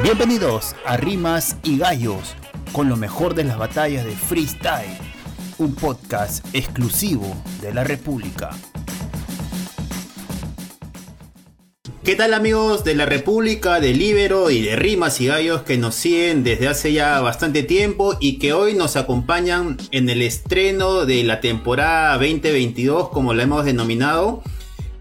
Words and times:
Bienvenidos 0.00 0.74
a 0.86 0.96
Rimas 0.96 1.58
y 1.62 1.78
Gallos, 1.78 2.34
con 2.72 2.88
lo 2.88 2.96
mejor 2.96 3.34
de 3.34 3.44
las 3.44 3.58
batallas 3.58 4.04
de 4.04 4.12
freestyle, 4.12 4.96
un 5.58 5.74
podcast 5.74 6.44
exclusivo 6.54 7.36
de 7.60 7.74
la 7.74 7.84
República. 7.84 8.50
¿Qué 12.02 12.16
tal 12.16 12.34
amigos 12.34 12.82
de 12.82 12.96
la 12.96 13.06
República, 13.06 13.78
de 13.78 13.92
Libero 13.92 14.50
y 14.50 14.62
de 14.62 14.74
Rimas 14.76 15.20
y 15.20 15.26
Gallos 15.26 15.62
que 15.62 15.76
nos 15.76 15.94
siguen 15.94 16.42
desde 16.42 16.66
hace 16.66 16.94
ya 16.94 17.20
bastante 17.20 17.62
tiempo 17.62 18.16
y 18.18 18.38
que 18.38 18.54
hoy 18.54 18.74
nos 18.74 18.96
acompañan 18.96 19.76
en 19.92 20.08
el 20.08 20.22
estreno 20.22 21.04
de 21.04 21.22
la 21.22 21.40
temporada 21.40 22.14
2022 22.14 23.10
como 23.10 23.34
la 23.34 23.44
hemos 23.44 23.64
denominado? 23.64 24.42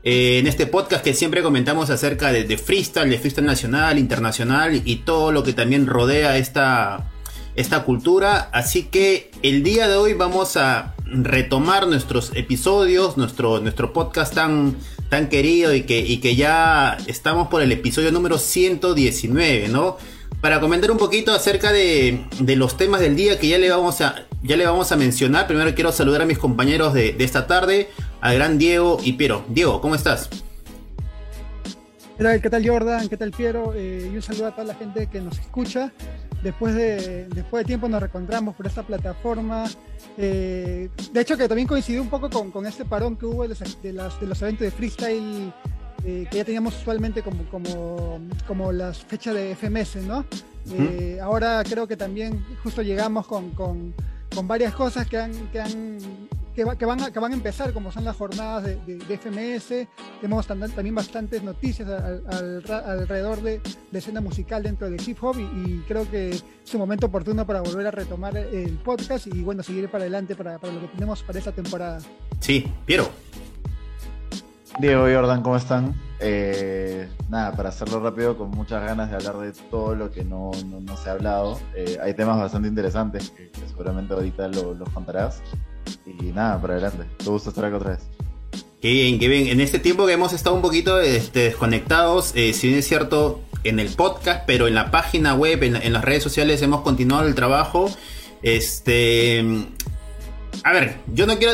Eh, 0.04 0.40
en 0.40 0.48
este 0.48 0.66
podcast 0.66 1.04
que 1.04 1.14
siempre 1.14 1.44
comentamos 1.44 1.92
acerca 1.92 2.32
de, 2.32 2.58
freestyle, 2.58 3.10
de 3.10 3.20
freestyle 3.20 3.46
nacional, 3.46 4.00
internacional 4.00 4.82
y 4.84 4.96
todo 4.98 5.32
lo 5.32 5.44
que 5.44 5.54
también 5.54 5.86
rodea 5.86 6.38
esta, 6.38 7.12
esta 7.56 7.84
cultura. 7.84 8.50
Así 8.52 8.84
que 8.84 9.30
el 9.44 9.62
día 9.62 9.88
de 9.88 9.96
hoy 9.96 10.14
vamos 10.14 10.58
a 10.58 10.96
retomar 11.06 11.88
nuestros 11.88 12.32
episodios, 12.36 13.18
nuestro, 13.18 13.60
nuestro 13.60 13.94
podcast 13.94 14.34
tan, 14.34 14.76
tan 15.10 15.30
querido 15.30 15.76
y 15.76 15.84
que, 15.84 16.00
y 16.00 16.18
que 16.18 16.36
ya 16.36 16.98
estamos 17.06 17.50
por 17.50 17.62
el 17.62 17.72
episodio 17.72 18.12
número 18.12 18.40
119, 18.40 19.68
¿no? 19.68 19.98
Para 20.42 20.60
comentar 20.60 20.90
un 20.90 20.98
poquito 20.98 21.32
acerca 21.32 21.72
de, 21.72 22.26
de, 22.40 22.56
los 22.56 22.76
temas 22.76 23.02
del 23.02 23.16
día 23.16 23.38
que 23.38 23.48
ya 23.48 23.60
le 23.60 23.70
vamos 23.70 24.02
a, 24.02 24.26
ya 24.42 24.58
le 24.58 24.66
vamos 24.66 24.92
a 24.92 24.96
mencionar. 24.96 25.46
Primero 25.46 25.76
quiero 25.76 25.92
saludar 25.92 26.24
a 26.24 26.26
mis 26.26 26.40
compañeros 26.40 26.96
de, 26.96 27.14
de 27.14 27.24
esta 27.24 27.46
tarde 27.46 27.90
al 28.22 28.36
gran 28.36 28.58
Diego 28.58 29.00
y 29.04 29.14
Piero. 29.14 29.44
Diego, 29.50 29.82
¿cómo 29.82 29.96
estás? 29.96 30.30
¿Qué 32.18 32.50
tal, 32.52 32.68
Jordan? 32.68 33.10
¿Qué 33.10 33.18
tal 33.18 33.32
Piero? 33.32 33.74
Eh, 33.76 34.12
y 34.14 34.16
un 34.16 34.22
saludo 34.22 34.46
a 34.48 34.52
toda 34.52 34.66
la 34.66 34.76
gente 34.76 35.08
que 35.08 35.20
nos 35.20 35.40
escucha. 35.40 35.92
Después 36.44 36.76
de, 36.76 37.28
después 37.30 37.64
de 37.64 37.66
tiempo 37.66 37.90
nos 37.90 38.00
reencontramos 38.00 38.56
por 38.56 38.68
esta 38.68 38.84
plataforma. 38.84 39.66
Eh, 40.18 40.90
de 41.12 41.22
hecho, 41.22 41.36
que 41.36 41.48
también 41.48 41.68
coincidió 41.68 42.00
un 42.00 42.10
poco 42.10 42.30
con, 42.30 42.52
con 42.52 42.68
este 42.68 42.86
parón 42.86 43.16
que 43.16 43.26
hubo 43.26 43.48
de 43.48 43.50
los, 43.50 44.20
de 44.20 44.28
los 44.28 44.42
eventos 44.44 44.66
de 44.66 44.72
freestyle 44.72 45.52
eh, 46.06 46.28
que 46.30 46.38
ya 46.38 46.46
teníamos 46.46 46.76
usualmente 46.78 47.24
como, 47.24 47.44
como, 47.46 48.20
como 48.48 48.72
las 48.72 49.00
fechas 49.00 49.34
de 49.34 49.56
FMS, 49.56 49.98
¿no? 50.08 50.26
ahora 51.24 51.64
creo 51.68 51.88
que 51.88 51.98
también 51.98 52.46
justo 52.64 52.84
llegamos 52.84 53.26
con, 53.26 53.50
con, 53.52 53.96
con 54.34 54.48
varias 54.48 54.76
cosas 54.76 55.08
que 55.08 55.18
han, 55.18 55.34
que 55.52 55.60
han 55.60 55.98
que, 56.56 56.64
van 56.64 57.02
a, 57.02 57.12
que 57.12 57.20
van 57.20 57.32
a 57.32 57.36
empezar, 57.36 57.74
como 57.74 57.92
son 57.92 58.04
las 58.04 58.16
jornadas 58.16 58.64
de, 58.64 58.76
de, 58.98 59.18
FMS. 59.18 59.88
Tenemos 60.20 60.48
también 60.48 60.96
bastantes 60.96 61.44
noticias 61.44 61.88
alrededor 61.90 63.42
de 63.42 63.62
la 63.92 64.00
escena 64.00 64.22
musical 64.22 64.64
dentro 64.64 64.90
del 64.90 65.02
hip 65.08 65.18
hop 65.22 65.38
y, 65.40 65.80
creo 65.88 66.10
que 66.10 66.30
es 66.30 66.74
un 66.74 66.80
momento 66.80 67.08
oportuno 67.08 67.46
para 67.46 67.62
volver 67.62 67.88
a 67.88 67.92
retomar 67.92 68.36
el 68.38 68.78
podcast 68.78 69.28
y 69.28 69.42
bueno, 69.42 69.64
seguir 69.64 69.90
para 69.90 70.04
adelante 70.04 70.36
para, 70.36 70.58
para 70.60 70.74
lo 70.74 70.82
que 70.82 70.88
tenemos 70.88 71.24
para 71.24 71.40
esta 71.40 71.52
temporada. 71.52 72.00
Sí, 72.40 72.72
Piero. 72.86 73.10
Diego 74.80 75.10
y 75.10 75.14
Jordan, 75.14 75.42
¿cómo 75.42 75.58
están? 75.58 75.94
Eh, 76.20 77.10
nada, 77.30 77.56
para 77.56 77.70
hacerlo 77.70 78.00
rápido, 78.00 78.38
con 78.38 78.52
muchas 78.52 78.84
ganas 78.84 79.10
de 79.10 79.16
hablar 79.16 79.38
de 79.38 79.52
todo 79.70 79.96
lo 79.96 80.12
que 80.12 80.24
no, 80.24 80.52
no, 80.66 80.98
se 80.98 81.10
ha 81.10 81.14
hablado. 81.14 81.60
Eh, 81.76 81.98
hay 82.02 82.14
temas 82.14 82.38
bastante 82.38 82.68
interesantes 82.68 83.32
que, 83.32 83.52
seguramente 83.68 84.14
ahorita 84.14 84.48
los 84.48 84.90
contarás. 84.94 85.42
Y 86.06 86.26
nada, 86.32 86.62
para 86.62 86.74
adelante. 86.74 87.06
Te 87.18 87.30
gusta 87.30 87.50
estar 87.50 87.66
acá 87.66 87.78
otra 87.78 87.92
vez. 87.92 88.02
Qué 88.82 88.92
bien, 88.92 89.20
qué 89.20 89.28
bien. 89.28 89.48
En 89.48 89.62
este 89.62 89.80
tiempo 89.80 90.08
que 90.08 90.14
hemos 90.14 90.34
estado 90.34 90.56
un 90.56 90.62
poquito 90.62 91.00
este, 91.00 91.42
desconectados, 91.42 92.32
eh, 92.36 92.54
si 92.54 92.68
bien 92.68 92.80
es 92.80 92.88
cierto, 92.88 93.42
en 93.64 93.80
el 93.80 93.90
podcast, 93.90 94.44
pero 94.48 94.68
en 94.68 94.76
la 94.76 94.92
página 94.92 95.36
web, 95.36 95.62
en, 95.64 95.94
las 95.94 96.04
redes 96.04 96.24
sociales 96.24 96.62
hemos 96.62 96.82
continuado 96.82 97.28
el 97.28 97.36
trabajo. 97.36 97.96
Este. 98.42 99.44
A 100.64 100.74
ver, 100.74 100.98
yo 101.14 101.28
no 101.28 101.38
quiero 101.38 101.54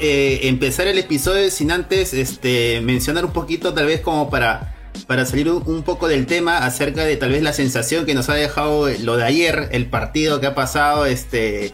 eh, 0.00 0.40
empezar 0.44 0.86
el 0.86 0.98
episodio 0.98 1.50
sin 1.50 1.70
antes 1.70 2.12
este, 2.14 2.80
mencionar 2.80 3.24
un 3.24 3.32
poquito, 3.32 3.74
tal 3.74 3.86
vez 3.86 4.00
como 4.00 4.30
para, 4.30 4.74
para 5.06 5.26
salir 5.26 5.50
un, 5.50 5.82
poco 5.82 6.08
del 6.08 6.26
tema 6.26 6.58
acerca 6.58 7.04
de 7.04 7.16
tal 7.16 7.30
vez 7.30 7.42
la 7.42 7.52
sensación 7.52 8.06
que 8.06 8.14
nos 8.14 8.28
ha 8.28 8.34
dejado 8.34 8.88
lo 9.02 9.16
de 9.16 9.24
ayer, 9.24 9.68
el 9.72 9.90
partido 9.90 10.40
que 10.40 10.46
ha 10.46 10.54
pasado, 10.54 11.06
este, 11.06 11.72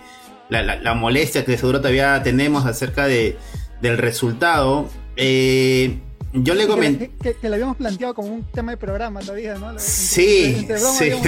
la, 0.52 0.94
molestia 0.94 1.44
que 1.44 1.56
seguro 1.56 1.78
todavía 1.80 2.22
tenemos 2.22 2.66
acerca 2.66 3.06
de, 3.06 3.36
del 3.80 3.98
resultado. 3.98 4.88
Eh, 5.16 5.98
yo 6.32 6.54
le 6.54 6.66
comenté. 6.66 7.10
Que, 7.20 7.34
que, 7.34 7.48
lo 7.48 7.54
habíamos 7.54 7.76
planteado 7.76 8.14
como 8.14 8.28
un 8.28 8.44
tema 8.44 8.72
de 8.72 8.78
programa 8.78 9.20
todavía, 9.20 9.54
¿no? 9.54 9.78
sí, 9.78 10.66
sí. 10.68 11.10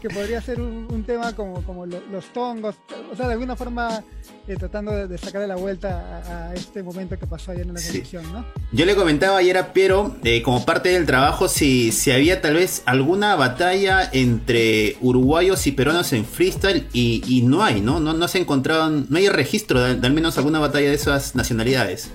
Que, 0.00 0.10
podría 0.10 0.42
ser 0.42 0.60
un, 0.60 1.02
tema 1.04 1.34
como, 1.34 1.62
como 1.62 1.86
los 1.86 2.26
tongos, 2.34 2.74
o 3.10 3.16
sea, 3.16 3.26
de 3.26 3.32
alguna 3.32 3.56
forma 3.56 4.04
eh, 4.46 4.56
tratando 4.56 4.92
de, 5.08 5.16
sacarle 5.16 5.46
la 5.46 5.56
vuelta 5.56 6.50
a, 6.50 6.54
este 6.54 6.82
momento 6.82 7.18
que 7.18 7.26
pasó 7.26 7.52
ayer 7.52 7.66
en 7.66 7.72
la 7.72 7.80
televisión, 7.80 8.30
¿no? 8.30 8.44
Yo 8.72 8.84
le 8.84 8.96
comentaba 8.96 9.38
ayer 9.38 9.56
a 9.56 9.72
Piero, 9.72 10.14
eh, 10.22 10.42
como 10.42 10.66
parte 10.66 10.90
del 10.90 11.06
trabajo, 11.06 11.48
si, 11.48 11.90
si 11.90 12.10
había 12.10 12.42
tal 12.42 12.54
vez 12.54 12.82
alguna 12.84 13.34
batalla 13.34 14.06
entre 14.12 14.98
uruguayos 15.00 15.66
y 15.66 15.72
peruanos 15.72 16.12
en 16.12 16.26
freestyle 16.26 16.86
y, 16.92 17.22
y 17.26 17.40
no 17.40 17.64
hay, 17.64 17.80
¿no? 17.80 17.98
¿no? 17.98 18.12
No 18.12 18.28
se 18.28 18.40
encontraron, 18.40 19.06
no 19.08 19.16
hay 19.16 19.30
registro 19.30 19.80
de 19.80 20.06
al 20.06 20.12
menos 20.12 20.36
alguna 20.36 20.58
batalla 20.58 20.90
de 20.90 20.94
esas 20.96 21.34
nacionalidades. 21.34 22.10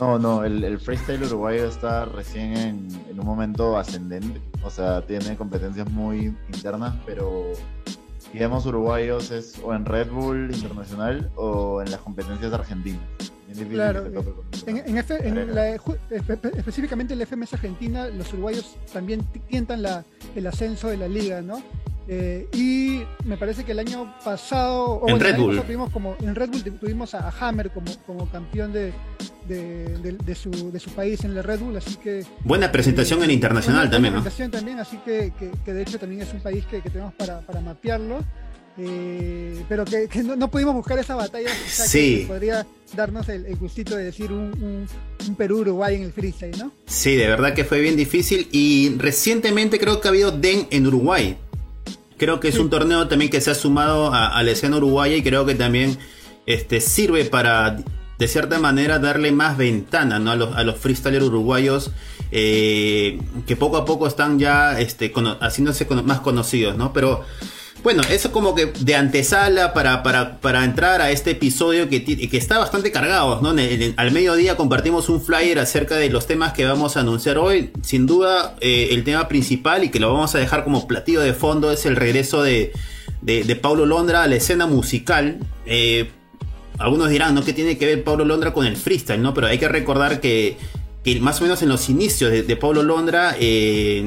No, 0.00 0.18
no, 0.18 0.44
el, 0.44 0.78
freestyle 0.80 1.22
uruguayo 1.22 1.66
está 1.66 2.04
recién 2.04 2.56
en, 2.56 3.18
un 3.18 3.26
momento 3.26 3.78
ascendente, 3.78 4.40
o 4.62 4.70
sea, 4.70 5.02
tiene 5.06 5.36
competencias 5.36 5.88
muy 5.90 6.36
internas, 6.52 6.94
pero 7.06 7.52
digamos 8.32 8.66
uruguayos 8.66 9.30
es 9.30 9.60
o 9.62 9.72
en 9.74 9.84
Red 9.84 10.10
Bull 10.10 10.50
Internacional 10.52 11.30
o 11.36 11.80
en 11.80 11.90
las 11.90 12.00
competencias 12.00 12.52
argentinas. 12.52 13.00
Claro, 13.70 14.06
en, 14.66 14.98
específicamente 16.56 17.12
en 17.12 17.20
la 17.20 17.26
FMS 17.26 17.54
Argentina, 17.54 18.08
los 18.08 18.32
uruguayos 18.32 18.76
también 18.92 19.22
tientan 19.48 19.82
la, 19.82 20.04
el 20.34 20.46
ascenso 20.48 20.88
de 20.88 20.96
la 20.96 21.06
liga, 21.06 21.40
¿no? 21.40 21.62
Eh, 22.06 22.48
y 22.52 23.02
me 23.24 23.36
parece 23.36 23.64
que 23.64 23.72
el 23.72 23.78
año 23.78 24.14
pasado, 24.24 25.02
en 25.06 25.18
Red 25.18 25.36
Bull. 25.38 25.62
Tuvimos 25.62 25.90
como, 25.90 26.16
en 26.20 26.34
Red 26.34 26.50
Bull 26.50 26.62
tuvimos 26.78 27.14
a, 27.14 27.32
Hammer 27.40 27.70
como, 27.70 27.90
como 28.06 28.28
campeón 28.30 28.72
de, 28.72 28.92
de, 29.48 30.34
su, 30.34 30.50
de 30.70 30.80
su 30.80 30.90
país 30.90 31.24
en 31.24 31.36
el 31.36 31.42
Red 31.42 31.60
Bull, 31.60 31.76
así 31.76 31.96
que... 31.96 32.24
Buena 32.44 32.70
presentación 32.70 33.22
en 33.22 33.30
internacional 33.30 33.90
también, 33.90 34.14
buena 34.14 34.24
presentación 34.24 34.50
también, 34.50 34.80
así 34.80 34.98
que, 34.98 35.32
que, 35.64 35.72
de 35.72 35.82
hecho 35.82 35.98
también 35.98 36.22
es 36.22 36.32
un 36.32 36.40
país 36.40 36.64
que, 36.66 36.80
tenemos 36.82 37.14
para, 37.14 37.40
para 37.40 37.60
mapearlo. 37.60 38.22
Eh, 38.76 39.64
pero 39.68 39.84
que, 39.84 40.08
no, 40.24 40.50
pudimos 40.50 40.74
buscar 40.74 40.98
esa 40.98 41.14
batalla 41.14 41.48
sí. 41.64 42.22
que 42.22 42.26
podría 42.26 42.66
darnos 42.96 43.28
el, 43.28 43.54
gustito 43.54 43.94
de 43.96 44.02
decir 44.02 44.32
un, 44.32 44.88
un, 45.28 45.34
Perú-Uruguay 45.36 45.94
en 45.94 46.02
el 46.02 46.12
freestyle, 46.12 46.58
¿no? 46.58 46.72
Sí, 46.84 47.14
de 47.14 47.28
verdad 47.28 47.54
que 47.54 47.64
fue 47.64 47.80
bien 47.80 47.96
difícil 47.96 48.48
y 48.50 48.96
recientemente 48.98 49.78
creo 49.78 50.00
que 50.00 50.08
ha 50.08 50.10
habido 50.10 50.32
DEN 50.32 50.66
en 50.70 50.88
Uruguay. 50.88 51.36
Creo 52.24 52.40
que 52.40 52.48
es 52.48 52.58
un 52.58 52.70
torneo 52.70 53.06
también 53.06 53.30
que 53.30 53.42
se 53.42 53.50
ha 53.50 53.54
sumado 53.54 54.14
a, 54.14 54.42
la 54.42 54.50
escena 54.50 54.78
uruguaya 54.78 55.14
y 55.14 55.22
creo 55.22 55.44
que 55.44 55.54
también 55.54 55.98
este, 56.46 56.80
sirve 56.80 57.26
para, 57.26 57.76
de 58.18 58.28
cierta 58.28 58.58
manera, 58.58 58.98
darle 58.98 59.30
más 59.30 59.58
ventana 59.58 60.16
a, 60.16 60.34
los, 60.34 60.56
a 60.56 60.64
los 60.64 60.78
freestylers 60.78 61.26
uruguayos 61.26 61.90
eh, 62.32 63.20
que 63.46 63.56
poco 63.56 63.76
a 63.76 63.84
poco 63.84 64.06
están 64.06 64.38
ya 64.38 64.80
este, 64.80 65.12
haciéndose 65.42 65.84
más 66.02 66.20
conocidos, 66.20 66.78
¿no? 66.78 66.94
Pero 66.94 67.26
bueno, 67.84 68.00
eso 68.08 68.32
como 68.32 68.54
que 68.54 68.72
de 68.80 68.96
antesala 68.96 69.74
para, 69.74 70.02
para, 70.02 70.64
entrar 70.64 71.02
a 71.02 71.10
este 71.10 71.32
episodio 71.32 71.90
que, 71.90 72.02
que 72.02 72.36
está 72.38 72.56
bastante 72.58 72.90
cargado, 72.90 73.42
¿no? 73.42 73.50
al 73.50 74.10
mediodía 74.10 74.56
compartimos 74.56 75.10
un 75.10 75.20
flyer 75.20 75.58
acerca 75.58 75.96
de 75.96 76.08
los 76.08 76.26
temas 76.26 76.54
que 76.54 76.64
vamos 76.64 76.96
a 76.96 77.00
anunciar 77.00 77.36
hoy. 77.36 77.72
Sin 77.82 78.06
duda, 78.06 78.56
eh, 78.62 78.88
el 78.92 79.04
tema 79.04 79.28
principal 79.28 79.84
y 79.84 79.90
que 79.90 80.00
lo 80.00 80.10
vamos 80.10 80.34
a 80.34 80.38
dejar 80.38 80.64
como 80.64 80.88
platillo 80.88 81.20
de 81.20 81.34
fondo 81.34 81.70
es 81.70 81.84
el 81.84 81.96
regreso 81.96 82.42
de, 82.42 82.72
de, 83.20 83.56
Paulo 83.56 83.84
Londra 83.84 84.22
a 84.22 84.28
la 84.28 84.36
escena 84.36 84.66
musical. 84.66 85.40
Eh, 85.66 86.08
algunos 86.78 87.10
dirán, 87.10 87.34
¿no? 87.34 87.44
¿Qué 87.44 87.52
tiene 87.52 87.76
que 87.76 87.84
ver 87.84 88.02
Paulo 88.02 88.24
Londra 88.24 88.54
con 88.54 88.64
el 88.64 88.78
freestyle, 88.78 89.20
no? 89.20 89.34
Pero 89.34 89.48
hay 89.48 89.58
que 89.58 89.68
recordar 89.68 90.22
que, 90.22 90.56
más 91.20 91.38
o 91.40 91.42
menos 91.44 91.60
en 91.60 91.68
los 91.68 91.90
inicios 91.90 92.30
de, 92.30 92.44
de 92.44 92.56
Paulo 92.56 92.82
Londra... 92.82 93.36
Eh, 93.38 94.06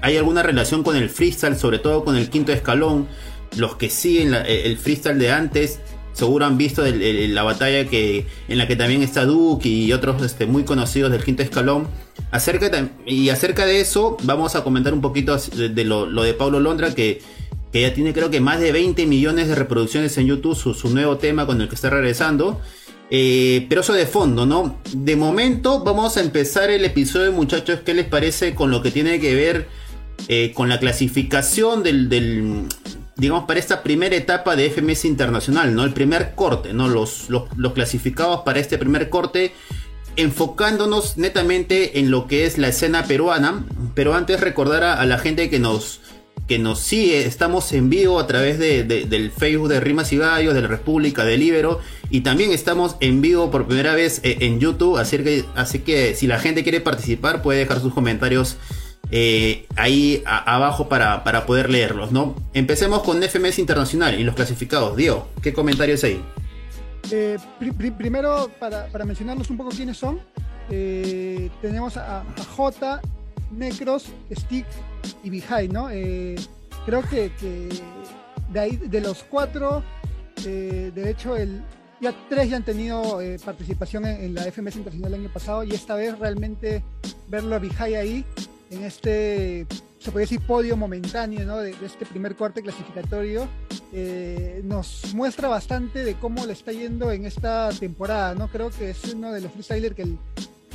hay 0.00 0.16
alguna 0.16 0.42
relación 0.42 0.82
con 0.82 0.96
el 0.96 1.10
freestyle, 1.10 1.56
sobre 1.56 1.78
todo 1.78 2.04
con 2.04 2.16
el 2.16 2.30
quinto 2.30 2.52
escalón. 2.52 3.08
Los 3.56 3.76
que 3.76 3.90
siguen 3.90 4.34
eh, 4.34 4.62
el 4.66 4.76
freestyle 4.76 5.18
de 5.18 5.32
antes 5.32 5.80
seguro 6.18 6.44
han 6.46 6.58
visto 6.58 6.82
la 6.84 7.42
batalla 7.44 7.84
que, 7.84 8.26
en 8.48 8.58
la 8.58 8.66
que 8.66 8.74
también 8.74 9.02
está 9.02 9.24
Duke 9.24 9.68
y 9.68 9.92
otros 9.92 10.20
este, 10.22 10.46
muy 10.46 10.64
conocidos 10.64 11.12
del 11.12 11.22
quinto 11.22 11.42
escalón. 11.42 11.86
Acerca 12.32 12.90
y 13.06 13.30
acerca 13.30 13.64
de 13.64 13.80
eso 13.80 14.16
vamos 14.24 14.56
a 14.56 14.64
comentar 14.64 14.92
un 14.92 15.00
poquito 15.00 15.36
de, 15.36 15.84
lo, 15.84 16.06
de 16.22 16.34
Pablo 16.34 16.58
Londra 16.58 16.92
que, 16.94 17.22
que, 17.72 17.82
ya 17.82 17.94
tiene 17.94 18.12
creo 18.12 18.30
que 18.30 18.40
más 18.40 18.58
de 18.60 18.72
20 18.72 19.06
millones 19.06 19.46
de 19.46 19.54
reproducciones 19.54 20.18
en 20.18 20.26
YouTube, 20.26 20.56
su, 20.56 20.90
nuevo 20.90 21.18
tema 21.18 21.46
con 21.46 21.60
el 21.60 21.68
que 21.68 21.76
está 21.76 21.88
regresando. 21.88 22.60
Eh, 23.10 23.66
pero 23.70 23.80
eso 23.80 23.94
de 23.94 24.04
fondo, 24.04 24.44
¿no? 24.44 24.80
De 24.92 25.16
momento 25.16 25.82
vamos 25.82 26.16
a 26.18 26.20
empezar 26.20 26.68
el 26.68 26.84
episodio 26.84 27.32
muchachos, 27.32 27.80
¿qué 27.86 27.94
les 27.94 28.06
parece 28.06 28.54
con 28.54 28.70
lo 28.70 28.82
que 28.82 28.90
tiene 28.90 29.18
que 29.18 29.34
ver 29.34 29.68
eh, 30.26 30.52
con 30.54 30.68
la 30.68 30.78
clasificación 30.78 31.82
del, 31.82 32.08
del, 32.08 32.64
digamos, 33.16 33.44
para 33.44 33.58
esta 33.60 33.82
primera 33.82 34.16
etapa 34.16 34.56
de 34.56 34.70
FMS 34.70 35.04
Internacional, 35.04 35.74
¿no? 35.74 35.84
El 35.84 35.92
primer 35.92 36.34
corte, 36.34 36.72
¿no? 36.72 36.88
Los, 36.88 37.28
los, 37.28 37.72
clasificados 37.72 38.42
para 38.42 38.60
este 38.60 38.78
primer 38.78 39.10
corte 39.10 39.52
enfocándonos 40.16 41.16
netamente 41.16 42.00
en 42.00 42.10
lo 42.10 42.26
que 42.26 42.44
es 42.44 42.58
la 42.58 42.68
escena 42.68 43.04
peruana, 43.04 43.64
pero 43.94 44.14
antes 44.14 44.40
recordar 44.40 44.82
a, 44.82 45.04
la 45.06 45.18
gente 45.18 45.48
que 45.48 45.60
nos, 45.60 46.00
que 46.48 46.58
nos 46.58 46.80
sigue, 46.80 47.24
estamos 47.24 47.72
en 47.72 47.88
vivo 47.88 48.18
a 48.18 48.26
través 48.26 48.58
de, 48.58 48.82
de, 48.82 49.04
del 49.04 49.30
Facebook 49.30 49.68
de 49.68 49.78
Rimas 49.80 50.12
y 50.12 50.18
Gallos, 50.18 50.54
de 50.54 50.62
la 50.62 50.68
República, 50.68 51.24
de 51.24 51.38
Libero, 51.38 51.80
y 52.10 52.22
también 52.22 52.52
estamos 52.52 52.96
en 53.00 53.20
vivo 53.20 53.50
por 53.50 53.66
primera 53.66 53.94
vez 53.94 54.20
eh, 54.24 54.38
en 54.40 54.58
YouTube, 54.58 54.96
así 54.96 55.18
que, 55.18 55.44
así 55.54 55.80
que 55.80 56.14
si 56.14 56.26
la 56.26 56.40
gente 56.40 56.64
quiere 56.64 56.80
participar 56.80 57.42
puede 57.42 57.60
dejar 57.60 57.80
sus 57.80 57.94
comentarios 57.94 58.56
eh, 59.10 59.66
ahí 59.76 60.22
abajo 60.26 60.88
para, 60.88 61.24
para, 61.24 61.46
poder 61.46 61.70
leerlos, 61.70 62.12
¿no? 62.12 62.34
Empecemos 62.52 63.02
con 63.02 63.22
FMS 63.22 63.58
Internacional 63.58 64.18
y 64.18 64.24
los 64.24 64.34
clasificados. 64.34 64.96
Diego, 64.96 65.28
¿qué 65.42 65.54
comentarios 65.54 66.04
hay? 66.04 66.22
Eh, 67.10 67.38
pr 67.58 67.72
pr 67.72 67.92
primero, 67.96 68.50
para, 68.60 68.86
para, 68.88 69.06
mencionarnos 69.06 69.48
un 69.48 69.56
poco 69.56 69.70
quiénes 69.70 69.96
son, 69.96 70.20
eh, 70.68 71.48
tenemos 71.62 71.96
a, 71.96 72.22
J, 72.54 73.00
Necros, 73.50 74.08
Stick 74.30 74.66
y 75.24 75.30
Bihai, 75.30 75.68
¿no? 75.68 75.88
Creo 76.84 77.02
que, 77.08 77.32
que, 77.40 77.68
de 78.52 78.60
ahí, 78.60 78.76
de 78.76 79.00
los 79.00 79.22
cuatro, 79.22 79.82
de 80.44 81.10
hecho, 81.10 81.34
el, 81.34 81.62
ya 82.00 82.14
tres 82.28 82.50
ya 82.50 82.56
han 82.56 82.62
tenido 82.62 83.20
participación 83.42 84.04
en, 84.04 84.34
la 84.34 84.42
FMS 84.42 84.76
Internacional 84.76 85.14
el 85.14 85.20
año 85.20 85.32
pasado 85.32 85.64
y 85.64 85.70
esta 85.70 85.94
vez 85.94 86.18
realmente 86.18 86.82
verlo 87.28 87.56
a 87.56 87.58
ahí 87.98 88.24
en 88.70 88.84
este, 88.84 89.66
se 89.98 90.10
puede 90.10 90.24
decir, 90.24 90.40
podio 90.40 90.76
momentáneo 90.76 91.44
¿no? 91.44 91.58
de, 91.58 91.74
de, 91.74 91.86
este 91.86 92.06
primer 92.06 92.36
corte 92.36 92.62
clasificatorio, 92.62 93.48
eh, 93.92 94.60
nos 94.64 95.14
muestra 95.14 95.48
bastante 95.48 96.04
de 96.04 96.14
cómo 96.14 96.44
le 96.46 96.52
está 96.52 96.72
yendo 96.72 97.10
en 97.10 97.24
esta 97.24 97.70
temporada. 97.70 98.34
¿no? 98.34 98.48
Creo 98.48 98.70
que 98.70 98.90
es 98.90 99.14
uno 99.14 99.32
de 99.32 99.40
los 99.40 99.52
freestylers 99.52 99.94
que 99.94 100.02
el, 100.02 100.18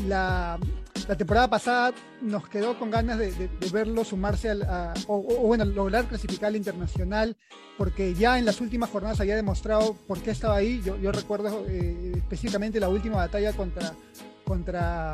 la, 0.08 0.60
la, 1.08 1.16
temporada 1.16 1.50
pasada 1.50 1.94
nos 2.22 2.48
quedó 2.50 2.78
con 2.80 2.90
ganas 2.90 3.20
de, 3.20 3.32
de, 3.32 3.48
de 3.48 3.70
verlo 3.70 4.04
sumarse 4.04 4.50
al, 4.50 4.64
a, 4.64 4.94
o, 5.08 5.18
o, 5.18 5.48
bueno, 5.48 5.66
lograr 5.66 6.06
clasificar 6.06 6.48
al 6.48 6.56
internacional, 6.56 7.38
porque 7.78 8.16
ya 8.16 8.40
en 8.40 8.46
las 8.46 8.60
últimas 8.60 8.90
jornadas 8.90 9.20
había 9.20 9.36
demostrado 9.36 9.96
por 10.08 10.20
qué 10.22 10.32
estaba 10.32 10.56
ahí. 10.56 10.82
Yo, 10.84 10.98
yo 10.98 11.12
recuerdo 11.12 11.64
eh, 11.68 12.14
específicamente 12.16 12.80
la 12.80 12.90
última 12.90 13.18
batalla 13.18 13.54
contra, 13.54 13.94
contra, 14.44 15.12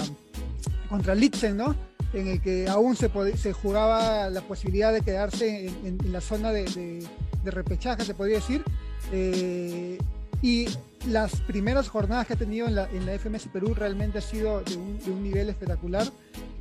contra 0.89 1.13
Litzen, 1.13 1.57
¿no? 1.57 1.88
En 2.13 2.27
el 2.27 2.41
que 2.41 2.67
aún 2.67 2.95
se, 2.95 3.09
se 3.37 3.53
jugaba 3.53 4.29
la 4.29 4.41
posibilidad 4.41 4.91
de 4.93 5.01
quedarse 5.01 5.67
en, 5.67 5.85
en, 5.85 5.97
en 6.05 6.11
la 6.11 6.21
zona 6.21 6.51
de, 6.51 6.63
de, 6.63 7.07
de, 7.43 7.51
repechaje, 7.51 8.03
se 8.03 8.13
podría 8.13 8.37
decir. 8.37 8.63
Eh, 9.11 9.97
y 10.41 10.67
las 11.07 11.35
primeras 11.41 11.89
jornadas 11.89 12.27
que 12.27 12.33
ha 12.33 12.37
tenido 12.37 12.67
en 12.67 12.75
la, 12.75 12.89
en 12.91 13.05
la 13.05 13.17
FMS 13.17 13.47
Perú 13.47 13.73
realmente 13.73 14.17
ha 14.19 14.21
sido 14.21 14.61
de 14.61 14.75
un, 14.75 14.97
de 14.99 15.11
un 15.11 15.23
nivel 15.23 15.49
espectacular, 15.49 16.07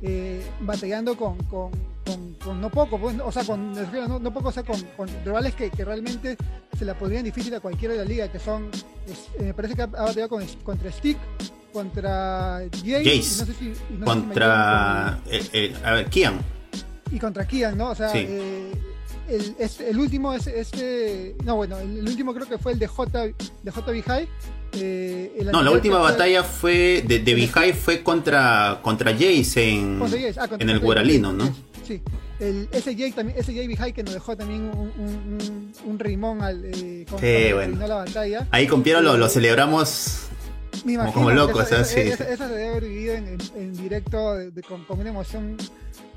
eh, 0.01 0.41
batallando 0.61 1.15
con, 1.17 1.37
con, 1.43 1.71
con, 2.05 2.33
con, 2.43 2.61
no 2.61 2.69
poco, 2.69 2.99
pues, 2.99 3.17
o 3.23 3.31
sea, 3.31 3.43
con, 3.43 3.73
no, 3.73 4.19
no 4.19 4.33
poco, 4.33 4.49
o 4.49 4.51
sea, 4.51 4.63
con, 4.63 4.77
rivales 5.23 5.55
que, 5.55 5.69
que, 5.69 5.85
realmente 5.85 6.37
se 6.77 6.85
la 6.85 6.97
podrían 6.97 7.23
difícil 7.23 7.53
a 7.55 7.59
cualquiera 7.59 7.93
de 7.93 8.01
la 8.01 8.05
liga, 8.05 8.31
que 8.31 8.39
son, 8.39 8.69
es, 9.07 9.41
me 9.41 9.53
parece 9.53 9.75
que 9.75 9.81
ha, 9.81 9.87
batallado 9.87 10.39
contra 10.63 10.91
Stick, 10.91 11.17
contra 11.79 12.61
Jace, 12.71 13.03
Jace. 13.03 13.39
No 13.39 13.45
sé 13.45 13.53
si, 13.53 13.73
no 13.97 14.05
contra 14.05 15.19
si 15.25 15.35
el, 15.35 15.49
el, 15.53 15.85
a 15.85 15.93
ver, 15.93 16.05
Kian 16.07 16.39
y 17.11 17.19
contra 17.19 17.47
Kian, 17.47 17.77
¿no? 17.77 17.89
O 17.89 17.95
sea, 17.95 18.09
sí. 18.09 18.25
eh, 18.27 18.71
el, 19.27 19.55
este, 19.59 19.89
el, 19.89 19.97
último 19.97 20.33
es 20.33 20.47
este, 20.47 21.35
no 21.43 21.55
bueno, 21.55 21.77
el, 21.79 21.99
el, 21.99 22.07
último 22.07 22.33
creo 22.33 22.47
que 22.47 22.57
fue 22.57 22.73
el 22.73 22.79
de 22.79 22.87
J 22.87 23.27
de 23.63 23.71
J 23.71 23.91
Bihai. 23.91 24.27
Eh, 24.73 25.47
no, 25.51 25.63
la 25.63 25.71
última 25.71 25.97
batalla 25.97 26.43
fue 26.43 27.03
de, 27.07 27.19
de 27.19 27.33
Bihai 27.33 27.73
fue 27.73 28.03
contra 28.03 28.79
contra 28.83 29.11
Jace 29.13 29.69
en, 29.69 29.99
Jace. 29.99 30.35
Ah, 30.37 30.49
en 30.59 30.69
el 30.69 30.79
Guaralino, 30.79 31.33
¿no? 31.33 31.51
Sí. 31.87 32.01
El, 32.39 32.69
ese 32.71 32.95
Jay 32.95 33.11
también, 33.11 33.37
ese 33.37 33.53
Jay 33.53 33.67
Bihai 33.67 33.91
que 33.91 34.03
nos 34.03 34.13
dejó 34.13 34.37
también 34.37 34.61
un, 34.61 34.91
un, 34.97 35.37
un, 35.41 35.73
un 35.85 35.99
rimón 35.99 36.41
al 36.41 36.63
eh, 36.65 37.05
con, 37.09 37.19
sí, 37.19 37.53
bueno. 37.53 37.85
la 37.85 37.95
batalla. 37.95 38.47
Ahí 38.51 38.67
con 38.67 38.81
Piero 38.83 39.01
lo, 39.01 39.17
lo 39.17 39.27
celebramos 39.27 40.28
me 40.85 40.93
imagino 40.93 41.47
como, 41.51 41.63
sí. 41.65 41.99
esa, 41.99 42.23
esa, 42.23 42.47
se 42.47 42.53
debe 42.53 42.69
haber 42.69 42.83
vivido 42.83 43.13
en, 43.15 43.27
en, 43.27 43.39
en 43.55 43.73
directo 43.73 44.35
de, 44.35 44.51
de, 44.51 44.61
con, 44.63 44.83
con, 44.85 44.99
una 44.99 45.09
emoción 45.09 45.57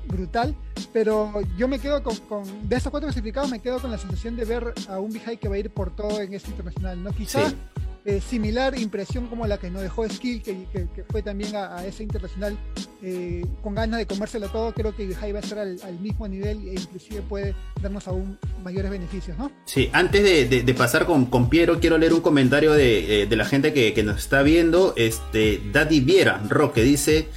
brutal, 0.07 0.55
pero 0.91 1.31
yo 1.57 1.67
me 1.67 1.79
quedo 1.79 2.03
con, 2.03 2.15
con, 2.17 2.69
de 2.69 2.75
estos 2.75 2.91
cuatro 2.91 3.07
clasificados 3.07 3.49
me 3.49 3.59
quedo 3.59 3.79
con 3.79 3.91
la 3.91 3.97
sensación 3.97 4.35
de 4.35 4.45
ver 4.45 4.73
a 4.89 4.99
un 4.99 5.11
Bihai 5.11 5.37
que 5.37 5.47
va 5.47 5.55
a 5.55 5.59
ir 5.59 5.69
por 5.69 5.95
todo 5.95 6.21
en 6.21 6.33
este 6.33 6.51
internacional, 6.51 7.01
¿no? 7.01 7.11
Quizás 7.11 7.51
sí. 7.51 7.57
Eh, 8.05 8.19
similar 8.21 8.77
impresión 8.77 9.27
como 9.27 9.47
la 9.47 9.57
que 9.57 9.69
nos 9.69 9.81
dejó 9.81 10.07
Skill, 10.09 10.41
que, 10.41 10.65
que, 10.73 10.87
que 10.93 11.03
fue 11.09 11.21
también 11.21 11.55
a, 11.55 11.85
ese 11.85 12.03
internacional 12.03 12.57
eh, 13.01 13.45
con 13.61 13.75
ganas 13.75 13.99
de 13.99 14.05
comérselo 14.05 14.49
todo, 14.49 14.73
creo 14.73 14.95
que 14.95 15.07
Bihai 15.07 15.31
va 15.31 15.39
a 15.39 15.41
estar 15.41 15.59
al, 15.59 15.99
mismo 16.01 16.27
nivel 16.27 16.67
e 16.67 16.73
inclusive 16.73 17.21
puede 17.21 17.55
darnos 17.81 18.07
aún 18.07 18.37
mayores 18.63 18.91
beneficios, 18.91 19.37
¿no? 19.37 19.51
Sí, 19.65 19.89
antes 19.93 20.49
de, 20.49 20.73
pasar 20.73 21.05
con, 21.05 21.27
con, 21.27 21.49
Piero, 21.49 21.79
quiero 21.79 21.97
leer 21.97 22.13
un 22.13 22.21
comentario 22.21 22.73
de, 22.73 23.21
eh, 23.21 23.25
de 23.25 23.35
la 23.35 23.45
gente 23.45 23.71
que, 23.73 23.93
que, 23.93 24.03
nos 24.03 24.17
está 24.17 24.41
viendo, 24.41 24.93
este, 24.97 25.61
Daddy 25.71 26.01
Viera, 26.01 26.41
Roque, 26.49 26.83
dice... 26.83 27.27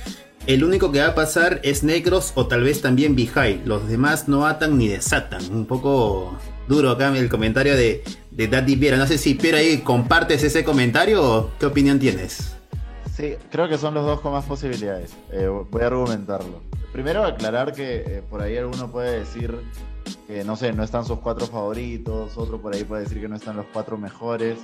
El 0.47 0.63
único 0.63 0.93
que 0.93 1.01
va 1.01 1.09
a 1.09 1.15
pasar 1.17 1.59
es 1.65 1.83
Negros 1.83 2.31
o 2.37 2.47
tal 2.47 2.63
vez 2.63 2.81
también 2.81 3.17
Bihai. 3.17 3.63
Los 3.65 3.89
demás 3.89 4.29
no 4.29 4.47
atan 4.47 4.79
ni 4.79 4.87
desatan. 4.87 5.43
Un 5.53 5.67
poco 5.67 6.39
duro 6.69 6.91
acá 6.91 7.17
el 7.19 7.29
comentario 7.29 7.77
de, 7.77 8.05
de 8.37 8.49
Daddy 8.49 8.77
Viera. 8.77 8.99
No 8.99 9.07
sé 9.07 9.19
si 9.19 9.35
Piero 9.35 9.57
ahí 9.57 9.79
compartes 9.79 10.43
ese 10.45 10.63
comentario 10.63 11.23
o 11.25 11.51
qué 11.59 11.67
opinión 11.67 11.99
tienes. 11.99 12.55
Sí, 13.17 13.35
creo 13.51 13.69
que 13.69 13.79
son 13.79 13.95
los 13.95 14.05
dos 14.05 14.21
con 14.21 14.33
más 14.33 14.45
posibilidades. 14.45 15.13
Eh, 15.33 15.49
voy 15.49 15.83
a 15.83 15.87
argumentarlo. 15.87 16.63
Primero 16.93 17.25
aclarar 17.25 17.73
que 17.73 17.97
eh, 18.07 18.23
por 18.29 18.43
ahí 18.43 18.57
alguno 18.59 18.91
puede 18.91 19.21
decir 19.21 19.59
que 20.27 20.45
no 20.45 20.55
sé, 20.57 20.73
no 20.73 20.83
están 20.83 21.05
sus 21.05 21.19
cuatro 21.21 21.47
favoritos, 21.47 22.37
otro 22.37 22.61
por 22.61 22.75
ahí 22.75 22.85
puede 22.85 23.03
decir 23.05 23.21
que 23.21 23.29
no 23.29 23.37
están 23.37 23.57
los 23.57 23.67
cuatro 23.73 23.97
mejores. 23.97 24.59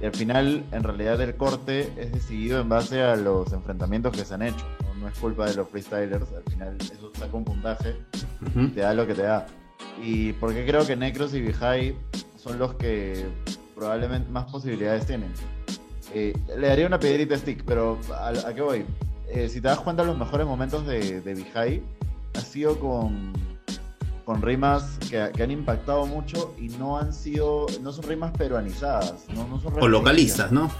Y 0.00 0.06
al 0.06 0.12
final, 0.12 0.64
en 0.72 0.82
realidad, 0.82 1.20
el 1.20 1.36
corte 1.36 1.92
es 1.96 2.12
decidido 2.12 2.60
en 2.60 2.68
base 2.68 3.02
a 3.02 3.16
los 3.16 3.52
enfrentamientos 3.52 4.16
que 4.16 4.24
se 4.24 4.34
han 4.34 4.42
hecho. 4.42 4.64
No, 4.82 4.94
no 5.02 5.08
es 5.08 5.18
culpa 5.18 5.46
de 5.46 5.54
los 5.54 5.68
freestylers. 5.68 6.26
Al 6.32 6.52
final, 6.52 6.76
eso 6.80 7.10
saca 7.18 7.36
un 7.36 7.44
puntaje, 7.44 7.96
uh 8.40 8.58
-huh. 8.58 8.74
te 8.74 8.80
da 8.80 8.94
lo 8.94 9.06
que 9.06 9.14
te 9.14 9.22
da. 9.22 9.46
Y 10.02 10.32
porque 10.34 10.64
creo 10.66 10.86
que 10.86 10.96
Necros 10.96 11.34
y 11.34 11.40
Bihai 11.40 11.96
son 12.36 12.58
los 12.58 12.74
que 12.74 13.26
probablemente 13.74 14.30
más 14.30 14.50
posibilidades 14.50 15.06
tienen. 15.06 15.32
Eh, 16.14 16.34
le 16.58 16.68
daría 16.68 16.86
una 16.86 16.98
piedrita 16.98 17.34
a 17.34 17.38
Stick, 17.38 17.64
pero 17.64 17.98
¿a, 18.12 18.28
a 18.28 18.54
qué 18.54 18.62
voy? 18.62 18.84
Eh, 19.28 19.48
si 19.48 19.60
te 19.60 19.68
das 19.68 19.78
cuenta, 19.80 20.02
los 20.02 20.18
mejores 20.18 20.46
momentos 20.46 20.86
de, 20.86 21.20
de 21.20 21.34
Bihai 21.34 21.82
ha 22.34 22.40
sido 22.40 22.78
con 22.78 23.32
con 24.24 24.42
rimas 24.42 24.98
que, 25.10 25.28
que, 25.34 25.42
han 25.42 25.50
impactado 25.50 26.06
mucho 26.06 26.54
y 26.56 26.68
no 26.68 26.98
han 26.98 27.12
sido, 27.12 27.66
no 27.82 27.90
son 27.90 28.04
rimas 28.04 28.30
peruanizadas, 28.30 29.24
no, 29.34 29.44
no 29.48 29.60
son 29.60 29.74
o 29.82 29.88
localistas, 29.88 30.52
¿no? 30.52 30.70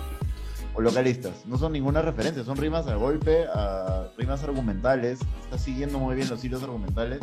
O 0.73 0.81
localistas, 0.81 1.47
no 1.47 1.59
son 1.59 1.73
ninguna 1.73 2.01
referencia, 2.01 2.45
son 2.45 2.59
rimas 2.59 2.87
al 2.87 2.99
golpe, 2.99 3.47
a 3.53 4.07
rimas 4.17 4.45
argumentales, 4.45 5.19
está 5.43 5.59
siguiendo 5.59 5.99
muy 5.99 6.15
bien 6.15 6.29
los 6.29 6.45
hilos 6.45 6.63
argumentales 6.63 7.23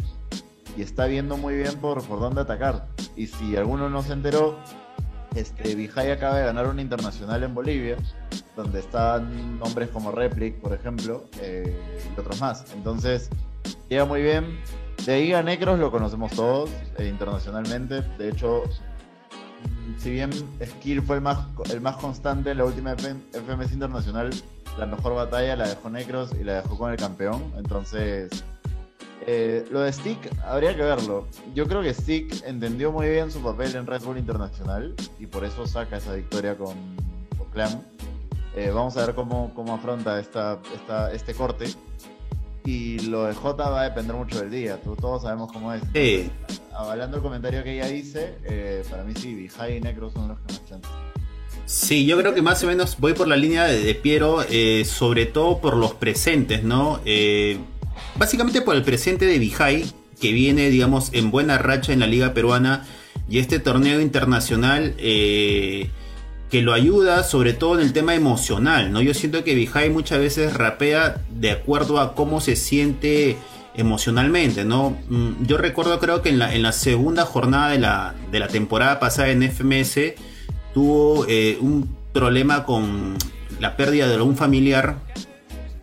y 0.75 0.81
está 0.81 1.05
viendo 1.05 1.37
muy 1.37 1.55
bien 1.55 1.75
por, 1.75 2.03
por 2.03 2.19
dónde 2.19 2.41
atacar. 2.41 2.87
Y 3.15 3.27
si 3.27 3.55
alguno 3.55 3.89
no 3.89 4.01
se 4.03 4.13
enteró, 4.13 4.57
este, 5.35 5.75
Vijay 5.75 6.11
acaba 6.11 6.37
de 6.37 6.45
ganar 6.45 6.67
un 6.67 6.79
internacional 6.79 7.43
en 7.43 7.53
Bolivia, 7.53 7.97
donde 8.55 8.79
están 8.79 9.59
nombres 9.59 9.89
como 9.89 10.11
Replic, 10.11 10.59
por 10.59 10.73
ejemplo, 10.73 11.25
eh, 11.41 11.79
y 12.15 12.19
otros 12.19 12.41
más. 12.41 12.65
Entonces, 12.73 13.29
llega 13.87 14.05
muy 14.05 14.21
bien, 14.21 14.59
de 15.05 15.13
ahí 15.13 15.33
a 15.33 15.43
Necros 15.43 15.79
lo 15.79 15.91
conocemos 15.91 16.31
todos 16.31 16.69
eh, 16.97 17.07
internacionalmente. 17.07 18.01
De 18.17 18.29
hecho, 18.29 18.63
si 19.97 20.11
bien 20.11 20.31
Skill 20.63 21.01
fue 21.01 21.17
el 21.17 21.21
más, 21.21 21.39
el 21.71 21.81
más 21.81 21.97
constante 21.97 22.51
en 22.51 22.57
la 22.57 22.65
última 22.65 22.95
FMS 22.95 23.71
internacional, 23.71 24.31
la 24.77 24.85
mejor 24.85 25.15
batalla 25.15 25.55
la 25.55 25.67
dejó 25.67 25.89
Necros 25.89 26.31
y 26.39 26.43
la 26.43 26.61
dejó 26.61 26.77
con 26.77 26.91
el 26.91 26.97
campeón. 26.97 27.53
Entonces, 27.57 28.43
eh, 29.29 29.65
lo 29.71 29.81
de 29.81 29.91
Stick 29.91 30.17
habría 30.45 30.73
que 30.73 30.81
verlo. 30.81 31.27
Yo 31.53 31.67
creo 31.67 31.81
que 31.81 31.93
Stick 31.93 32.45
entendió 32.45 32.93
muy 32.93 33.09
bien 33.09 33.29
su 33.29 33.41
papel 33.41 33.75
en 33.75 33.85
Red 33.85 34.01
Bull 34.03 34.17
Internacional 34.17 34.95
y 35.19 35.25
por 35.25 35.43
eso 35.43 35.67
saca 35.67 35.97
esa 35.97 36.13
victoria 36.13 36.57
con, 36.57 36.73
con 37.37 37.51
Clan. 37.51 37.85
Eh, 38.55 38.71
vamos 38.73 38.95
a 38.95 39.05
ver 39.05 39.15
cómo, 39.15 39.53
cómo 39.53 39.73
afronta 39.75 40.17
esta, 40.21 40.59
esta, 40.73 41.11
este 41.11 41.33
corte 41.33 41.65
y 42.63 42.99
lo 42.99 43.25
de 43.25 43.33
J 43.33 43.69
va 43.69 43.81
a 43.81 43.83
depender 43.83 44.15
mucho 44.15 44.39
del 44.39 44.49
día. 44.49 44.79
Todos 44.81 45.23
sabemos 45.23 45.51
cómo 45.51 45.73
es. 45.73 45.81
Sí. 45.93 46.31
Avalando 46.73 47.17
el 47.17 47.23
comentario 47.23 47.65
que 47.65 47.73
ella 47.73 47.87
dice, 47.87 48.37
eh, 48.45 48.85
para 48.89 49.03
mí 49.03 49.11
sí, 49.13 49.35
Bihai 49.35 49.75
y 49.75 49.81
Necro 49.81 50.09
son 50.09 50.29
los 50.29 50.39
que 50.39 50.53
más 50.53 50.65
chances. 50.65 50.91
Sí, 51.65 52.05
yo 52.05 52.17
creo 52.17 52.33
que 52.33 52.41
más 52.41 52.63
o 52.63 52.67
menos 52.67 52.97
voy 52.97 53.11
por 53.11 53.27
la 53.27 53.35
línea 53.35 53.65
de, 53.65 53.81
de 53.81 53.93
Piero, 53.93 54.39
sobre 54.85 55.25
todo 55.25 55.59
por 55.59 55.75
los 55.75 55.93
presentes, 55.95 56.63
¿no? 56.63 57.01
Básicamente 58.15 58.61
por 58.61 58.75
el 58.75 58.83
presente 58.83 59.25
de 59.25 59.39
Bihai, 59.39 59.85
que 60.19 60.31
viene, 60.31 60.69
digamos, 60.69 61.09
en 61.13 61.31
buena 61.31 61.57
racha 61.57 61.93
en 61.93 61.99
la 61.99 62.07
liga 62.07 62.33
peruana 62.33 62.85
y 63.29 63.39
este 63.39 63.59
torneo 63.59 64.01
internacional 64.01 64.95
eh, 64.97 65.89
que 66.49 66.61
lo 66.61 66.73
ayuda 66.73 67.23
sobre 67.23 67.53
todo 67.53 67.75
en 67.75 67.85
el 67.85 67.93
tema 67.93 68.15
emocional, 68.15 68.91
¿no? 68.91 69.01
Yo 69.01 69.13
siento 69.13 69.43
que 69.43 69.53
Vijay 69.53 69.89
muchas 69.89 70.19
veces 70.19 70.53
rapea 70.53 71.21
de 71.29 71.51
acuerdo 71.51 71.99
a 71.99 72.15
cómo 72.15 72.39
se 72.39 72.55
siente 72.55 73.37
emocionalmente, 73.75 74.63
¿no? 74.63 74.97
Mm, 75.09 75.45
yo 75.45 75.57
recuerdo 75.57 75.99
creo 75.99 76.21
que 76.21 76.29
en 76.29 76.39
la, 76.39 76.53
en 76.53 76.63
la 76.63 76.71
segunda 76.71 77.25
jornada 77.25 77.71
de 77.71 77.79
la, 77.79 78.15
de 78.31 78.39
la 78.39 78.47
temporada 78.47 78.99
pasada 78.99 79.29
en 79.29 79.43
FMS 79.43 80.13
tuvo 80.73 81.25
eh, 81.27 81.57
un 81.59 81.95
problema 82.13 82.63
con 82.63 83.17
la 83.59 83.75
pérdida 83.75 84.07
de 84.07 84.21
un 84.21 84.37
familiar 84.37 84.97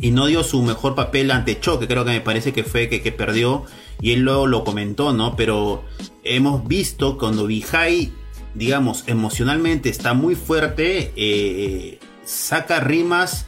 y 0.04 0.10
no 0.10 0.26
dio 0.26 0.44
su 0.44 0.60
mejor 0.60 0.94
papel 0.94 1.30
ante 1.30 1.58
Choque, 1.58 1.88
creo 1.88 2.04
que 2.04 2.10
me 2.10 2.20
parece 2.20 2.52
que 2.52 2.62
fue 2.62 2.90
que, 2.90 3.00
que 3.00 3.10
perdió 3.10 3.64
y 4.02 4.12
él 4.12 4.20
luego 4.20 4.46
lo 4.46 4.62
comentó, 4.62 5.14
¿no? 5.14 5.34
Pero 5.34 5.82
hemos 6.24 6.68
visto 6.68 7.16
cuando 7.16 7.46
Vijay, 7.46 8.12
digamos, 8.52 9.04
emocionalmente 9.06 9.88
está 9.88 10.12
muy 10.12 10.34
fuerte, 10.34 11.10
eh, 11.16 12.00
saca 12.22 12.80
rimas 12.80 13.46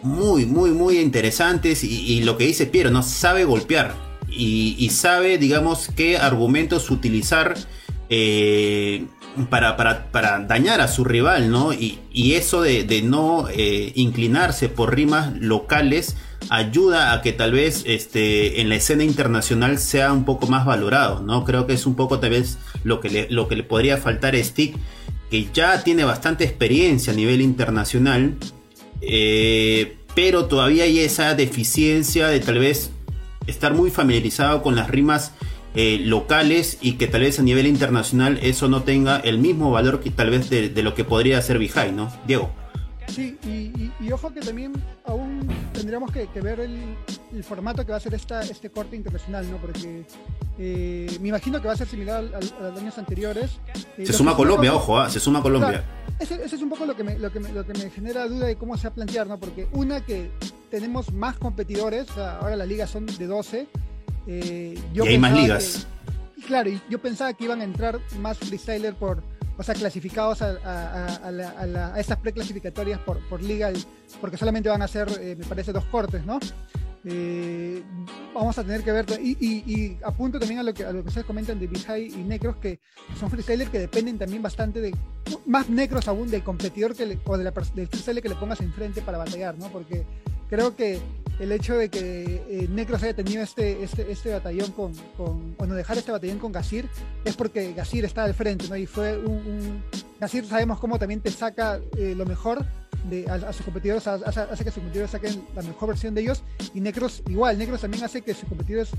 muy, 0.00 0.46
muy, 0.46 0.70
muy 0.70 0.98
interesantes 0.98 1.84
y, 1.84 2.22
lo 2.22 2.38
que 2.38 2.46
dice 2.46 2.64
Piero, 2.64 2.90
¿no? 2.90 3.02
Sabe 3.02 3.44
golpear 3.44 3.94
y, 4.30 4.88
sabe, 4.88 5.36
digamos, 5.36 5.90
qué 5.94 6.16
argumentos 6.16 6.90
utilizar. 6.90 7.54
Eh, 8.08 9.04
para, 9.48 9.76
para, 9.76 10.38
dañar 10.40 10.80
a 10.80 10.88
su 10.88 11.04
rival, 11.04 11.50
¿no? 11.50 11.72
Y, 11.72 11.98
eso 12.34 12.62
de, 12.62 13.02
no 13.02 13.48
eh, 13.48 13.92
inclinarse 13.94 14.68
por 14.68 14.94
rimas 14.94 15.36
locales 15.38 16.16
ayuda 16.48 17.12
a 17.12 17.22
que 17.22 17.32
tal 17.32 17.52
vez 17.52 17.84
este, 17.86 18.60
en 18.60 18.68
la 18.68 18.76
escena 18.76 19.04
internacional 19.04 19.78
sea 19.78 20.12
un 20.12 20.24
poco 20.24 20.46
más 20.46 20.64
valorado, 20.64 21.22
¿no? 21.22 21.44
Creo 21.44 21.66
que 21.66 21.74
es 21.74 21.86
un 21.86 21.94
poco 21.94 22.18
tal 22.18 22.30
vez 22.30 22.58
lo 22.82 23.00
que 23.00 23.10
le, 23.10 23.30
lo 23.30 23.46
que 23.46 23.56
le 23.56 23.62
podría 23.62 23.98
faltar 23.98 24.34
a 24.34 24.42
Stick, 24.42 24.74
que 25.30 25.48
ya 25.52 25.82
tiene 25.84 26.04
bastante 26.04 26.44
experiencia 26.44 27.12
a 27.12 27.16
nivel 27.16 27.40
internacional, 27.40 28.36
eh, 29.00 29.96
pero 30.14 30.46
todavía 30.46 30.84
hay 30.84 30.98
esa 31.00 31.34
deficiencia 31.34 32.28
de 32.28 32.40
tal 32.40 32.58
vez 32.58 32.90
estar 33.46 33.74
muy 33.74 33.90
familiarizado 33.90 34.62
con 34.62 34.74
las 34.74 34.90
rimas 34.90 35.32
eh, 35.74 35.98
locales 36.02 36.78
y 36.80 36.94
que 36.94 37.06
tal 37.06 37.22
vez 37.22 37.38
a 37.38 37.42
nivel 37.42 37.66
internacional 37.66 38.38
eso 38.42 38.68
no 38.68 38.82
tenga 38.82 39.18
el 39.18 39.38
mismo 39.38 39.70
valor 39.70 40.00
que 40.00 40.10
tal 40.10 40.30
vez 40.30 40.50
de, 40.50 40.68
de 40.68 40.82
lo 40.82 40.94
que 40.94 41.04
podría 41.04 41.40
ser 41.42 41.58
Vijay, 41.58 41.92
¿no? 41.92 42.12
Diego. 42.26 42.50
Sí, 43.10 43.36
y, 43.44 44.12
ojo 44.12 44.32
que 44.32 44.40
también 44.40 44.72
aún 45.04 45.48
tendríamos 45.72 46.12
que, 46.12 46.26
ver 46.40 46.60
el, 46.60 47.44
formato 47.44 47.84
que 47.84 47.92
va 47.92 47.98
a 47.98 48.00
ser 48.00 48.14
esta, 48.14 48.40
este 48.42 48.70
corte 48.70 48.96
internacional, 48.96 49.50
¿no? 49.50 49.56
Porque 49.56 50.04
eh, 50.58 51.18
me 51.20 51.28
imagino 51.28 51.60
que 51.60 51.68
va 51.68 51.74
a 51.74 51.76
ser 51.76 51.88
similar 51.88 52.24
a, 52.34 52.40
los 52.40 52.78
años 52.78 52.98
anteriores. 52.98 53.58
Eh, 53.98 54.06
se 54.06 54.12
suma 54.12 54.36
Colombia, 54.36 54.74
ojo, 54.74 54.98
¿ah? 54.98 55.10
se 55.10 55.18
suma 55.18 55.42
Colombia. 55.42 55.84
ese, 56.18 56.44
es 56.44 56.52
un 56.54 56.68
poco 56.68 56.86
lo 56.86 56.96
que, 56.96 57.04
me, 57.04 57.18
lo, 57.18 57.32
que 57.32 57.40
me, 57.40 57.52
lo 57.52 57.66
que 57.66 57.72
me 57.72 57.90
genera 57.90 58.26
duda 58.26 58.46
de 58.46 58.56
cómo 58.56 58.76
se 58.76 58.84
va 58.84 58.90
a 58.90 58.94
plantear, 58.94 59.26
¿no? 59.26 59.38
Porque 59.38 59.68
una 59.72 60.04
que 60.04 60.30
tenemos 60.70 61.12
más 61.12 61.36
competidores, 61.36 62.16
ahora 62.16 62.56
las 62.56 62.68
ligas 62.68 62.90
son 62.90 63.06
de 63.06 63.26
12. 63.26 63.66
Eh, 64.26 64.78
y 64.94 65.00
hay 65.00 65.18
más 65.18 65.32
ligas. 65.32 65.86
claro, 66.46 66.70
y 66.70 66.80
yo 66.88 67.00
pensaba 67.00 67.32
que 67.32 67.44
iban 67.44 67.60
a 67.60 67.64
entrar 67.64 67.98
más 68.18 68.38
freestyler 68.38 68.94
por 68.94 69.22
o 69.60 69.62
sea, 69.62 69.74
clasificados 69.74 70.40
a, 70.40 70.56
a, 71.22 72.00
estas 72.00 72.16
preclasificatorias 72.16 72.98
por, 73.00 73.18
por 73.28 73.42
liga, 73.42 73.70
porque 74.18 74.38
solamente 74.38 74.70
van 74.70 74.80
a 74.80 74.88
ser, 74.88 75.06
eh, 75.20 75.36
me 75.38 75.44
parece, 75.44 75.70
dos 75.70 75.84
cortes, 75.84 76.24
¿no? 76.24 76.40
Eh, 77.04 77.82
vamos 78.34 78.56
a 78.56 78.64
tener 78.64 78.82
que 78.82 78.90
ver, 78.90 79.04
y, 79.20 79.98
apunto 80.02 80.38
también 80.38 80.60
a 80.60 80.62
lo 80.62 80.72
que, 80.72 80.86
a 80.86 80.92
lo 80.92 81.02
que 81.02 81.08
ustedes 81.08 81.26
comentan 81.26 81.60
de 81.60 81.66
Bihai 81.66 82.06
y 82.06 82.24
Necros, 82.24 82.56
que 82.56 82.80
son 83.18 83.28
freestylers 83.28 83.70
que 83.70 83.80
dependen 83.80 84.16
también 84.16 84.40
bastante 84.42 84.80
de, 84.80 84.96
más 85.44 85.68
Necros 85.68 86.08
aún 86.08 86.30
del 86.30 86.42
competidor 86.42 86.96
que 86.96 87.18
o 87.22 87.36
de 87.36 87.44
la, 87.44 87.50
del 87.50 87.86
freestyler 87.86 88.22
que 88.22 88.30
le 88.30 88.36
pongas 88.36 88.62
enfrente 88.62 89.02
para 89.02 89.18
batallar, 89.18 89.58
¿no? 89.58 89.68
Porque 89.68 90.06
creo 90.48 90.74
que 90.74 91.00
el 91.40 91.52
hecho 91.52 91.74
de 91.76 91.88
que 91.88 92.42
eh, 92.48 92.68
Necros 92.70 93.02
haya 93.02 93.14
tenido 93.14 93.42
este, 93.42 93.82
este, 93.82 94.12
este 94.12 94.30
batallón 94.30 94.70
con, 94.72 94.92
con, 95.16 95.56
o 95.56 95.66
no 95.66 95.74
dejar 95.74 95.96
este 95.96 96.12
batallón 96.12 96.38
con 96.38 96.52
Gasir, 96.52 96.88
es 97.24 97.34
porque 97.34 97.72
Gasir 97.72 98.04
está 98.04 98.24
al 98.24 98.34
frente, 98.34 98.68
¿no? 98.68 98.76
Y 98.76 98.86
fue 98.86 99.18
un, 99.18 99.36
un 99.36 99.82
Gasir 100.20 100.44
sabemos 100.44 100.78
cómo 100.78 100.98
también 100.98 101.22
te 101.22 101.30
saca 101.30 101.80
eh, 101.96 102.14
lo 102.14 102.26
mejor 102.26 102.64
de, 103.08 103.26
a, 103.30 103.52
sus 103.54 103.64
competidores, 103.64 104.06
hace, 104.06 104.64
que 104.64 104.70
sus 104.70 104.80
competidores 104.80 105.10
saquen 105.10 105.46
la 105.54 105.62
mejor 105.62 105.88
versión 105.88 106.14
de 106.14 106.20
ellos, 106.20 106.42
y 106.74 106.80
Necros 106.80 107.22
igual, 107.26 107.56
Necros 107.56 107.80
también 107.80 108.04
hace 108.04 108.20
que 108.20 108.34
sus 108.34 108.46
competidores, 108.46 108.90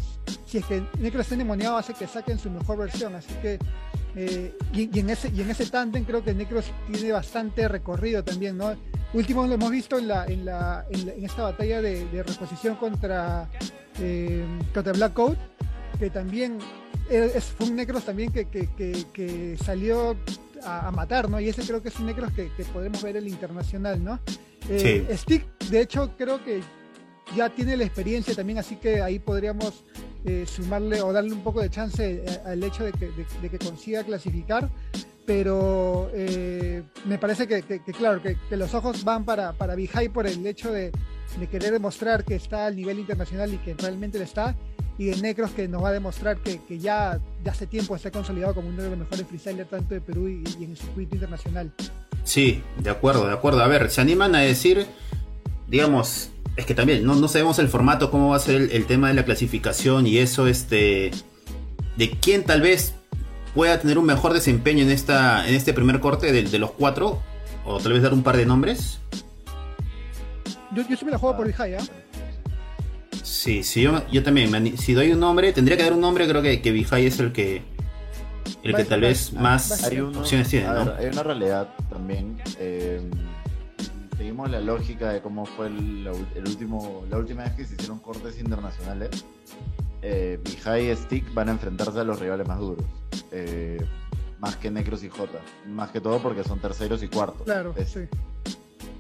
si 0.48 0.58
es 0.58 0.66
que 0.66 0.84
Necros 1.00 1.22
está 1.22 1.36
endemoniado, 1.36 1.78
hace 1.78 1.94
que 1.94 2.08
saquen 2.08 2.40
su 2.40 2.50
mejor 2.50 2.80
versión, 2.80 3.14
así 3.14 3.34
que 3.36 3.60
eh, 4.16 4.54
y, 4.74 5.00
en 5.00 5.10
ese, 5.10 5.32
y 5.34 5.42
en 5.42 5.50
ese 5.50 5.66
tándem 5.68 6.04
creo 6.04 6.24
que 6.24 6.34
Necros 6.34 6.66
tiene 6.92 7.12
bastante 7.14 7.68
recorrido 7.68 8.24
también, 8.24 8.58
¿no? 8.58 8.76
Último 9.14 9.46
lo 9.48 9.54
hemos 9.54 9.72
visto 9.72 9.98
en, 9.98 10.08
la, 10.08 10.26
en, 10.26 10.46
la, 10.46 10.86
en, 10.90 11.24
esta 11.24 11.44
batalla 11.44 11.82
de, 11.82 12.24
reposición 12.24 12.76
contra, 12.76 13.50
eh, 14.00 14.46
contra 14.74 14.94
Black 14.94 15.14
Coat, 15.14 15.38
que 16.00 16.10
también 16.10 16.60
es, 17.10 17.46
fue 17.46 17.68
un 17.68 17.76
Necros 17.76 18.04
también 18.04 18.32
que, 18.32 18.46
que, 18.46 18.68
que, 19.14 19.58
salió 19.64 20.16
a, 20.64 20.92
matar, 20.92 21.30
¿no? 21.30 21.40
Y 21.40 21.50
ese 21.50 21.64
creo 21.64 21.82
que 21.82 21.90
es 21.90 22.00
un 22.00 22.08
Necros 22.08 22.32
que, 22.34 22.50
podemos 22.74 23.02
ver 23.02 23.16
en 23.16 23.24
el 23.24 23.30
internacional, 23.30 24.04
¿no? 24.04 24.20
Eh, 24.70 25.08
Stick, 25.18 25.46
de 25.70 25.82
hecho, 25.82 26.12
creo 26.18 26.44
que 26.44 26.62
ya 27.36 27.50
tiene 27.50 27.78
la 27.78 27.86
experiencia 27.86 28.36
también, 28.36 28.60
así 28.60 28.76
que 28.76 29.02
ahí 29.02 29.20
podríamos 29.20 29.84
eh, 30.26 30.46
sumarle 30.48 31.02
o 31.02 31.12
darle 31.12 31.34
un 31.34 31.44
poco 31.44 31.62
de 31.62 31.70
chance 31.70 32.24
al 32.46 32.64
hecho 32.64 32.84
de 32.84 32.92
que, 32.94 33.10
de 33.10 33.60
consiga 33.60 34.04
clasificar 34.04 34.70
pero 35.26 36.10
eh, 36.14 36.84
me 37.06 37.18
parece 37.18 37.48
que, 37.48 37.64
claro, 37.94 38.22
que, 38.22 38.36
los 38.58 38.74
ojos 38.74 39.04
van 39.04 39.24
para, 39.24 39.54
para 39.54 39.76
Bihai 39.76 40.10
por 40.10 40.28
el 40.28 40.46
hecho 40.46 40.72
de, 40.72 40.92
querer 41.50 41.72
demostrar 41.72 42.26
que 42.26 42.36
está 42.36 42.66
al 42.66 42.76
nivel 42.76 43.00
internacional 43.00 43.54
y 43.54 43.58
que 43.58 43.74
realmente 43.74 44.18
lo 44.18 44.24
está, 44.24 44.56
y 44.98 45.06
de 45.06 45.22
Necros 45.22 45.52
que 45.52 45.68
nos 45.68 45.84
va 45.84 45.90
a 45.90 45.94
demostrar 45.94 46.38
que, 46.38 46.60
ya 46.80 47.20
de 47.44 47.50
hace 47.50 47.68
tiempo 47.68 47.96
está 47.96 48.12
consolidado 48.12 48.56
como 48.56 48.70
uno 48.70 48.84
de 48.84 48.90
los 48.90 49.00
mejores 49.00 49.26
freestylers 49.28 49.70
tanto 49.70 49.94
de 49.94 50.02
Perú 50.02 50.28
y, 50.28 50.44
en 50.64 50.72
el 50.72 50.78
circuito 50.78 51.16
internacional. 51.16 51.72
Sí, 52.24 52.62
de 52.78 52.90
acuerdo, 52.90 53.26
de 53.26 53.34
acuerdo. 53.34 53.64
A 53.64 53.68
ver, 53.68 53.90
se 53.90 54.02
animan 54.02 54.36
a 54.36 54.40
decir, 54.40 54.86
digamos, 55.68 56.32
es 56.56 56.66
que 56.66 56.74
también 56.76 57.06
no, 57.06 57.28
sabemos 57.28 57.60
el 57.60 57.68
formato, 57.68 58.12
cómo 58.12 58.30
va 58.30 58.38
a 58.38 58.40
ser 58.40 58.56
el, 58.56 58.72
el 58.72 58.86
tema 58.86 59.08
de 59.08 59.14
la 59.14 59.26
clasificación 59.26 60.08
y 60.08 60.18
eso, 60.18 60.48
este, 60.48 61.12
de 61.98 62.10
quién 62.12 62.44
tal 62.44 62.62
vez 62.62 62.94
pueda 63.54 63.80
tener 63.80 63.98
un 63.98 64.06
mejor 64.06 64.34
desempeño 64.34 64.84
en, 64.84 64.92
esta, 64.92 65.48
en 65.48 65.56
este 65.56 65.74
primer 65.74 66.00
corte 66.00 66.32
de, 66.32 66.44
de 66.44 66.60
los 66.60 66.72
cuatro? 66.72 67.22
O 67.66 67.80
tal 67.80 67.94
vez 67.94 68.02
dar 68.02 68.14
un 68.14 68.24
par 68.24 68.38
de 68.38 68.46
nombres. 68.46 69.00
Yo, 70.74 70.84
yo 70.88 70.98
sí 70.98 71.06
me 71.06 71.12
la 71.12 71.18
juego 71.18 71.38
por 71.38 71.48
el 71.48 71.54
high, 71.54 71.74
¿eh? 71.74 71.78
Sí, 73.24 73.64
sí 73.64 73.82
yo, 73.82 74.02
yo, 74.12 74.24
también. 74.24 74.78
Si 74.78 74.94
doy 74.94 75.12
un 75.12 75.20
nombre, 75.20 75.54
tendría 75.54 75.78
que 75.78 75.84
dar 75.84 75.94
un 75.94 76.02
nombre. 76.02 76.28
Creo 76.28 76.42
que, 76.42 76.62
que 76.62 76.72
Vijay 76.72 77.06
es 77.06 77.20
el 77.20 77.32
que 77.32 77.62
el 78.64 78.76
que 78.76 78.84
tal 78.84 79.02
vez 79.02 79.34
más 79.34 79.72
opciones 79.72 80.50
tiene. 80.50 80.68
¿no? 80.68 80.94
hay 80.98 81.08
una 81.08 81.24
realidad 81.24 81.70
también. 81.90 82.42
Eh, 82.60 83.02
seguimos 84.32 84.50
la 84.50 84.62
lógica 84.62 85.10
de 85.10 85.22
cómo 85.22 85.46
fue 85.46 85.68
el, 85.68 86.10
el, 86.36 86.48
último, 86.48 87.04
la 87.10 87.18
última 87.18 87.44
vez 87.44 87.52
que 87.52 87.66
se 87.66 87.74
hicieron 87.74 88.00
cortes 88.00 88.40
internacionales 88.40 89.26
eh, 90.02 90.40
y 90.46 90.96
Stick 90.96 91.34
van 91.34 91.50
a 91.50 91.52
enfrentarse 91.52 92.00
a 92.00 92.06
los 92.06 92.18
rivales 92.18 92.48
más 92.48 92.60
duros. 92.60 92.86
Eh, 93.34 93.86
más 94.40 94.56
que 94.56 94.72
Necros 94.72 95.04
y 95.04 95.10
J. 95.10 95.30
Más 95.68 95.92
que 95.92 96.00
todo 96.00 96.22
porque 96.22 96.46
son 96.46 96.60
terceros 96.60 97.04
y 97.04 97.10
cuartos. 97.10 97.42
Claro, 97.42 97.76
sí. 97.86 98.08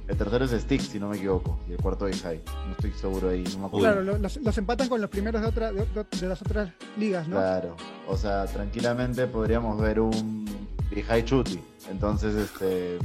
El 0.10 0.18
tercero 0.18 0.44
es 0.44 0.52
Stick, 0.52 0.82
si 0.82 1.00
no 1.00 1.08
me 1.08 1.16
equivoco, 1.16 1.58
y 1.70 1.72
el 1.72 1.78
cuarto 1.78 2.10
es 2.10 2.22
High. 2.22 2.42
No 2.68 2.72
estoy 2.74 2.92
seguro 2.92 3.30
ahí, 3.30 3.46
no 3.54 3.60
me 3.60 3.66
acuerdo. 3.68 4.04
Claro, 4.04 4.18
los, 4.18 4.58
empatan 4.58 4.90
con 4.90 5.00
los 5.00 5.10
primeros 5.10 5.42
de, 5.42 5.48
otra, 5.48 5.72
de, 5.72 6.28
las 6.28 6.42
otras 6.42 6.74
ligas, 6.98 7.26
¿no? 7.30 7.38
Claro, 7.38 7.78
o 8.06 8.18
sea, 8.18 8.48
tranquilamente 8.48 9.28
podríamos 9.28 9.80
ver 9.80 10.02
un 10.02 10.46
High 11.08 11.24
Chuti. 11.24 11.62
Entonces, 11.90 12.36
este, 12.36 13.00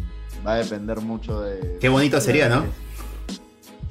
va 0.47 0.55
a 0.55 0.57
depender 0.57 1.01
mucho 1.01 1.41
de. 1.41 1.79
Qué 1.81 1.89
bonito 1.89 2.21
sería, 2.21 2.49
¿no? 2.49 2.65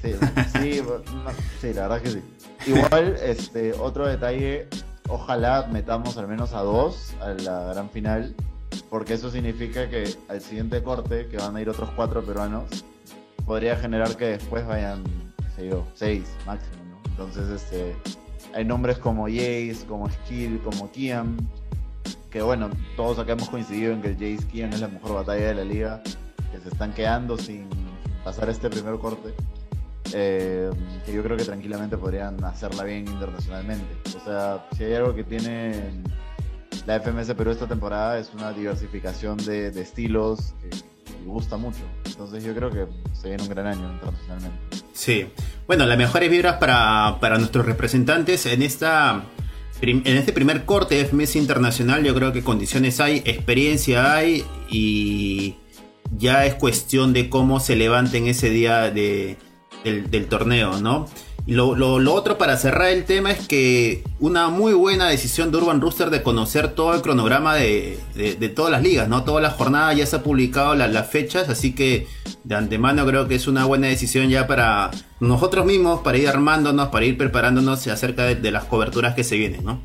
Sí, 0.02 0.12
sí, 0.52 0.82
sí, 1.60 1.74
la 1.74 1.88
verdad 1.88 2.02
que 2.02 2.10
sí. 2.10 2.22
Igual, 2.66 3.16
este, 3.22 3.72
otro 3.74 4.06
detalle, 4.06 4.68
ojalá 5.08 5.68
metamos 5.70 6.16
al 6.16 6.28
menos 6.28 6.52
a 6.54 6.60
dos 6.60 7.14
a 7.20 7.28
la 7.30 7.72
gran 7.74 7.90
final, 7.90 8.34
porque 8.88 9.14
eso 9.14 9.30
significa 9.30 9.88
que 9.88 10.08
al 10.28 10.40
siguiente 10.40 10.82
corte, 10.82 11.26
que 11.28 11.36
van 11.36 11.56
a 11.56 11.60
ir 11.60 11.68
otros 11.68 11.90
cuatro 11.94 12.22
peruanos, 12.24 12.84
podría 13.44 13.76
generar 13.76 14.16
que 14.16 14.26
después 14.26 14.66
vayan, 14.66 15.04
qué 15.36 15.50
sé 15.62 15.68
yo, 15.68 15.86
seis 15.94 16.24
máximo, 16.46 16.76
¿no? 16.90 17.10
Entonces, 17.10 17.48
este, 17.48 17.94
hay 18.54 18.64
nombres 18.64 18.98
como 18.98 19.26
Jace, 19.26 19.84
como 19.86 20.08
Skill, 20.10 20.60
como 20.62 20.90
Kian, 20.90 21.36
que 22.30 22.42
bueno, 22.42 22.70
todos 22.96 23.18
acá 23.18 23.32
hemos 23.32 23.48
coincidido 23.48 23.92
en 23.92 24.02
que 24.02 24.08
el 24.08 24.14
Jace 24.14 24.48
Kian 24.48 24.72
es 24.72 24.80
la 24.80 24.88
mejor 24.88 25.14
batalla 25.14 25.48
de 25.48 25.54
la 25.54 25.64
liga, 25.64 26.02
que 26.56 26.62
se 26.62 26.68
están 26.68 26.92
quedando 26.92 27.38
sin 27.38 27.68
pasar 28.24 28.48
este 28.48 28.68
primer 28.70 28.98
corte. 28.98 29.34
eh, 30.12 30.70
que 31.04 31.12
yo 31.12 31.22
creo 31.22 31.36
que 31.36 31.44
tranquilamente 31.44 31.96
podrían 31.96 32.42
hacerla 32.44 32.84
bien 32.84 33.08
internacionalmente. 33.08 33.86
O 34.16 34.24
sea, 34.24 34.66
si 34.76 34.84
hay 34.84 34.94
algo 34.94 35.14
que 35.14 35.24
tiene 35.24 35.90
la 36.86 37.00
FMS 37.00 37.34
Perú 37.34 37.50
esta 37.50 37.66
temporada 37.66 38.18
es 38.18 38.30
una 38.32 38.52
diversificación 38.52 39.36
de, 39.38 39.68
estilos 39.68 40.54
que, 40.60 40.70
me 41.24 41.32
gusta 41.32 41.56
mucho. 41.56 41.80
Entonces 42.04 42.44
yo 42.44 42.54
creo 42.54 42.70
que 42.70 42.86
se 43.12 43.28
viene 43.28 43.42
un 43.42 43.48
gran 43.48 43.66
año 43.66 43.92
internacionalmente. 43.92 44.58
Sí. 44.92 45.26
Bueno, 45.66 45.84
las 45.86 45.98
mejores 45.98 46.30
vibras 46.30 46.56
para, 46.58 47.18
para 47.20 47.38
nuestros 47.38 47.66
representantes 47.66 48.46
en 48.46 48.62
esta 48.62 49.24
en 49.82 50.06
este 50.06 50.32
primer 50.32 50.64
corte 50.64 50.94
de 50.94 51.04
FMS 51.04 51.36
Internacional 51.36 52.02
yo 52.02 52.14
creo 52.14 52.32
que 52.32 52.42
condiciones 52.42 52.98
hay, 52.98 53.18
experiencia 53.26 54.14
hay 54.14 54.42
y 54.70 55.56
ya 56.16 56.46
es 56.46 56.54
cuestión 56.54 57.12
de 57.12 57.28
cómo 57.28 57.60
se 57.60 57.76
levanten 57.76 58.26
ese 58.26 58.50
día 58.50 58.90
de, 58.90 59.36
del, 59.84 60.26
torneo, 60.26 60.80
¿no? 60.80 61.06
Lo, 61.46 61.76
lo, 61.76 62.12
otro 62.12 62.38
para 62.38 62.56
cerrar 62.56 62.88
el 62.88 63.04
tema 63.04 63.30
es 63.30 63.46
que 63.46 64.02
una 64.18 64.48
muy 64.48 64.72
buena 64.72 65.08
decisión 65.08 65.52
de 65.52 65.58
Urban 65.58 65.80
Rooster 65.80 66.10
de 66.10 66.24
conocer 66.24 66.72
todo 66.74 66.92
el 66.94 67.02
cronograma 67.02 67.54
de, 67.54 68.00
todas 68.56 68.72
las 68.72 68.82
ligas, 68.82 69.08
¿no? 69.08 69.22
Todas 69.22 69.42
las 69.42 69.54
jornadas 69.54 69.96
ya 69.96 70.06
se 70.06 70.16
ha 70.16 70.22
publicado 70.24 70.74
las 70.74 71.08
fechas, 71.08 71.48
así 71.48 71.72
que 71.72 72.08
de 72.42 72.54
antemano 72.56 73.06
creo 73.06 73.28
que 73.28 73.36
es 73.36 73.46
una 73.46 73.64
buena 73.64 73.86
decisión 73.86 74.28
ya 74.28 74.48
para 74.48 74.90
nosotros 75.20 75.66
mismos, 75.66 76.00
para 76.00 76.18
ir 76.18 76.28
armándonos, 76.28 76.88
para 76.88 77.04
ir 77.04 77.16
preparándonos 77.16 77.86
acerca 77.86 78.24
de, 78.24 78.50
las 78.50 78.64
coberturas 78.64 79.14
que 79.14 79.22
se 79.22 79.36
vienen, 79.36 79.64
¿no? 79.64 79.80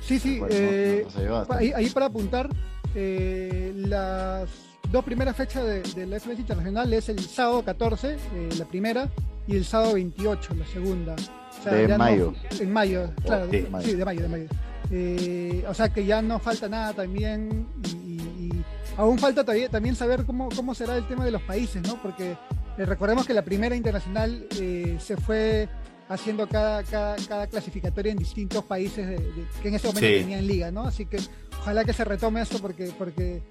Sí, 0.00 0.20
sí, 0.20 0.40
eh, 0.50 1.04
ahí, 1.50 1.90
para 1.90 2.06
apuntar, 2.06 2.48
eh, 2.94 3.72
las 3.76 4.67
dos 4.90 5.04
primeras 5.04 5.36
fechas 5.36 5.64
de, 5.64 6.06
la 6.06 6.18
FMS 6.18 6.38
Internacional 6.38 6.92
es 6.92 7.08
el 7.08 7.18
sábado 7.20 7.64
14, 7.64 8.14
eh, 8.14 8.18
la 8.58 8.64
primera, 8.64 9.08
y 9.46 9.56
el 9.56 9.64
sábado 9.64 9.94
28, 9.94 10.54
la 10.54 10.66
segunda. 10.66 11.16
de 11.64 11.98
mayo. 11.98 12.34
en 12.58 12.72
mayo, 12.72 13.10
claro, 13.24 13.50
sí, 13.50 13.60
de 13.94 14.04
mayo, 14.04 14.22
de 14.22 14.28
mayo. 14.28 14.46
Eh, 14.90 15.64
o 15.68 15.74
sea 15.74 15.90
que 15.90 16.06
ya 16.06 16.22
no 16.22 16.38
falta 16.38 16.68
nada 16.68 16.94
también 16.94 17.66
y, 17.84 18.50
aún 18.96 19.18
falta 19.18 19.44
también 19.44 19.94
saber 19.94 20.24
cómo, 20.24 20.48
cómo 20.48 20.74
será 20.74 20.96
el 20.96 21.06
tema 21.06 21.24
de 21.24 21.30
los 21.30 21.42
países, 21.42 21.82
¿no? 21.86 22.00
Porque 22.02 22.36
eh, 22.78 22.86
recordemos 22.86 23.26
que 23.26 23.34
la 23.34 23.42
primera 23.42 23.76
internacional 23.76 24.46
se 24.50 25.16
fue 25.16 25.68
haciendo 26.08 26.48
cada, 26.48 26.82
cada, 26.84 27.16
cada, 27.28 27.46
clasificatoria 27.46 28.12
en 28.12 28.18
distintos 28.18 28.64
países 28.64 29.20
que 29.62 29.68
en 29.68 29.74
ese 29.74 29.86
momento 29.86 30.08
tenían 30.08 30.46
liga, 30.46 30.70
¿no? 30.72 30.84
Así 30.84 31.04
que 31.04 31.18
ojalá 31.60 31.84
que 31.84 31.92
se 31.92 32.04
retome 32.04 32.40
eso 32.40 32.58
porque, 32.60 32.90
porque 32.98 33.42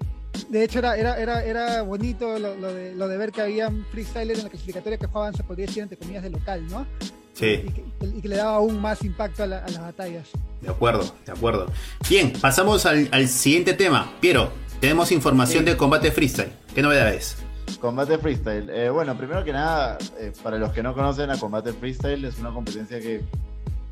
de 0.48 0.64
hecho, 0.64 0.78
era, 0.78 0.96
era, 0.96 1.20
era, 1.20 1.44
era 1.44 1.82
bonito 1.82 2.38
lo, 2.38 2.54
de, 2.72 2.94
lo 2.94 3.08
de 3.08 3.16
ver 3.16 3.32
que 3.32 3.42
había 3.42 3.70
freestylers 3.90 4.38
en 4.38 4.44
la 4.44 4.50
clasificatoria 4.50 4.98
que 4.98 5.06
jugaban, 5.06 5.34
se 5.34 5.42
podría 5.42 5.66
decir, 5.66 5.82
entre 5.82 5.98
comillas, 5.98 6.22
de 6.22 6.30
local, 6.30 6.66
¿no? 6.68 6.86
Sí. 7.34 7.64
Y 8.00 8.20
que, 8.20 8.28
le 8.28 8.36
daba 8.36 8.56
aún 8.56 8.80
más 8.80 9.04
impacto 9.04 9.44
a, 9.44 9.46
las 9.46 9.80
batallas. 9.80 10.28
De 10.60 10.70
acuerdo, 10.70 11.14
de 11.24 11.32
acuerdo. 11.32 11.66
Bien, 12.08 12.32
pasamos 12.40 12.84
al, 12.84 13.28
siguiente 13.28 13.74
tema. 13.74 14.12
Piero, 14.20 14.50
tenemos 14.80 15.12
información 15.12 15.64
de 15.64 15.76
combate 15.76 16.10
freestyle. 16.10 16.50
¿Qué 16.74 16.82
novedades? 16.82 17.36
Combate 17.80 18.18
freestyle. 18.18 18.68
Eh, 18.70 18.90
bueno, 18.90 19.16
primero 19.16 19.44
que 19.44 19.52
nada, 19.52 19.98
eh, 20.18 20.32
para 20.42 20.58
los 20.58 20.72
que 20.72 20.82
no 20.82 20.94
conocen 20.94 21.30
a 21.30 21.38
combate 21.38 21.72
freestyle, 21.72 22.24
es 22.24 22.38
una 22.38 22.50
competencia 22.50 22.98
que 22.98 23.22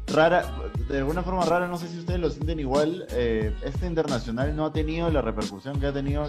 rara, 0.06 0.44
de 0.88 0.98
alguna 0.98 1.22
forma 1.22 1.44
rara, 1.44 1.66
no 1.66 1.78
sé 1.78 1.88
si 1.88 1.98
ustedes 1.98 2.20
lo 2.20 2.30
sienten 2.30 2.60
igual, 2.60 3.06
eh, 3.10 3.54
este 3.62 3.86
internacional 3.86 4.54
no 4.54 4.66
ha 4.66 4.72
tenido 4.72 5.10
la 5.10 5.20
repercusión 5.20 5.80
que 5.80 5.86
ha 5.86 5.92
tenido 5.92 6.26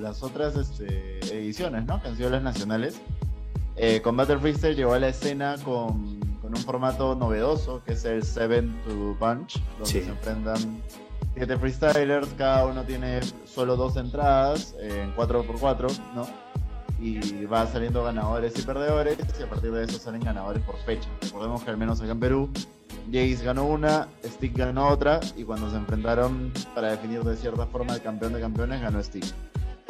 las 0.00 0.22
otras 0.22 0.56
este, 0.56 1.20
ediciones, 1.36 1.84
¿no? 1.86 2.00
Que 2.02 2.08
han 2.08 2.16
sido 2.16 2.30
las 2.30 2.42
nacionales. 2.42 3.00
Eh, 3.76 4.00
Combater 4.02 4.38
Freestyle 4.38 4.76
llegó 4.76 4.94
a 4.94 4.98
la 4.98 5.08
escena 5.08 5.56
con, 5.64 6.18
con, 6.42 6.54
un 6.54 6.62
formato 6.62 7.14
novedoso, 7.14 7.82
que 7.84 7.92
es 7.92 8.04
el 8.04 8.22
7 8.22 8.62
to 8.84 9.16
Punch, 9.18 9.62
donde 9.78 9.86
se 9.86 10.08
enfrentan 10.08 10.82
7 11.34 11.56
freestylers, 11.58 12.28
cada 12.36 12.66
uno 12.66 12.82
tiene 12.82 13.20
solo 13.44 13.76
dos 13.76 13.96
entradas 13.96 14.74
en 14.80 15.14
4x4, 15.14 15.98
¿no? 16.14 16.26
y 17.00 17.46
va 17.46 17.66
saliendo 17.66 18.04
ganadores 18.04 18.58
y 18.58 18.62
perdedores 18.62 19.16
y 19.38 19.42
a 19.42 19.48
partir 19.48 19.72
de 19.72 19.84
eso 19.84 19.98
salen 19.98 20.20
ganadores 20.20 20.62
por 20.62 20.76
fecha. 20.78 21.08
Recordemos 21.22 21.62
que 21.64 21.70
al 21.70 21.78
menos 21.78 22.00
acá 22.00 22.12
en 22.12 22.20
Perú 22.20 22.50
Jace 23.06 23.44
ganó 23.44 23.66
una, 23.66 24.08
Stick 24.24 24.56
ganó 24.56 24.88
otra, 24.88 25.20
y 25.36 25.44
cuando 25.44 25.70
se 25.70 25.76
enfrentaron 25.76 26.52
para 26.74 26.90
definir 26.90 27.22
de 27.22 27.36
cierta 27.36 27.66
forma 27.66 27.94
el 27.94 28.02
campeón 28.02 28.32
de 28.32 28.40
campeones, 28.40 28.80
ganó 28.80 29.02
Stick. 29.02 29.24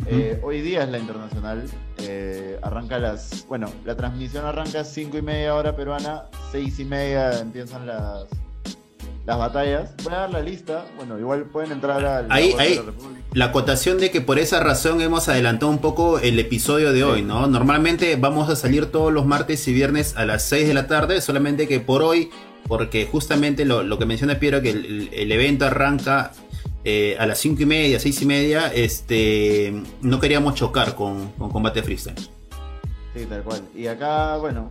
Eh, 0.06 0.40
hoy 0.42 0.60
día 0.62 0.84
es 0.84 0.88
la 0.88 0.98
internacional, 0.98 1.64
eh, 1.98 2.58
arranca 2.62 2.98
las, 2.98 3.46
bueno, 3.48 3.70
la 3.84 3.96
transmisión 3.96 4.46
arranca 4.46 4.80
a 4.80 4.84
5 4.84 5.18
y 5.18 5.22
media 5.22 5.54
hora 5.54 5.76
peruana, 5.76 6.24
6 6.52 6.80
y 6.80 6.84
media 6.84 7.38
empiezan 7.38 7.86
las, 7.86 8.24
las 9.26 9.38
batallas. 9.38 9.94
Voy 10.02 10.14
a 10.14 10.16
dar 10.18 10.30
la 10.30 10.40
lista, 10.40 10.86
bueno, 10.96 11.18
igual 11.18 11.44
pueden 11.44 11.72
entrar 11.72 12.04
a 12.04 12.22
la, 12.22 12.34
ahí, 12.34 12.54
ahí, 12.58 12.80
la 13.34 13.46
acotación 13.46 13.98
de 13.98 14.10
que 14.10 14.20
por 14.20 14.38
esa 14.38 14.60
razón 14.60 15.00
hemos 15.00 15.28
adelantado 15.28 15.70
un 15.70 15.78
poco 15.78 16.18
el 16.18 16.38
episodio 16.38 16.92
de 16.92 17.04
hoy, 17.04 17.22
¿no? 17.22 17.46
Normalmente 17.46 18.16
vamos 18.16 18.48
a 18.48 18.56
salir 18.56 18.86
todos 18.86 19.12
los 19.12 19.26
martes 19.26 19.66
y 19.68 19.72
viernes 19.72 20.16
a 20.16 20.24
las 20.24 20.42
6 20.44 20.66
de 20.68 20.74
la 20.74 20.86
tarde, 20.86 21.20
solamente 21.20 21.68
que 21.68 21.78
por 21.78 22.02
hoy 22.02 22.30
porque 22.66 23.06
justamente 23.06 23.64
lo, 23.64 23.98
que 23.98 24.06
menciona 24.06 24.38
Piero, 24.38 24.62
que 24.62 24.70
el, 24.70 25.32
evento 25.32 25.66
arranca 25.66 26.32
eh, 26.84 27.16
a 27.18 27.26
las 27.26 27.38
5 27.38 27.62
y 27.62 27.66
media, 27.66 28.00
6 28.00 28.22
y 28.22 28.26
media, 28.26 28.72
este, 28.72 29.82
no 30.02 30.20
queríamos 30.20 30.54
chocar 30.54 30.94
con, 30.94 31.30
combate 31.32 31.82
freestyle. 31.82 32.16
Sí, 33.14 33.26
tal 33.26 33.42
cual. 33.42 33.62
Y 33.74 33.88
acá, 33.88 34.36
bueno, 34.36 34.70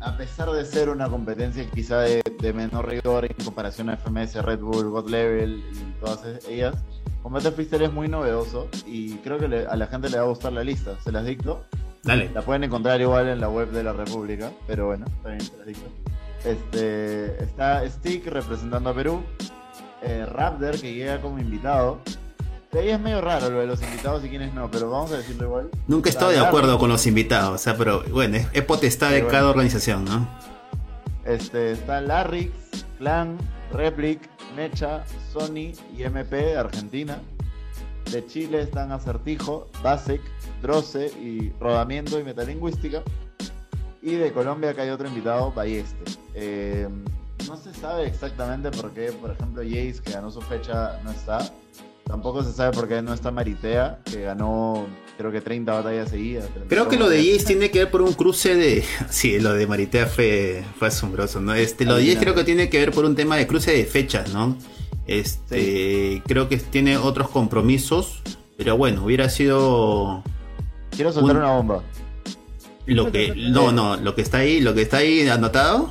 a 0.00 0.16
pesar 0.16 0.50
de 0.52 0.64
ser 0.64 0.88
una 0.88 1.08
competencia 1.08 1.68
quizá 1.74 2.00
de, 2.00 2.22
menor 2.54 2.88
rigor 2.88 3.24
en 3.24 3.44
comparación 3.44 3.90
a 3.90 3.96
FMS, 3.96 4.36
Red 4.36 4.60
Bull, 4.60 4.90
God 4.90 5.10
Level 5.10 5.64
y 5.72 6.00
todas 6.00 6.46
ellas, 6.48 6.76
Combate 7.26 7.50
Freestyle 7.50 7.82
es 7.82 7.92
muy 7.92 8.06
novedoso 8.06 8.68
y 8.86 9.14
creo 9.16 9.36
que 9.38 9.46
a 9.46 9.74
la 9.74 9.88
gente 9.88 10.08
le 10.08 10.16
va 10.16 10.22
a 10.22 10.28
gustar 10.28 10.52
la 10.52 10.62
lista. 10.62 10.96
¿Se 11.02 11.10
las 11.10 11.26
dicto? 11.26 11.64
Dale. 12.04 12.30
La 12.32 12.42
pueden 12.42 12.62
encontrar 12.62 13.00
igual 13.00 13.26
en 13.26 13.40
la 13.40 13.48
web 13.48 13.72
de 13.72 13.82
la 13.82 13.92
República, 13.92 14.52
pero 14.68 14.86
bueno, 14.86 15.06
también 15.24 15.40
se 15.40 15.56
las 15.56 15.66
dicto. 15.66 15.90
Este, 16.46 17.42
está 17.42 17.88
Stick 17.88 18.26
representando 18.26 18.90
a 18.90 18.94
Perú. 18.94 19.22
Eh, 20.02 20.24
Raptor 20.26 20.80
que 20.80 20.94
llega 20.94 21.20
como 21.20 21.38
invitado. 21.38 21.98
De 22.70 22.80
ahí 22.80 22.90
es 22.90 23.00
medio 23.00 23.20
raro 23.20 23.50
lo 23.50 23.60
de 23.60 23.66
los 23.66 23.82
invitados 23.82 24.24
y 24.24 24.28
quiénes 24.28 24.54
no, 24.54 24.70
pero 24.70 24.90
vamos 24.90 25.10
a 25.12 25.16
decirlo 25.16 25.44
igual. 25.44 25.70
Nunca 25.88 26.08
he 26.08 26.12
estado 26.12 26.30
de 26.30 26.38
acuerdo 26.38 26.78
con 26.78 26.88
los 26.88 27.06
invitados, 27.06 27.54
o 27.54 27.58
sea, 27.58 27.76
pero 27.76 28.04
bueno, 28.10 28.38
es, 28.52 28.62
potestad 28.62 29.10
de 29.10 29.26
cada 29.26 29.48
organización, 29.48 30.04
¿no? 30.04 30.28
Este, 31.24 31.72
está 31.72 32.00
Larrix, 32.00 32.52
Clan, 32.98 33.38
Replic, 33.72 34.20
Mecha, 34.54 35.04
Sony 35.32 35.72
y 35.96 36.02
MP 36.02 36.56
Argentina. 36.56 37.18
De 38.10 38.24
Chile 38.26 38.62
están 38.62 38.92
Acertijo, 38.92 39.68
Basek, 39.82 40.20
Droce 40.62 41.06
y 41.06 41.52
Rodamiento 41.58 42.20
y 42.20 42.24
Metalingüística. 42.24 43.02
Y 44.06 44.14
de 44.14 44.30
Colombia 44.30 44.70
acá 44.70 44.82
hay 44.82 44.90
otro 44.90 45.08
invitado, 45.08 45.50
Balleste. 45.50 46.12
Eh, 46.32 46.86
no 47.48 47.56
se 47.56 47.74
sabe 47.74 48.06
exactamente 48.06 48.70
por 48.70 48.92
qué, 48.92 49.10
por 49.10 49.32
ejemplo, 49.32 49.64
Jace, 49.64 49.96
que 50.00 50.12
ganó 50.12 50.30
su 50.30 50.40
fecha, 50.42 51.00
no 51.02 51.10
está. 51.10 51.52
Tampoco 52.04 52.44
se 52.44 52.52
sabe 52.52 52.70
por 52.70 52.86
qué 52.86 53.02
no 53.02 53.12
está 53.12 53.32
Maritea, 53.32 53.98
que 54.04 54.22
ganó 54.22 54.86
creo 55.18 55.32
que 55.32 55.40
30 55.40 55.72
batallas 55.72 56.10
seguidas. 56.10 56.48
Creo 56.68 56.88
que 56.88 56.96
lo 56.96 57.08
de 57.08 57.18
Jace 57.18 57.46
tiene 57.46 57.72
que 57.72 57.80
ver 57.80 57.90
por 57.90 58.00
un 58.00 58.12
cruce 58.12 58.54
de... 58.54 58.84
Sí, 59.10 59.40
lo 59.40 59.54
de 59.54 59.66
Maritea 59.66 60.06
fue, 60.06 60.62
fue 60.78 60.86
asombroso, 60.86 61.40
¿no? 61.40 61.52
Este, 61.54 61.84
lo 61.84 61.96
de 61.96 62.06
Jace 62.06 62.20
creo 62.20 62.34
que 62.36 62.44
tiene 62.44 62.70
que 62.70 62.78
ver 62.78 62.92
por 62.92 63.06
un 63.06 63.16
tema 63.16 63.34
de 63.34 63.48
cruce 63.48 63.72
de 63.72 63.86
fechas, 63.86 64.32
¿no? 64.32 64.56
Este, 65.08 66.22
creo 66.28 66.48
que 66.48 66.58
tiene 66.58 66.96
otros 66.96 67.28
compromisos, 67.28 68.22
pero 68.56 68.76
bueno, 68.76 69.04
hubiera 69.04 69.28
sido... 69.28 70.22
Quiero 70.92 71.12
soltar 71.12 71.38
una 71.38 71.50
bomba. 71.50 71.82
Lo 72.86 73.10
que, 73.10 73.34
no, 73.34 73.72
no, 73.72 73.96
lo 73.96 74.14
que 74.14 74.22
está 74.22 74.38
ahí, 74.38 74.60
lo 74.60 74.74
que 74.74 74.82
está 74.82 74.98
ahí 74.98 75.28
anotado. 75.28 75.90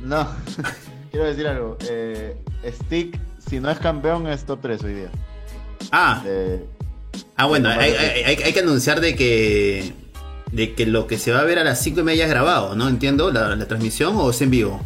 No, 0.00 0.28
quiero 1.10 1.26
decir 1.26 1.46
algo. 1.46 1.76
Eh, 1.88 2.36
Stick, 2.66 3.18
si 3.38 3.60
no 3.60 3.70
es 3.70 3.78
campeón, 3.78 4.26
es 4.26 4.44
top 4.44 4.60
3 4.62 4.84
hoy 4.84 4.94
día. 4.94 5.10
Ah. 5.90 6.22
ah, 7.36 7.46
bueno, 7.46 7.68
hay, 7.68 8.52
que 8.52 8.60
anunciar 8.60 9.00
de 9.00 9.14
que 9.14 9.92
de 10.52 10.74
que 10.74 10.86
lo 10.86 11.08
que 11.08 11.18
se 11.18 11.32
va 11.32 11.40
a 11.40 11.44
ver 11.44 11.58
a 11.58 11.64
las 11.64 11.82
5 11.82 12.00
y 12.00 12.04
media 12.04 12.24
es 12.24 12.30
grabado, 12.30 12.76
¿no? 12.76 12.88
Entiendo, 12.88 13.32
la, 13.32 13.56
la 13.56 13.66
transmisión 13.66 14.14
o 14.16 14.30
es 14.30 14.40
en 14.40 14.50
vivo. 14.50 14.80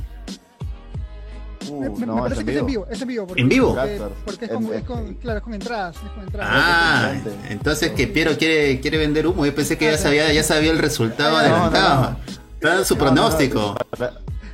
Uh, 1.70 1.98
me, 1.98 2.06
no, 2.06 2.20
parece 2.20 2.44
que 2.44 2.52
es 2.52 2.56
en 2.58 2.66
vivo, 2.66 2.86
es 2.90 3.02
en 3.02 3.08
vivo. 3.08 3.26
¿En 3.36 3.48
vivo? 3.48 3.76
Porque, 4.24 4.44
es, 4.46 4.50
con, 4.50 4.74
es 4.74 4.82
con, 4.84 5.14
claro, 5.14 5.38
es 5.38 5.44
con 5.44 5.54
entradas, 5.54 5.96
es 5.96 6.10
con 6.10 6.24
entradas. 6.24 6.50
Ah, 6.52 7.12
entonces 7.48 7.92
que 7.92 8.06
Piero 8.06 8.36
quiere, 8.36 8.80
quiere 8.80 8.98
vender 8.98 9.26
humo. 9.26 9.44
Yo 9.46 9.54
pensé 9.54 9.76
que 9.76 9.86
ya 9.86 9.98
sabía, 9.98 10.32
ya 10.32 10.42
sabía 10.42 10.70
el 10.70 10.78
resultado 10.78 11.36
adelantado. 11.36 12.16
Está 12.54 12.78
en 12.78 12.84
su 12.84 12.96
pronóstico. 12.96 13.74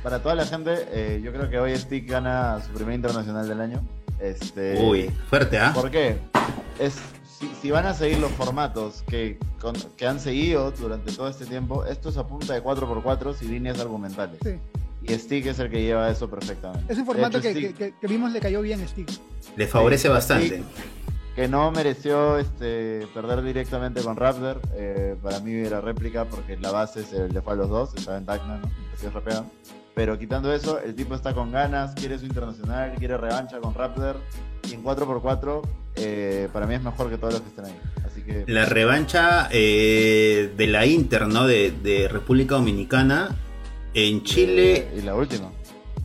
Para, 0.03 0.19
toda 0.19 0.35
la 0.35 0.45
gente, 0.45 0.87
eh, 0.91 1.21
yo 1.23 1.31
creo 1.31 1.49
que 1.49 1.59
hoy 1.59 1.75
Stick 1.75 2.07
gana 2.07 2.61
su 2.63 2.71
primer 2.73 2.95
internacional 2.95 3.47
del 3.47 3.59
año. 3.59 3.81
Este, 4.19 4.79
Uy, 4.79 5.09
fuerte, 5.29 5.57
¿ah? 5.57 5.71
¿Por 5.73 5.89
qué? 5.89 6.17
Es 6.79 6.99
si, 7.61 7.71
van 7.71 7.85
a 7.85 7.93
seguir 7.93 8.19
los 8.19 8.31
formatos 8.31 9.03
que, 9.07 9.37
que 9.97 10.07
han 10.07 10.19
seguido 10.19 10.71
durante 10.71 11.11
todo 11.11 11.27
este 11.27 11.45
tiempo, 11.45 11.85
esto 11.85 12.09
es 12.09 12.17
a 12.17 12.27
punta 12.27 12.53
de 12.53 12.63
4x4 12.63 13.35
y 13.41 13.45
líneas 13.45 13.79
argumentales. 13.79 14.37
Sí. 14.43 14.55
Y 15.07 15.13
Stick 15.19 15.45
es 15.45 15.59
el 15.59 15.69
que 15.69 15.81
lleva 15.81 16.09
eso 16.09 16.29
perfectamente. 16.29 16.91
Es 16.91 16.97
un 16.97 17.05
formato 17.05 17.39
que, 17.39 17.73
que, 17.73 18.07
vimos 18.07 18.31
le 18.31 18.39
cayó 18.39 18.61
bien 18.61 18.81
a 18.81 18.87
Stick. 18.87 19.09
Le 19.55 19.67
favorece 19.67 20.09
bastante. 20.09 20.63
que 21.35 21.47
no 21.47 21.71
mereció 21.71 22.39
este, 22.39 23.07
perder 23.13 23.43
directamente 23.43 24.01
con 24.01 24.15
Raptor. 24.15 24.61
Eh, 24.73 25.15
para 25.21 25.39
mí 25.41 25.53
era 25.53 25.81
réplica 25.81 26.25
porque 26.25 26.57
la 26.57 26.71
base 26.71 27.03
se 27.03 27.29
le 27.29 27.41
fue 27.41 27.53
a 27.53 27.55
los 27.57 27.69
dos. 27.69 27.93
Estaba 27.95 28.17
en 28.17 28.25
Tacna, 28.25 28.57
¿no? 28.57 28.71
Pero 29.93 30.17
quitando 30.17 30.53
eso, 30.53 30.81
el 30.81 30.95
tipo 30.95 31.13
está 31.13 31.33
con 31.33 31.51
ganas, 31.51 31.93
quiere 31.93 32.17
su 32.17 32.25
internacional, 32.25 32.95
quiere 32.97 33.17
revancha 33.17 33.59
con 33.59 33.75
Raptor. 33.75 34.19
Y 34.69 34.73
en 34.73 34.83
4x4, 34.83 35.61
eh, 35.97 36.49
para 36.51 36.65
mí 36.65 36.73
es 36.73 36.81
mejor 36.81 37.09
que 37.09 37.17
todos 37.17 37.33
los 37.33 37.41
que 37.43 37.49
están 37.49 37.65
ahí. 37.65 37.79
Así 38.03 38.23
que... 38.23 38.43
La 38.47 38.65
revancha 38.65 39.47
eh, 39.51 40.51
de 40.57 40.67
la 40.67 40.87
Inter, 40.87 41.27
¿no? 41.27 41.45
De, 41.45 41.71
de 41.71 42.07
República 42.07 42.55
Dominicana 42.55 43.35
en 43.95 44.23
Chile. 44.23 44.87
y 44.95 45.01
la 45.01 45.15
última. 45.15 45.51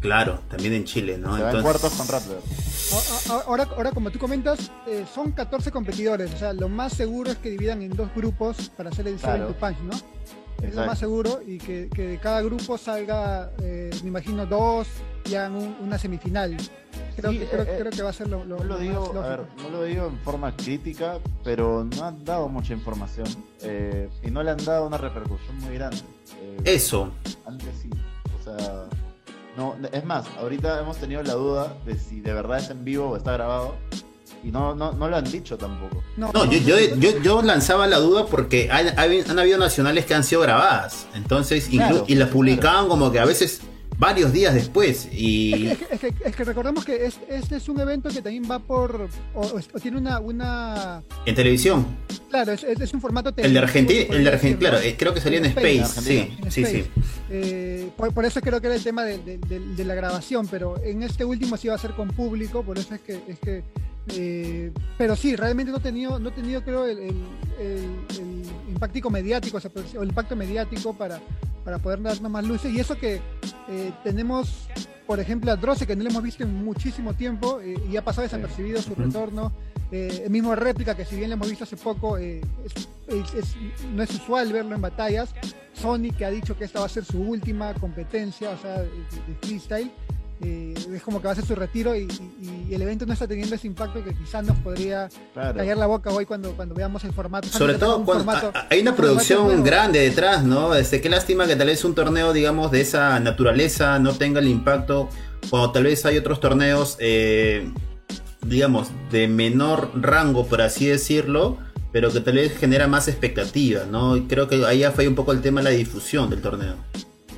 Claro, 0.00 0.40
también 0.48 0.72
en 0.72 0.84
Chile, 0.84 1.18
¿no? 1.18 1.36
Se 1.36 1.42
Entonces... 1.42 1.62
cuartos 1.62 1.92
con 1.92 2.08
Raptor. 2.08 2.42
Ahora, 3.46 3.68
ahora, 3.76 3.90
como 3.92 4.10
tú 4.10 4.18
comentas, 4.18 4.70
eh, 4.86 5.04
son 5.12 5.32
14 5.32 5.70
competidores. 5.70 6.32
O 6.32 6.38
sea, 6.38 6.52
lo 6.52 6.68
más 6.68 6.94
seguro 6.94 7.30
es 7.30 7.36
que 7.38 7.50
dividan 7.50 7.82
en 7.82 7.90
dos 7.90 8.08
grupos 8.14 8.70
para 8.76 8.88
hacer 8.88 9.06
el 9.08 9.16
claro. 9.16 9.54
Punch, 9.58 9.78
¿no? 9.80 9.92
Es 10.62 10.74
lo 10.74 10.86
más 10.86 10.98
seguro 10.98 11.40
y 11.46 11.58
que, 11.58 11.88
que 11.88 12.06
de 12.06 12.18
cada 12.18 12.42
grupo 12.42 12.76
salga, 12.76 13.50
eh, 13.62 13.90
me 14.02 14.08
imagino, 14.08 14.44
dos 14.44 14.86
y 15.24 15.34
hagan 15.34 15.54
una 15.80 15.98
semifinal. 15.98 16.56
Creo, 17.16 17.32
que, 17.32 17.46
creo, 17.46 17.62
eh, 17.62 17.90
que 17.94 18.02
va 18.02 18.10
a 18.10 18.12
ser 18.12 18.28
lo, 18.28 18.44
lo, 18.44 18.58
no 18.58 18.64
lo 18.64 18.78
digo, 18.78 19.22
a 19.22 19.28
ver, 19.28 19.40
no 19.62 19.70
lo 19.70 19.84
digo 19.84 20.06
en 20.06 20.18
forma 20.18 20.54
crítica, 20.54 21.18
pero 21.44 21.84
no 21.84 22.04
han 22.04 22.24
dado 22.24 22.48
mucha 22.48 22.74
información 22.74 23.26
y 24.22 24.30
no 24.30 24.42
le 24.42 24.50
han 24.50 24.64
dado 24.64 24.86
una 24.86 24.98
repercusión 24.98 25.56
muy 25.58 25.74
grande. 25.74 26.02
Eso. 26.64 27.10
Antes 27.46 27.68
sí. 27.82 27.90
O 28.38 28.44
sea, 28.44 28.88
no, 29.56 29.76
es 29.92 30.04
más, 30.04 30.26
ahorita 30.38 30.80
hemos 30.80 30.96
tenido 30.96 31.22
la 31.22 31.34
duda 31.34 31.74
de 31.84 31.98
si 31.98 32.20
de 32.20 32.32
verdad 32.32 32.58
es 32.58 32.70
en 32.70 32.84
vivo 32.84 33.10
o 33.10 33.16
está 33.16 33.32
grabado. 33.32 33.74
Y 34.42 34.50
no, 34.50 34.74
no, 34.74 34.92
no 34.92 35.08
lo 35.08 35.16
han 35.16 35.30
dicho 35.30 35.58
tampoco. 35.58 36.02
No, 36.16 36.32
yo, 36.46 36.58
yo, 36.58 36.78
yo, 36.96 37.20
yo, 37.20 37.42
lanzaba 37.42 37.86
la 37.86 37.98
duda 37.98 38.24
porque 38.24 38.70
han, 38.70 38.98
han, 38.98 39.38
habido 39.38 39.58
nacionales 39.58 40.06
que 40.06 40.14
han 40.14 40.24
sido 40.24 40.40
grabadas. 40.40 41.06
Entonces, 41.14 41.68
y 41.70 42.14
las 42.14 42.28
publicaban 42.30 42.88
como 42.88 43.12
que 43.12 43.18
a 43.18 43.26
veces 43.26 43.60
varios 44.00 44.32
días 44.32 44.54
después. 44.54 45.08
Y... 45.12 45.68
Es 45.68 46.00
que, 46.00 46.14
es 46.24 46.34
que, 46.34 46.44
recordemos 46.44 46.84
que 46.84 47.04
este 47.28 47.56
es 47.56 47.68
un 47.68 47.78
evento 47.78 48.08
que 48.08 48.22
también 48.22 48.50
va 48.50 48.58
por. 48.58 49.08
O, 49.34 49.60
tiene 49.80 49.98
una, 49.98 50.18
una. 50.18 51.02
En 51.26 51.34
televisión. 51.34 51.86
Claro, 52.30 52.52
es, 52.52 52.64
es 52.64 52.94
un 52.94 53.00
formato 53.00 53.32
El 53.36 53.52
de 53.52 53.58
Argentina, 53.58 54.06
el 54.10 54.24
de 54.24 54.30
Argentina, 54.30 54.70
claro, 54.70 54.84
eh, 54.84 54.96
creo 54.98 55.12
que 55.12 55.20
salía 55.20 55.38
en, 55.38 55.46
Space. 55.46 56.00
Sí, 56.00 56.36
sí, 56.48 56.64
sí. 56.64 56.84
Eh, 57.28 57.90
por, 57.96 58.24
eso 58.24 58.40
creo 58.40 58.60
que 58.60 58.68
era 58.68 58.76
el 58.76 58.82
tema 58.82 59.04
de, 59.04 59.18
de, 59.18 59.84
la 59.84 59.94
grabación, 59.94 60.48
pero 60.48 60.82
en 60.82 61.02
este 61.02 61.24
último 61.24 61.56
sí 61.56 61.68
va 61.68 61.74
a 61.74 61.78
ser 61.78 61.92
con 61.92 62.08
público, 62.08 62.62
por 62.62 62.78
eso 62.78 62.94
es 62.94 63.00
que. 63.02 63.20
Es 63.28 63.38
que 63.38 63.62
eh, 64.14 64.72
pero 64.98 65.16
sí, 65.16 65.36
realmente 65.36 65.72
no 65.72 65.78
he 65.78 65.80
tenido, 65.80 66.18
no 66.18 66.30
tenido 66.32 66.62
creo, 66.62 66.84
el, 66.84 66.98
el, 66.98 67.16
el, 67.60 68.42
impacto 68.68 69.10
mediático, 69.10 69.58
o 69.58 70.02
el 70.02 70.08
impacto 70.08 70.36
mediático 70.36 70.94
para, 70.94 71.20
para 71.64 71.78
poder 71.78 72.02
darnos 72.02 72.30
más 72.30 72.44
luces. 72.44 72.72
Y 72.72 72.80
eso 72.80 72.96
que 72.96 73.20
eh, 73.68 73.92
tenemos, 74.02 74.68
por 75.06 75.20
ejemplo, 75.20 75.52
a 75.52 75.56
Drosse, 75.56 75.86
que 75.86 75.96
no 75.96 76.04
lo 76.04 76.10
hemos 76.10 76.22
visto 76.22 76.42
en 76.42 76.54
muchísimo 76.64 77.14
tiempo 77.14 77.60
eh, 77.60 77.74
y 77.90 77.96
ha 77.96 78.04
pasado 78.04 78.22
desapercibido 78.22 78.80
su 78.82 78.94
retorno. 78.94 79.52
Eh, 79.92 80.22
el 80.24 80.30
mismo 80.30 80.54
réplica, 80.54 80.94
que 80.94 81.04
si 81.04 81.16
bien 81.16 81.30
lo 81.30 81.34
hemos 81.34 81.48
visto 81.48 81.64
hace 81.64 81.76
poco, 81.76 82.16
no 82.18 84.02
es 84.02 84.14
usual 84.14 84.52
verlo 84.52 84.74
en 84.74 84.80
batallas. 84.80 85.34
Sony, 85.72 86.10
que 86.16 86.24
ha 86.24 86.30
dicho 86.30 86.56
que 86.56 86.64
esta 86.64 86.80
va 86.80 86.86
a 86.86 86.90
ser 86.90 87.04
su 87.04 87.20
última 87.20 87.74
competencia, 87.74 88.50
o 88.50 88.58
sea, 88.58 88.82
de 88.82 88.90
freestyle. 89.40 89.90
Eh, 90.42 90.74
es 90.94 91.02
como 91.02 91.20
que 91.20 91.26
va 91.26 91.32
a 91.32 91.36
ser 91.36 91.44
su 91.44 91.54
retiro 91.54 91.94
y, 91.94 92.08
el 92.70 92.82
evento 92.82 93.04
no 93.04 93.12
está 93.12 93.26
teniendo 93.26 93.56
ese 93.56 93.66
impacto 93.66 94.02
que 94.04 94.14
quizás 94.14 94.44
nos 94.44 94.56
podría 94.58 95.08
callar 95.34 95.76
la 95.76 95.86
boca 95.86 96.10
hoy 96.10 96.24
cuando, 96.24 96.52
cuando 96.52 96.72
veamos 96.74 97.02
el 97.02 97.12
formato. 97.12 97.48
Sobre 97.48 97.74
todo 97.74 98.04
cuando 98.04 98.52
hay 98.70 98.80
una 98.80 98.94
producción 98.94 99.64
grande 99.64 99.98
detrás, 99.98 100.44
¿no? 100.44 100.74
Este, 100.76 101.00
qué 101.00 101.08
lástima 101.08 101.48
que 101.48 101.56
tal 101.56 101.66
vez 101.66 101.84
un 101.84 101.96
torneo, 101.96 102.32
digamos, 102.32 102.70
de 102.70 102.80
esa 102.80 103.18
naturaleza 103.18 103.98
no 103.98 104.14
tenga 104.14 104.38
el 104.38 104.46
impacto 104.46 105.08
cuando 105.48 105.72
tal 105.72 105.84
vez 105.84 106.06
hay 106.06 106.16
otros 106.16 106.38
torneos, 106.38 106.96
eh, 107.00 107.72
digamos, 108.46 108.90
de 109.10 109.26
menor 109.26 109.90
rango, 109.94 110.46
por 110.46 110.62
así 110.62 110.86
decirlo, 110.86 111.58
pero 111.92 112.12
que 112.12 112.20
tal 112.20 112.34
vez 112.34 112.56
genera 112.56 112.86
más 112.86 113.08
expectativa, 113.08 113.84
¿no? 113.84 114.16
Y 114.16 114.22
creo 114.22 114.46
que 114.46 114.64
ahí 114.64 114.80
ya 114.80 114.92
fue 114.92 115.08
un 115.08 115.16
poco 115.16 115.32
el 115.32 115.40
tema 115.40 115.60
de 115.60 115.64
la 115.64 115.70
difusión 115.70 116.30
del 116.30 116.40
torneo. 116.40 116.76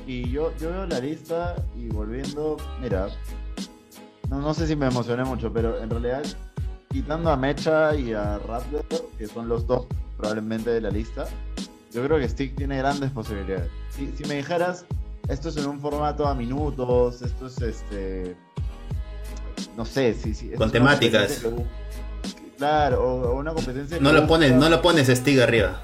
Y 0.05 0.29
yo, 0.29 0.53
yo 0.57 0.69
veo 0.69 0.85
la 0.85 0.99
lista 0.99 1.55
y 1.75 1.87
volviendo, 1.87 2.57
mira, 2.81 3.07
no, 4.29 4.39
no 4.39 4.53
sé 4.53 4.67
si 4.67 4.75
me 4.75 4.87
emocioné 4.87 5.23
mucho, 5.23 5.51
pero 5.51 5.81
en 5.81 5.89
realidad, 5.89 6.23
quitando 6.89 7.29
a 7.29 7.37
Mecha 7.37 7.95
y 7.95 8.13
a 8.13 8.37
Raptor, 8.39 8.85
que 9.17 9.27
son 9.27 9.47
los 9.47 9.65
dos 9.65 9.87
probablemente 10.17 10.71
de 10.71 10.81
la 10.81 10.89
lista, 10.89 11.25
yo 11.91 12.03
creo 12.03 12.17
que 12.17 12.27
Stick 12.27 12.55
tiene 12.55 12.77
grandes 12.77 13.11
posibilidades. 13.11 13.69
Si, 13.91 14.11
si 14.17 14.25
me 14.25 14.35
dijeras, 14.35 14.85
esto 15.29 15.49
es 15.49 15.57
en 15.57 15.67
un 15.67 15.79
formato 15.79 16.27
a 16.27 16.35
minutos, 16.35 17.21
esto 17.21 17.47
es 17.47 17.61
este. 17.61 18.35
No 19.77 19.85
sé, 19.85 20.13
si. 20.15 20.33
si 20.33 20.49
Con 20.49 20.71
temáticas. 20.71 21.41
claro, 22.57 23.03
o, 23.03 23.39
una 23.39 23.53
competencia. 23.53 23.99
No 24.01 24.11
lo, 24.11 24.27
pones, 24.27 24.51
no 24.53 24.69
lo 24.69 24.81
pones 24.81 25.07
Stick 25.07 25.39
arriba. 25.39 25.81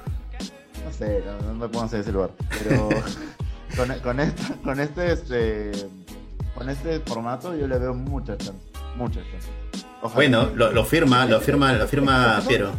No 0.83 0.91
sé, 0.91 1.23
no, 1.45 1.53
me 1.53 1.69
pongo 1.69 1.87
en 1.93 2.01
ese 2.01 2.11
lugar. 2.11 2.31
Pero. 2.63 2.89
con, 3.79 3.99
con, 3.99 4.19
esta, 4.19 4.55
con 4.61 4.79
este, 4.79 5.13
este 5.13 5.71
con 6.53 6.69
este 6.69 6.99
formato 6.99 7.55
yo 7.55 7.65
le 7.65 7.79
veo 7.79 7.93
muchas 7.93 8.37
chances, 8.39 8.65
muchas 8.97 9.23
chances. 9.31 9.85
bueno, 10.13 10.49
lo, 10.53 10.83
firma, 10.83 11.25
lo 11.25 11.39
firma, 11.39 11.71
lo 11.73 11.87
firma 11.87 12.41
Piero. 12.47 12.71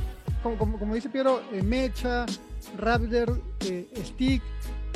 Como, 0.43 0.79
como, 0.79 0.95
dice 0.95 1.09
Piero, 1.09 1.41
eh, 1.53 1.63
Mecha, 1.63 2.27
Raptor, 2.77 3.41
eh, 3.61 3.89
Stick 4.05 4.43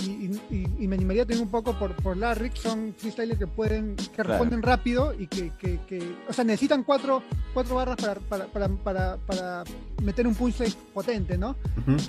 y, 0.02 0.86
me 0.86 0.96
animaría 0.96 1.22
también 1.22 1.42
un 1.42 1.50
poco 1.50 1.72
por, 1.78 1.94
por 1.96 2.16
Larry, 2.16 2.50
son 2.54 2.94
freestylers 2.96 3.38
que 3.38 3.46
pueden, 3.46 3.96
que 3.96 4.22
responden 4.22 4.62
rápido 4.62 5.14
y 5.18 5.26
que, 5.26 5.50
que, 5.58 5.80
que, 5.86 6.16
o 6.28 6.32
sea, 6.32 6.44
necesitan 6.44 6.84
cuatro, 6.84 7.22
cuatro 7.54 7.76
barras 7.76 7.96
para, 7.96 8.14
para, 8.14 8.46
para, 8.46 8.68
para, 8.68 9.16
para 9.16 9.64
meter 10.02 10.26
un 10.26 10.34
pulse 10.34 10.72
potente, 10.92 11.38
¿no? 11.38 11.56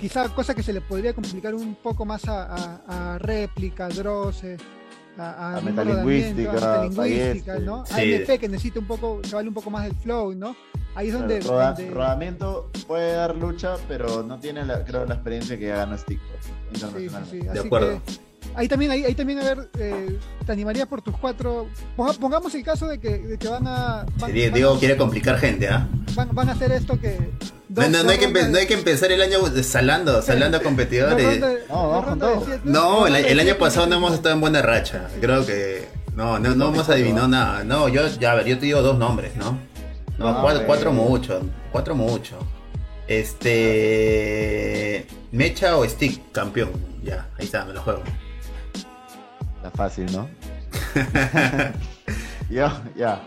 Quizá 0.00 0.28
cosa 0.34 0.54
que 0.54 0.62
se 0.62 0.72
le 0.72 0.80
podría 0.80 1.14
complicar 1.14 1.54
un 1.54 1.76
poco 1.76 2.04
más 2.04 2.26
a, 2.28 2.44
a, 2.44 3.14
a 3.14 3.18
réplica, 3.18 3.88
a, 5.18 5.56
a, 5.56 5.60
metalingüística, 5.60 6.82
a 6.82 7.58
¿no? 7.60 7.84
A 7.90 8.02
MP 8.02 8.38
que 8.38 8.48
necesita 8.48 8.80
un 8.80 8.86
poco, 8.86 9.20
que 9.22 9.34
vale 9.34 9.48
un 9.48 9.54
poco 9.54 9.70
más 9.70 9.84
del 9.84 9.94
flow, 9.94 10.34
¿no? 10.34 10.56
Ahí 10.94 11.08
es 11.08 11.12
donde, 11.12 11.40
Rodamiento 11.40 12.70
puede 12.86 13.12
dar 13.12 13.36
lucha, 13.36 13.76
pero 13.86 14.22
no 14.22 14.38
tiene 14.38 14.64
la, 14.64 14.82
creo 14.82 15.04
la 15.04 15.14
experiencia 15.14 15.58
que 15.58 15.68
gana 15.68 15.98
Stick 15.98 16.20
internacionalmente. 16.72 17.52
de 17.52 17.60
acuerdo. 17.60 18.00
ahí 18.54 18.66
también, 18.66 18.90
ahí, 18.90 19.04
ahí, 19.04 19.14
también, 19.14 19.40
a 19.40 19.42
ver, 19.42 19.70
eh, 19.78 20.18
te 20.46 20.52
animaría 20.52 20.86
por 20.86 21.02
tus 21.02 21.14
cuatro. 21.18 21.68
Pongamos 21.96 22.54
el 22.54 22.62
caso 22.62 22.86
de 22.86 22.98
que, 22.98 23.18
de 23.18 23.36
que 23.36 23.46
van 23.46 23.66
a. 23.66 24.06
Diego 24.32 24.78
quiere 24.78 24.96
complicar 24.96 25.38
gente, 25.38 25.68
¿ah? 25.68 25.86
Van, 26.14 26.34
van, 26.34 26.48
a 26.48 26.52
hacer 26.52 26.72
esto 26.72 26.98
que. 26.98 27.18
No, 27.76 28.02
no, 28.02 28.10
hay 28.10 28.18
que 28.18 28.28
no, 28.28 28.58
hay 28.58 28.66
que 28.66 28.74
empezar 28.74 29.12
el 29.12 29.20
año 29.20 29.38
salando, 29.62 30.22
salando 30.22 30.56
a 30.56 30.60
competidores. 30.64 31.40
no, 31.68 31.90
vamos 31.90 32.04
con 32.06 32.18
todo. 32.18 32.46
No, 32.64 33.06
el, 33.06 33.16
el, 33.16 33.38
año 33.40 33.56
pasado 33.58 33.86
no 33.86 33.96
hemos 33.96 34.14
estado 34.14 34.34
en 34.34 34.40
buena 34.40 34.62
racha. 34.62 35.08
Creo 35.20 35.44
que. 35.44 35.86
No, 36.14 36.38
no, 36.38 36.54
no 36.54 36.68
hemos 36.68 36.88
adivinado 36.88 37.28
nada. 37.28 37.62
No, 37.64 37.88
yo, 37.88 38.06
ya, 38.18 38.32
a 38.32 38.36
ver, 38.36 38.46
yo 38.46 38.58
te 38.58 38.64
digo 38.66 38.80
dos 38.80 38.96
nombres, 38.98 39.36
¿no? 39.36 39.58
No, 40.18 40.28
ah, 40.28 40.62
cuatro, 40.66 40.92
mucho. 40.92 41.42
Cuatro 41.70 41.94
mucho. 41.94 42.38
Este. 43.06 43.46
Mecha 45.30 45.76
o 45.76 45.86
Stick, 45.86 46.32
campeón. 46.32 46.70
Ya, 47.02 47.28
ahí 47.38 47.44
está, 47.44 47.66
me 47.66 47.74
lo 47.74 47.82
juego. 47.82 48.02
Está 49.56 49.70
fácil, 49.74 50.06
¿no? 50.12 50.28
Yo, 52.50 52.70
ya. 52.96 53.20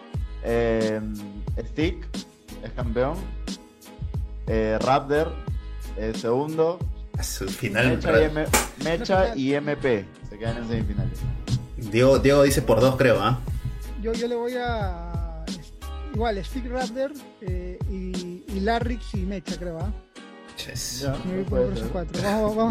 Em, 0.43 1.13
Stick 1.67 2.07
es 2.63 2.71
campeón. 2.71 3.15
Eh, 4.49 4.77
Raptor 4.81 5.33
es 5.95 6.17
segundo. 6.21 6.79
su 7.21 7.47
final. 7.47 7.97
Mecha, 7.97 8.23
y, 8.25 8.83
Mecha 8.83 9.35
y 9.35 9.53
MP 9.53 10.05
se 10.27 10.37
quedan 10.37 10.57
en 10.57 10.67
semifinales. 10.67 11.19
Diego, 11.77 12.17
Diego 12.19 12.43
dice 12.43 12.61
por 12.61 12.81
dos, 12.81 12.95
creo, 12.95 13.21
¿ah? 13.21 13.39
Yo, 14.01 14.11
yo 14.13 14.27
le 14.27 14.35
voy 14.35 14.53
a 14.57 15.45
igual, 16.13 16.43
Stick 16.43 16.65
Raptor 16.67 17.11
eh, 17.41 17.77
y, 17.89 18.43
y 18.47 18.59
Larrix 18.61 19.13
y 19.13 19.19
Mecha, 19.19 19.55
creo. 19.57 19.77
¿ah? 19.79 19.93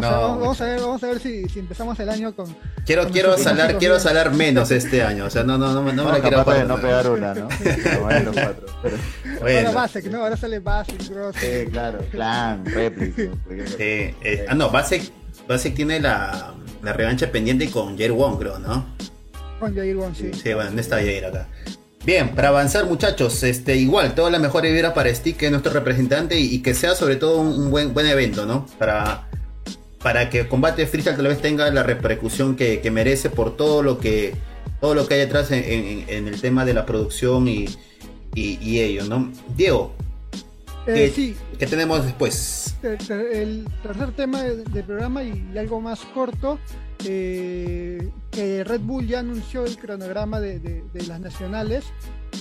Vamos, 0.01 0.61
a 0.61 0.65
ver, 0.65 0.79
vamos 0.79 1.03
a 1.03 1.07
ver 1.07 1.19
si, 1.19 1.47
si 1.49 1.59
empezamos 1.59 1.99
el 1.99 2.09
año 2.09 2.35
con. 2.35 2.55
Quiero, 2.85 3.07
quiero 3.09 3.37
salar, 3.37 3.77
quiero 3.77 3.99
salar 3.99 4.33
menos 4.33 4.71
este 4.71 5.03
año. 5.03 5.25
O 5.25 5.29
sea, 5.29 5.43
no, 5.43 5.57
no, 5.57 5.73
no, 5.73 5.81
no, 5.81 5.93
no 5.93 6.05
me 6.05 6.11
la 6.11 6.21
quiero 6.21 6.45
para 6.45 6.63
no 6.63 6.79
pegar 6.79 7.09
una, 7.09 7.33
¿no? 7.33 7.47
bueno, 8.01 8.31
cuatro. 8.33 8.67
Pero... 8.81 8.97
Bueno. 9.39 9.69
Ahora 9.69 9.81
Basic, 9.81 10.05
¿no? 10.05 10.21
Ahora 10.21 10.37
sale 10.37 10.59
Basic, 10.59 11.09
Gross. 11.09 11.35
Sí, 11.37 11.69
claro. 11.71 11.99
Clan, 12.11 12.65
Replic. 12.65 13.15
Sí. 13.15 13.75
Eh, 13.79 14.45
ah, 14.47 14.55
no, 14.55 14.69
Basic, 14.69 15.11
Basic 15.47 15.75
tiene 15.75 15.99
la, 15.99 16.53
la 16.83 16.93
revancha 16.93 17.31
pendiente 17.31 17.69
con 17.69 17.97
Jair 17.97 18.11
Wong, 18.11 18.37
creo, 18.39 18.59
¿no? 18.59 18.85
Con 19.59 19.75
Jair 19.75 19.95
Wong, 19.95 20.13
sí. 20.15 20.31
Sí, 20.33 20.53
bueno, 20.53 20.71
no 20.71 20.79
está 20.79 20.97
Jair 20.97 21.25
acá. 21.25 21.47
Bien, 22.09 22.29
para 22.29 22.47
avanzar 22.47 22.87
muchachos, 22.87 23.43
este 23.43 23.75
igual, 23.75 24.15
toda 24.15 24.31
la 24.31 24.39
mejor 24.39 24.65
idea 24.65 24.95
para 24.95 25.13
Stick, 25.13 25.37
que 25.37 25.45
es 25.45 25.51
nuestro 25.51 25.71
representante, 25.71 26.39
y, 26.39 26.57
que 26.63 26.73
sea 26.73 26.95
sobre 26.95 27.17
todo 27.17 27.39
un, 27.39 27.69
buen, 27.69 27.93
buen 27.93 28.07
evento, 28.07 28.47
¿no? 28.47 28.65
Para, 28.79 29.29
para 30.01 30.27
que 30.31 30.47
Combate 30.47 30.87
Freestyle 30.87 31.17
tal 31.17 31.27
vez 31.27 31.39
tenga 31.39 31.69
la 31.69 31.83
repercusión 31.83 32.55
que, 32.55 32.81
merece 32.91 33.29
por 33.29 33.55
todo 33.55 33.83
lo 33.83 33.99
que 33.99 34.33
todo 34.81 34.95
lo 34.95 35.07
que 35.07 35.13
hay 35.13 35.19
detrás 35.19 35.51
en, 35.51 36.05
el 36.09 36.41
tema 36.41 36.65
de 36.65 36.73
la 36.73 36.87
producción 36.87 37.47
y, 37.47 37.67
y, 38.33 38.79
ello, 38.79 39.05
¿no? 39.05 39.31
Diego, 39.55 39.93
eh, 40.87 41.11
sí. 41.13 41.35
¿qué 41.57 41.67
tenemos 41.67 42.03
después? 42.03 42.75
El, 42.81 43.67
tercer 43.83 44.11
tema 44.11 44.43
del 44.43 44.83
programa 44.83 45.23
y 45.23 45.57
algo 45.57 45.81
más 45.81 45.99
corto 46.13 46.59
eh, 47.05 48.09
que 48.29 48.63
Red 48.65 48.81
Bull 48.81 49.07
ya 49.07 49.19
anunció 49.19 49.65
el 49.65 49.77
cronograma 49.77 50.39
de, 50.39 50.83
las 51.07 51.19
nacionales. 51.19 51.85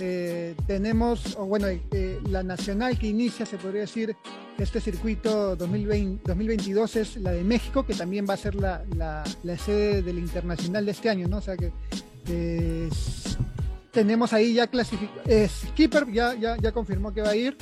Eh, 0.00 0.54
tenemos, 0.66 1.36
o 1.36 1.46
bueno, 1.46 1.66
eh, 1.68 2.20
la 2.28 2.42
nacional 2.42 2.98
que 2.98 3.06
inicia, 3.06 3.46
se 3.46 3.56
podría 3.56 3.82
decir, 3.82 4.16
este 4.58 4.80
circuito 4.80 5.54
2020, 5.54 6.22
2022 6.26 6.96
es 6.96 7.16
la 7.18 7.32
de 7.32 7.44
México, 7.44 7.86
que 7.86 7.94
también 7.94 8.26
va 8.28 8.34
a 8.34 8.36
ser 8.36 8.54
la, 8.56 9.24
sede 9.64 10.02
del 10.02 10.18
internacional 10.18 10.84
de 10.84 10.90
este 10.90 11.08
año, 11.08 11.28
¿no? 11.28 11.38
O 11.38 11.40
sea 11.40 11.56
que 11.56 11.72
tenemos 13.92 14.32
ahí 14.32 14.54
ya 14.54 14.66
clasificado. 14.66 15.22
Skipper 15.48 16.10
ya, 16.12 16.34
ya, 16.34 16.56
ya 16.56 16.72
confirmó 16.72 17.14
que 17.14 17.22
va 17.22 17.30
a 17.30 17.36
ir. 17.36 17.56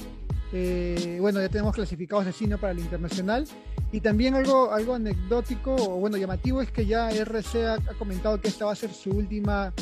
Bueno, 0.52 1.40
ya 1.40 1.48
tenemos 1.48 1.74
clasificados 1.74 2.26
de 2.26 2.32
cine 2.32 2.59
para 2.59 2.72
el 2.72 2.78
internacional. 2.78 3.46
Y 3.92 4.00
también 4.00 4.35
algo, 4.35 4.72
algo 4.72 4.94
anecdótico 4.94 5.74
o 5.74 6.00
bueno, 6.00 6.16
llamativo 6.16 6.61
es 6.61 6.70
que 6.70 6.87
ya 6.87 7.11
RC 7.11 7.66
ha, 7.66 7.78
comentado 7.98 8.40
que 8.40 8.48
esta 8.48 8.64
va 8.64 8.72
a 8.72 8.76
ser 8.76 8.92
su 8.92 9.11
última 9.11 9.72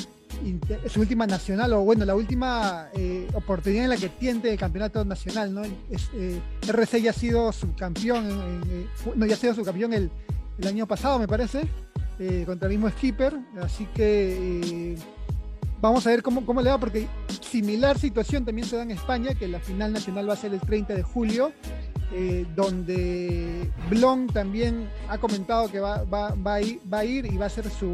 su 0.88 1.00
última 1.00 1.28
nacional 1.28 1.72
o 1.74 1.82
bueno 1.82 2.04
la 2.04 2.16
última 2.16 2.88
eh, 2.94 3.28
oportunidad 3.34 3.84
en 3.84 3.90
la 3.90 3.96
que 3.96 4.08
tiente 4.08 4.50
el 4.50 4.58
campeonato 4.58 5.04
nacional 5.04 5.54
no 5.54 5.62
eh, 5.64 6.40
RC 6.66 7.02
ya 7.02 7.10
ha 7.10 7.14
sido 7.14 7.52
subcampeón 7.52 8.62
eh, 8.68 8.86
no 9.14 9.26
ya 9.26 9.34
ha 9.34 9.38
sido 9.38 9.54
subcampeón 9.54 9.92
el, 9.92 10.10
el 10.58 10.66
año 10.66 10.88
pasado 10.88 11.20
me 11.20 11.28
parece 11.28 11.62
contra 12.46 12.68
el 12.68 12.74
mismo 12.74 12.90
skipper 12.90 13.38
así 13.62 13.86
que 13.94 14.96
vamos 15.88 16.06
a 16.06 16.10
ver 16.10 16.22
cómo, 16.22 16.46
cómo 16.46 16.62
le 16.62 16.70
va 16.70 16.78
porque 16.78 17.06
similar 17.42 17.98
situación 17.98 18.44
también 18.44 18.66
se 18.66 18.76
da 18.76 18.82
en 18.82 18.90
España 18.90 19.34
que 19.34 19.46
la 19.46 19.60
final 19.60 19.92
nacional 19.92 20.28
va 20.28 20.32
a 20.32 20.36
ser 20.36 20.54
el 20.54 20.60
30 20.60 20.94
de 20.94 21.02
julio 21.02 21.52
eh, 22.12 22.46
donde 22.54 23.70
Blon 23.90 24.26
también 24.28 24.88
ha 25.08 25.18
comentado 25.18 25.68
que 25.70 25.80
va, 25.80 26.04
va, 26.04 26.54
a 26.54 26.62
ir, 26.62 26.80
va, 26.90 26.98
a 27.00 27.04
ir, 27.04 27.26
y 27.26 27.36
va 27.36 27.46
a 27.46 27.50
ser 27.50 27.68
su, 27.68 27.92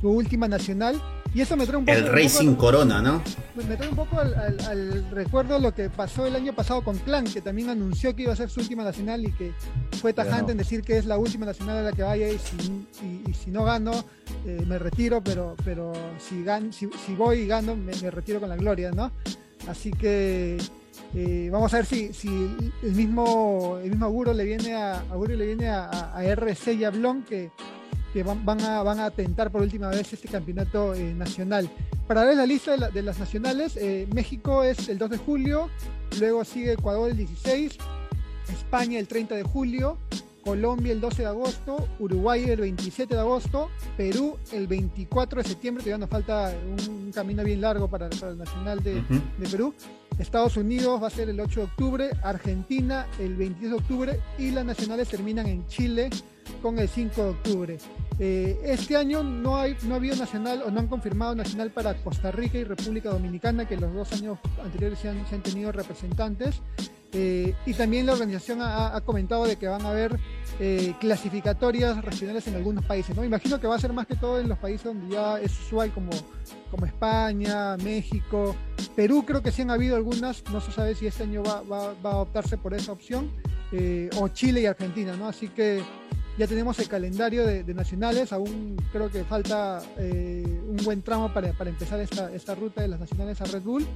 su, 0.00 0.08
última 0.08 0.48
nacional. 0.48 1.00
Y 1.34 1.40
eso 1.40 1.56
me 1.56 1.66
trae 1.66 1.78
un 1.78 1.84
poco. 1.84 1.98
El 1.98 2.30
sin 2.30 2.54
corona, 2.54 3.02
¿no? 3.02 3.20
Me 3.56 3.76
trae 3.76 3.88
un 3.88 3.96
poco 3.96 4.20
al, 4.20 5.10
recuerdo 5.10 5.58
lo 5.58 5.74
que 5.74 5.90
pasó 5.90 6.26
el 6.26 6.36
año 6.36 6.52
pasado 6.52 6.84
con 6.84 6.96
Clan, 6.98 7.24
que 7.24 7.40
también 7.40 7.70
anunció 7.70 8.14
que 8.14 8.22
iba 8.22 8.32
a 8.32 8.36
ser 8.36 8.50
su 8.50 8.60
última 8.60 8.84
nacional 8.84 9.24
y 9.24 9.32
que 9.32 9.52
fue 10.00 10.12
tajante 10.12 10.52
en 10.52 10.58
decir 10.58 10.82
que 10.82 10.96
es 10.96 11.06
la 11.06 11.18
última 11.18 11.44
nacional 11.44 11.78
a 11.78 11.82
la 11.82 11.92
que 11.92 12.04
vaya 12.04 12.28
y 12.28 12.38
si, 12.38 12.86
y, 13.26 13.34
si 13.34 13.50
no 13.50 13.64
gano, 13.64 14.04
eh, 14.46 14.62
me 14.64 14.78
retiro, 14.78 15.22
pero, 15.22 15.56
pero 15.64 15.92
si, 16.18 16.44
gan, 16.44 16.72
si, 16.72 16.86
voy 17.16 17.40
y 17.40 17.46
gano, 17.48 17.74
me, 17.74 17.92
me 18.00 18.10
retiro 18.12 18.38
con 18.38 18.48
la 18.48 18.56
gloria, 18.56 18.92
¿no? 18.92 19.10
Así 19.66 19.90
que 19.90 20.58
eh, 21.14 21.48
vamos 21.50 21.72
a 21.74 21.78
ver 21.78 21.86
si, 21.86 22.10
el 22.82 22.92
mismo 22.92 23.78
el 23.82 23.90
mismo 23.90 24.06
Aguro 24.06 24.32
le 24.32 24.44
viene 24.44 24.74
a 24.74 24.98
Aguro 25.10 25.34
le 25.34 25.46
viene 25.46 25.68
a, 25.68 26.12
RC 26.22 26.72
y 26.74 26.84
a 26.84 26.90
Blon 26.90 27.22
que, 27.22 27.50
van, 28.22 28.60
a, 28.60 28.82
van 28.82 29.00
a 29.00 29.06
atentar 29.06 29.50
por 29.50 29.62
última 29.62 29.88
vez 29.88 30.12
este 30.12 30.28
campeonato 30.28 30.94
eh, 30.94 31.14
nacional. 31.14 31.68
Para 32.06 32.24
ver 32.24 32.36
la 32.36 32.46
lista 32.46 32.76
de, 32.76 33.02
las 33.02 33.18
nacionales, 33.18 33.76
eh, 33.76 34.06
México 34.14 34.62
es 34.62 34.88
el 34.88 34.98
2 34.98 35.10
de 35.10 35.18
julio, 35.18 35.70
luego 36.20 36.44
sigue 36.44 36.72
Ecuador 36.72 37.10
el 37.10 37.16
16, 37.16 37.78
España 38.52 38.98
el 38.98 39.08
30 39.08 39.34
de 39.36 39.42
julio, 39.42 39.98
Colombia 40.44 40.92
el 40.92 41.00
12 41.00 41.22
de 41.22 41.28
agosto, 41.28 41.88
Uruguay 41.98 42.44
el 42.44 42.60
27 42.60 43.14
de 43.14 43.20
agosto, 43.20 43.70
Perú 43.96 44.36
el 44.52 44.66
24 44.66 45.42
de 45.42 45.48
septiembre, 45.48 45.82
todavía 45.82 45.98
nos 45.98 46.10
falta 46.10 46.54
un, 46.88 47.10
camino 47.12 47.44
bien 47.44 47.60
largo 47.60 47.88
para, 47.88 48.06
el 48.06 48.38
Nacional 48.38 48.82
de, 48.82 49.02
Perú. 49.50 49.72
Estados 50.18 50.56
Unidos 50.56 51.02
va 51.02 51.06
a 51.06 51.10
ser 51.10 51.28
el 51.28 51.40
8 51.40 51.60
de 51.60 51.66
octubre, 51.66 52.10
Argentina 52.22 53.06
el 53.18 53.34
22 53.36 53.70
de 53.70 53.76
octubre 53.76 54.20
y 54.38 54.50
las 54.50 54.64
nacionales 54.64 55.08
terminan 55.08 55.46
en 55.46 55.66
Chile 55.66 56.10
con 56.62 56.78
el 56.78 56.88
5 56.88 57.22
de 57.22 57.28
octubre. 57.30 57.78
Eh, 58.18 58.60
este 58.64 58.96
año 58.96 59.22
no, 59.22 59.56
hay, 59.56 59.76
no 59.82 59.94
ha 59.94 59.96
habido 59.96 60.16
nacional 60.16 60.62
o 60.64 60.70
no 60.70 60.80
han 60.80 60.86
confirmado 60.86 61.34
nacional 61.34 61.70
para 61.70 61.94
Costa 61.94 62.30
Rica 62.30 62.58
y 62.58 62.64
República 62.64 63.10
Dominicana, 63.10 63.66
que 63.66 63.76
los 63.76 63.92
dos 63.92 64.12
años 64.12 64.38
anteriores 64.62 64.98
se 64.98 65.08
han, 65.08 65.26
se 65.26 65.34
han 65.34 65.42
tenido 65.42 65.72
representantes. 65.72 66.60
Eh, 67.16 67.54
y 67.64 67.74
también 67.74 68.06
la 68.06 68.12
organización 68.12 68.58
ha, 68.60 69.00
comentado 69.02 69.46
de 69.46 69.54
que 69.54 69.68
van 69.68 69.86
a 69.86 69.90
haber 69.90 70.18
eh, 70.58 70.94
clasificatorias 70.98 72.04
regionales 72.04 72.46
en 72.48 72.56
algunos 72.56 72.84
países. 72.84 73.14
¿no? 73.14 73.24
Imagino 73.24 73.60
que 73.60 73.68
va 73.68 73.76
a 73.76 73.78
ser 73.78 73.92
más 73.92 74.08
que 74.08 74.16
todo 74.16 74.40
en 74.40 74.48
los 74.48 74.58
países 74.58 74.84
donde 74.84 75.14
ya 75.14 75.38
es 75.38 75.52
usual, 75.60 75.92
como, 75.92 76.10
como 76.72 76.86
España, 76.86 77.76
México, 77.76 78.56
Perú, 78.96 79.24
creo 79.24 79.42
que 79.42 79.52
sí 79.52 79.62
han 79.62 79.70
habido 79.70 79.94
algunas, 79.94 80.42
no 80.52 80.60
se 80.60 80.72
sabe 80.72 80.96
si 80.96 81.06
este 81.06 81.22
año 81.22 81.44
va, 81.44 81.62
va, 81.62 81.94
va 82.04 82.12
a 82.12 82.16
optarse 82.16 82.58
por 82.58 82.74
esa 82.74 82.90
opción, 82.90 83.30
eh, 83.72 84.10
o 84.18 84.28
Chile 84.28 84.60
y 84.62 84.66
Argentina, 84.66 85.16
¿no? 85.16 85.28
Así 85.28 85.48
que 85.48 85.82
ya 86.38 86.46
tenemos 86.46 86.78
el 86.78 86.88
calendario 86.88 87.46
de, 87.46 87.74
nacionales, 87.74 88.32
aún 88.32 88.76
creo 88.92 89.10
que 89.10 89.24
falta 89.24 89.82
un 89.98 90.76
buen 90.84 91.02
tramo 91.02 91.32
para, 91.32 91.52
para 91.52 91.70
empezar 91.70 92.00
esta, 92.00 92.32
esta 92.32 92.54
ruta 92.54 92.82
de 92.82 92.88
las 92.88 93.00
nacionales 93.00 93.40
a 93.40 93.44
Red 93.44 93.62
Bull 93.62 93.86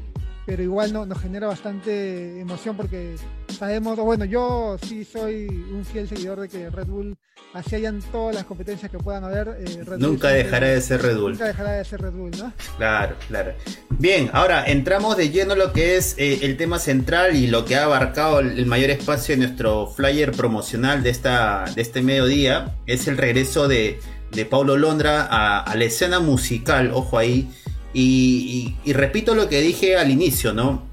pero 0.48 0.62
igual 0.62 0.94
no, 0.94 1.04
nos 1.04 1.20
genera 1.20 1.46
bastante 1.46 2.40
emoción 2.40 2.74
porque 2.74 3.16
sabemos, 3.58 3.98
o 3.98 4.04
bueno, 4.04 4.24
yo 4.24 4.78
sí 4.82 5.04
soy 5.04 5.46
un 5.46 5.84
fiel 5.84 6.08
seguidor 6.08 6.40
de 6.40 6.48
que 6.48 6.70
Red 6.70 6.86
Bull, 6.86 7.18
así 7.52 7.74
hayan 7.74 8.00
todas 8.00 8.34
las 8.34 8.44
competencias 8.44 8.90
que 8.90 8.96
puedan 8.96 9.24
haber. 9.24 9.58
Eh, 9.60 9.84
nunca 9.98 10.28
dejará 10.28 10.68
de 10.68 10.80
ser 10.80 11.02
Red 11.02 11.18
Bull. 11.18 11.32
Nunca 11.32 11.48
dejará 11.48 11.72
de 11.72 11.84
ser 11.84 12.00
Red 12.00 12.12
Bull, 12.12 12.30
¿no? 12.38 12.50
Claro, 12.78 13.16
claro. 13.28 13.52
Bien, 13.90 14.30
ahora 14.32 14.64
entramos 14.64 15.18
de 15.18 15.28
lleno 15.28 15.54
lo 15.54 15.74
que 15.74 15.98
es 15.98 16.14
eh, 16.16 16.38
el 16.40 16.56
tema 16.56 16.78
central 16.78 17.36
y 17.36 17.48
lo 17.48 17.66
que 17.66 17.76
ha 17.76 17.84
abarcado 17.84 18.40
el, 18.40 18.64
mayor 18.64 18.88
espacio 18.88 19.34
en 19.34 19.40
nuestro 19.40 19.88
flyer 19.88 20.32
promocional 20.32 21.02
de, 21.02 21.10
esta, 21.10 21.66
de 21.74 21.82
este 21.82 22.00
mediodía, 22.00 22.74
es 22.86 23.06
el 23.06 23.18
regreso 23.18 23.68
de, 23.68 24.00
de 24.32 24.46
Paulo 24.46 24.78
Londra 24.78 25.28
a, 25.30 25.60
a 25.60 25.76
la 25.76 25.84
escena 25.84 26.20
musical, 26.20 26.90
ojo 26.94 27.18
ahí 27.18 27.50
y, 27.94 28.74
repito 28.86 29.34
lo 29.34 29.48
que 29.48 29.60
dije 29.60 29.96
al 29.96 30.10
inicio, 30.10 30.52
¿no? 30.52 30.86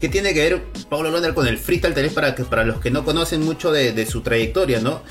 ¿Qué 0.00 0.08
tiene 0.08 0.32
que 0.32 0.40
ver 0.40 0.62
Pablo 0.88 1.10
Londra 1.10 1.34
con 1.34 1.46
el 1.46 1.58
freestyle? 1.58 1.92
Tal 1.92 2.04
vez 2.04 2.12
para, 2.12 2.34
que, 2.34 2.44
para 2.44 2.64
los 2.64 2.80
que 2.80 2.90
no 2.90 3.04
conocen 3.04 3.42
mucho 3.42 3.70
de, 3.70 4.06
su 4.06 4.22
trayectoria, 4.22 4.80
¿no? 4.80 5.02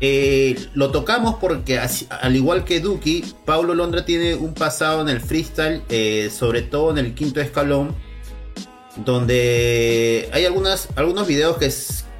Eh, 0.00 0.56
lo 0.74 0.90
tocamos 0.90 1.36
porque, 1.40 1.78
al 1.78 2.36
igual 2.36 2.64
que 2.64 2.80
Duki, 2.80 3.24
Pablo 3.44 3.74
Londra 3.74 4.04
tiene 4.04 4.36
un 4.36 4.54
pasado 4.54 5.02
en 5.02 5.08
el 5.08 5.20
freestyle, 5.20 5.82
eh, 5.90 6.30
sobre 6.32 6.62
todo 6.62 6.92
en 6.92 6.98
el 6.98 7.14
quinto 7.14 7.40
escalón, 7.40 7.94
donde 9.04 10.28
hay 10.32 10.44
algunos 10.44 11.26
videos 11.26 11.58
que, 11.58 11.70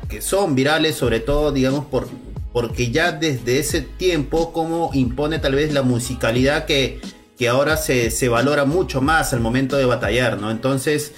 que 0.08 0.20
son 0.20 0.54
virales, 0.54 0.96
sobre 0.96 1.20
todo, 1.20 1.50
digamos, 1.52 1.86
por, 1.86 2.08
porque 2.52 2.90
ya 2.90 3.12
desde 3.12 3.58
ese 3.58 3.82
tiempo, 3.82 4.52
como 4.52 4.90
impone 4.92 5.38
tal 5.38 5.54
vez 5.54 5.72
la 5.72 5.82
musicalidad 5.82 6.66
que 6.66 7.00
que 7.38 7.48
ahora 7.48 7.76
se, 7.76 8.28
valora 8.28 8.64
mucho 8.64 9.00
más 9.00 9.32
al 9.32 9.40
momento 9.40 9.76
de 9.76 9.84
batallar, 9.84 10.40
¿no? 10.40 10.50
Entonces, 10.50 11.12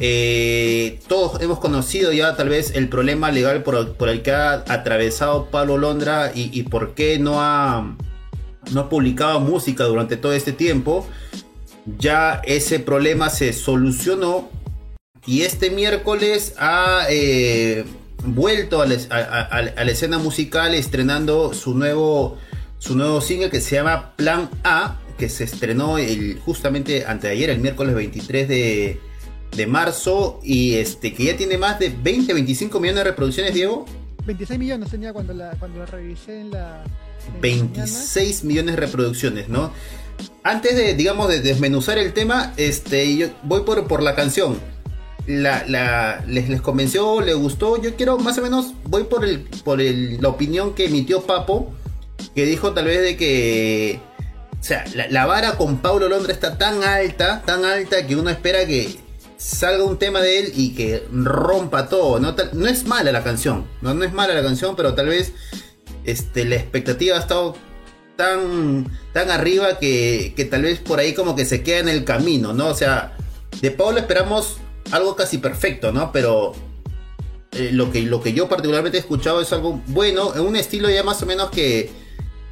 eh, 0.00 0.98
todos 1.08 1.42
hemos 1.42 1.58
conocido 1.58 2.10
ya 2.12 2.36
tal 2.36 2.48
vez 2.48 2.74
el 2.74 2.88
problema 2.88 3.30
legal 3.30 3.62
por, 3.62 4.08
el 4.08 4.22
que 4.22 4.32
ha 4.32 4.64
atravesado 4.66 5.50
Pablo 5.50 5.76
Londra 5.76 6.32
y, 6.34 6.62
por 6.64 6.94
qué 6.94 7.18
no 7.18 7.42
ha, 7.42 7.96
no 8.72 8.88
publicado 8.88 9.40
música 9.40 9.84
durante 9.84 10.16
todo 10.16 10.32
este 10.32 10.52
tiempo. 10.52 11.06
Ya 11.98 12.40
ese 12.44 12.80
problema 12.80 13.28
se 13.28 13.52
solucionó 13.52 14.48
y 15.26 15.42
este 15.42 15.70
miércoles 15.70 16.54
ha 16.58 17.06
eh, 17.10 17.84
vuelto 18.24 18.80
a 18.80 18.86
la, 18.86 19.90
escena 19.90 20.18
musical 20.18 20.74
estrenando 20.74 21.52
su 21.52 21.74
nuevo, 21.74 22.38
su 22.78 22.96
nuevo 22.96 23.20
single 23.20 23.50
que 23.50 23.60
se 23.60 23.76
llama 23.76 24.14
Plan 24.16 24.48
A 24.64 24.96
que 25.18 25.28
se 25.28 25.44
estrenó 25.44 25.98
el, 25.98 26.38
justamente 26.38 27.04
anteayer, 27.04 27.50
el 27.50 27.58
miércoles 27.58 27.94
23 27.94 28.48
de, 28.48 29.00
de 29.54 29.66
marzo, 29.66 30.40
y 30.42 30.74
este 30.76 31.12
que 31.12 31.24
ya 31.24 31.36
tiene 31.36 31.58
más 31.58 31.78
de 31.78 31.90
20, 31.90 32.32
25 32.32 32.80
millones 32.80 33.04
de 33.04 33.10
reproducciones, 33.10 33.52
Diego. 33.52 33.84
26 34.24 34.58
millones 34.58 34.90
tenía 34.90 35.12
cuando 35.12 35.34
la, 35.34 35.50
cuando 35.58 35.80
la 35.80 35.86
revisé 35.86 36.40
en 36.40 36.50
la... 36.52 36.84
26 37.42 38.44
millones 38.44 38.76
de 38.76 38.80
reproducciones, 38.80 39.48
¿no? 39.48 39.72
Antes 40.42 40.76
de, 40.76 40.94
digamos, 40.94 41.28
de 41.28 41.40
desmenuzar 41.40 41.98
el 41.98 42.12
tema, 42.12 42.52
este, 42.56 43.16
yo 43.16 43.28
voy 43.42 43.62
por, 43.62 43.86
por 43.86 44.02
la 44.02 44.14
canción. 44.14 44.58
La, 45.26 45.64
la, 45.66 46.24
les, 46.26 46.48
les 46.48 46.60
convenció, 46.62 47.20
les 47.20 47.36
gustó. 47.36 47.80
Yo 47.82 47.96
quiero 47.96 48.18
más 48.18 48.38
o 48.38 48.42
menos, 48.42 48.72
voy 48.84 49.04
por 49.04 49.24
el, 49.24 49.40
por 49.64 49.80
el, 49.80 50.20
la 50.22 50.28
opinión 50.28 50.74
que 50.74 50.86
emitió 50.86 51.22
Papo, 51.22 51.72
que 52.34 52.46
dijo 52.46 52.72
tal 52.72 52.86
vez 52.86 53.02
de 53.02 53.16
que, 53.16 54.00
o 54.60 54.62
sea, 54.62 54.84
la, 55.10 55.26
vara 55.26 55.56
con 55.56 55.78
Paulo 55.78 56.08
Londra 56.08 56.32
está 56.32 56.58
tan 56.58 56.82
alta, 56.82 57.42
tan 57.42 57.64
alta 57.64 58.06
que 58.06 58.16
uno 58.16 58.30
espera 58.30 58.66
que 58.66 58.98
salga 59.36 59.84
un 59.84 59.98
tema 59.98 60.20
de 60.20 60.40
él 60.40 60.52
y 60.56 60.74
que 60.74 61.04
rompa 61.12 61.88
todo. 61.88 62.18
No, 62.18 62.34
no 62.52 62.66
es 62.66 62.84
mala 62.84 63.12
la 63.12 63.22
canción, 63.22 63.66
no, 63.82 63.94
no 63.94 64.04
es 64.04 64.12
mala 64.12 64.34
la 64.34 64.42
canción, 64.42 64.74
pero 64.74 64.94
tal 64.94 65.06
vez 65.06 65.32
este, 66.04 66.44
la 66.44 66.56
expectativa 66.56 67.16
ha 67.16 67.20
estado 67.20 67.56
tan, 68.16 68.90
tan 69.12 69.30
arriba 69.30 69.78
que, 69.78 70.32
que, 70.36 70.44
tal 70.44 70.62
vez 70.62 70.80
por 70.80 70.98
ahí 70.98 71.14
como 71.14 71.36
que 71.36 71.44
se 71.44 71.62
queda 71.62 71.78
en 71.78 71.88
el 71.88 72.04
camino, 72.04 72.52
¿no? 72.52 72.66
O 72.66 72.74
sea, 72.74 73.16
de 73.60 73.70
Pablo 73.70 74.00
esperamos 74.00 74.56
algo 74.90 75.14
casi 75.14 75.38
perfecto, 75.38 75.92
¿no? 75.92 76.10
Pero 76.10 76.52
eh, 77.52 77.70
lo, 77.72 77.92
que, 77.92 78.02
lo 78.02 78.20
que 78.20 78.32
yo 78.32 78.48
particularmente 78.48 78.98
he 78.98 79.00
escuchado 79.00 79.40
es 79.40 79.52
algo 79.52 79.80
bueno, 79.86 80.34
en 80.34 80.42
un 80.42 80.56
estilo 80.56 80.90
ya 80.90 81.02
más 81.04 81.22
o 81.22 81.26
menos 81.26 81.50
que, 81.50 81.90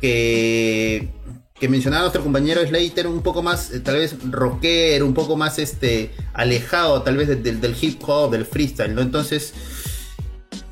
que, 0.01 1.11
que 1.59 1.69
mencionaba 1.69 2.03
nuestro 2.03 2.23
compañero 2.23 2.61
Slater, 2.67 3.07
un 3.07 3.23
poco 3.23 3.43
más, 3.43 3.71
eh, 3.73 3.81
tal 3.81 3.97
vez 3.97 4.17
rocker, 4.31 5.03
un 5.03 5.15
poco 5.15 5.37
más 5.37 5.59
este, 5.59 6.13
alejado 6.35 7.03
tal 7.03 7.17
vez 7.17 7.29
del, 7.29 7.61
del 7.61 7.77
hip 7.81 8.03
hop, 8.07 8.31
del 8.31 8.45
freestyle, 8.45 8.95
¿no? 8.95 9.01
Entonces... 9.03 9.55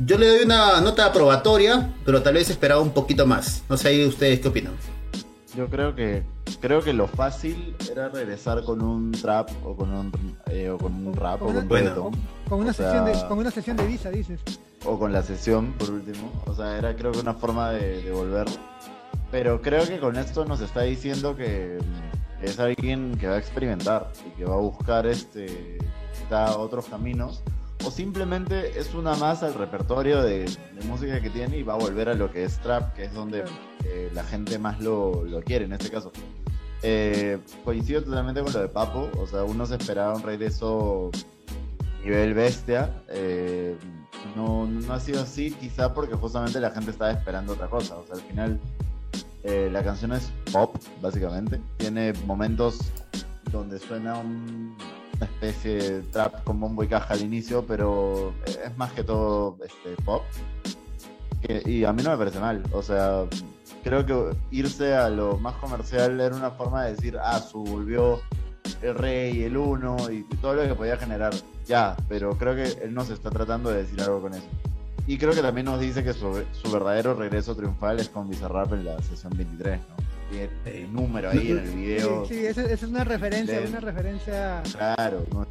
Yo 0.01 0.19
le 0.19 0.27
doy 0.27 0.45
una 0.45 0.81
nota 0.81 1.07
aprobatoria, 1.07 1.93
pero 2.05 2.21
tal 2.21 2.35
vez 2.35 2.51
esperaba 2.51 2.81
un 2.81 2.91
poquito 2.91 3.27
más. 3.27 3.63
No 3.69 3.77
sé 3.77 3.89
ahí 3.89 4.05
ustedes 4.05 4.41
qué 4.41 4.49
opinan. 4.49 4.73
Yo 5.57 5.69
creo 5.69 5.95
que 5.95 6.25
creo 6.61 6.83
que 6.83 6.93
lo 6.93 7.07
fácil 7.07 7.77
era 7.91 8.09
regresar 8.09 8.65
con 8.65 8.83
un 8.83 9.13
trap 9.13 9.51
o 9.65 9.77
con 9.77 9.93
un, 9.93 10.37
eh, 10.47 10.69
o 10.69 10.79
con 10.79 11.07
un 11.07 11.15
rap 11.15 11.43
o 11.43 11.47
con, 11.47 11.69
bueno. 11.69 12.11
con, 12.49 12.61
una 12.61 12.73
sesión 12.73 13.05
de, 13.05 13.13
con 13.29 13.39
una 13.39 13.51
sesión 13.53 13.77
de 13.77 13.87
visa, 13.87 14.11
dices. 14.11 14.41
O 14.85 14.99
con 14.99 15.13
la 15.13 15.23
sesión, 15.23 15.73
por 15.75 15.91
último. 15.91 16.43
O 16.47 16.55
sea, 16.55 16.77
era 16.77 16.97
creo 16.97 17.13
que 17.13 17.21
una 17.21 17.35
forma 17.35 17.71
de, 17.71 18.03
de 18.03 18.11
volver. 18.11 18.47
Pero 19.35 19.61
creo 19.61 19.85
que 19.85 19.99
con 19.99 20.17
esto 20.17 20.45
nos 20.45 20.61
está 20.61 20.83
diciendo 20.83 21.35
que 21.35 21.79
es 22.41 22.61
alguien 22.61 23.19
que 23.19 23.27
va 23.27 23.35
a 23.35 23.39
experimentar 23.39 24.13
y 24.25 24.31
que 24.39 24.45
va 24.45 24.55
a 24.55 24.59
buscar 24.59 25.09
este 25.09 25.77
otros 26.57 26.87
caminos 26.87 27.43
o 27.85 27.91
simplemente 27.91 28.79
es 28.79 28.95
una 28.95 29.17
más 29.17 29.43
al 29.43 29.55
repertorio 29.55 30.23
de, 30.23 30.45
de, 30.45 30.85
música 30.87 31.21
que 31.21 31.31
tiene 31.31 31.59
y 31.59 31.63
va 31.65 31.75
a 31.75 31.79
volver 31.79 32.09
a 32.11 32.15
lo 32.15 32.31
que 32.31 32.45
es 32.45 32.61
trap, 32.61 32.95
que 32.95 33.07
es 33.07 33.13
donde 33.13 33.43
eh, 33.85 34.09
la 34.15 34.23
gente 34.23 34.57
más 34.57 34.81
lo, 34.81 35.25
lo, 35.25 35.43
quiere 35.43 35.65
en 35.65 35.73
este 35.73 35.91
caso. 35.91 36.13
Eh, 36.83 37.41
coincido 37.65 38.05
totalmente 38.05 38.41
con 38.41 38.53
lo 38.53 38.61
de 38.61 38.69
Papo, 38.69 39.11
o 39.19 39.27
sea, 39.27 39.43
uno 39.43 39.67
se 39.67 39.75
esperaba 39.75 40.15
un 40.15 40.23
regreso 40.23 41.11
nivel 42.05 42.35
bestia. 42.35 43.03
Eh, 43.09 43.77
no, 44.37 44.65
no 44.67 44.95
ha 44.95 45.01
sido 45.01 45.23
así, 45.23 45.51
quizá 45.51 45.93
porque 45.93 46.15
justamente 46.15 46.61
la 46.61 46.71
gente 46.71 46.93
estaba 46.93 47.11
esperando 47.11 47.55
otra 47.55 47.67
cosa. 47.67 47.97
O 47.97 48.07
sea, 48.07 48.15
al 48.15 48.23
final 48.23 48.61
eh, 49.45 49.69
la 49.71 49.85
canción 49.85 50.13
es 50.13 50.33
pop, 50.53 50.77
básicamente. 51.01 51.61
Tiene 51.77 52.13
momentos 52.27 52.81
donde 53.53 53.79
suena 53.79 54.19
un 54.19 54.77
una 55.17 55.27
especie 55.27 55.75
de 55.75 56.03
trap 56.03 56.45
con 56.45 56.61
bombo 56.61 56.83
y 56.83 56.89
caja 56.89 57.15
al 57.15 57.23
inicio, 57.23 57.65
pero 57.67 58.35
es 58.47 58.77
más 58.77 58.93
que 58.93 59.05
todo 59.05 59.59
este, 59.65 60.03
pop. 60.03 60.23
Y 61.67 61.85
a 61.85 61.93
mí 61.93 62.03
no 62.03 62.11
me 62.11 62.17
parece 62.17 62.41
mal. 62.41 62.63
O 62.73 62.83
sea, 62.83 63.25
creo 63.83 64.07
que 64.07 64.37
irse 64.51 64.95
a 64.95 65.11
lo 65.11 65.39
más 65.39 65.55
comercial 65.57 66.21
era 66.21 66.35
una 66.35 66.51
forma 66.51 66.85
de 66.85 66.95
decir, 66.95 67.19
ah, 67.21 67.39
su 67.39 67.63
volvió 67.63 68.21
el 68.81 68.95
rey, 68.95 69.43
el 69.43 69.57
uno 69.57 69.97
y 70.11 70.25
todo 70.41 70.55
lo 70.55 70.63
que 70.63 70.75
podía 70.75 70.97
generar. 70.97 71.35
Ya, 71.67 71.97
pero 72.09 72.37
creo 72.39 72.55
que 72.55 72.83
él 72.83 72.95
no 72.95 73.05
se 73.05 73.13
está 73.13 73.31
tratando 73.31 73.71
de 73.71 73.83
decir 73.83 74.01
algo 74.01 74.23
con 74.23 74.35
eso. 74.35 74.47
Y 75.07 75.19
creo 75.19 75.33
que 75.33 75.43
también 75.43 75.67
nos 75.67 75.81
dice 75.81 76.03
que 76.03 76.13
su, 76.13 76.43
su 76.53 76.73
verdadero 76.73 77.15
regreso 77.15 77.55
triunfal 77.55 78.01
es 78.01 78.09
con 78.09 78.29
Bizarrap 78.29 78.73
en 78.73 78.87
la 78.87 79.03
sesión 79.03 79.33
23, 79.37 79.79
¿no? 79.81 80.05
el 80.65 80.93
número 80.93 81.31
ahí 81.31 81.53
en 81.53 81.59
el 81.59 81.71
video. 81.71 82.27
Sí, 82.27 82.35
sí 82.35 82.47
esa, 82.47 82.65
es 82.65 82.83
una 82.83 83.05
referencia, 83.05 83.61
una 83.69 83.81
referencia. 83.81 84.63
Claro, 84.73 85.25
no, 85.33 85.47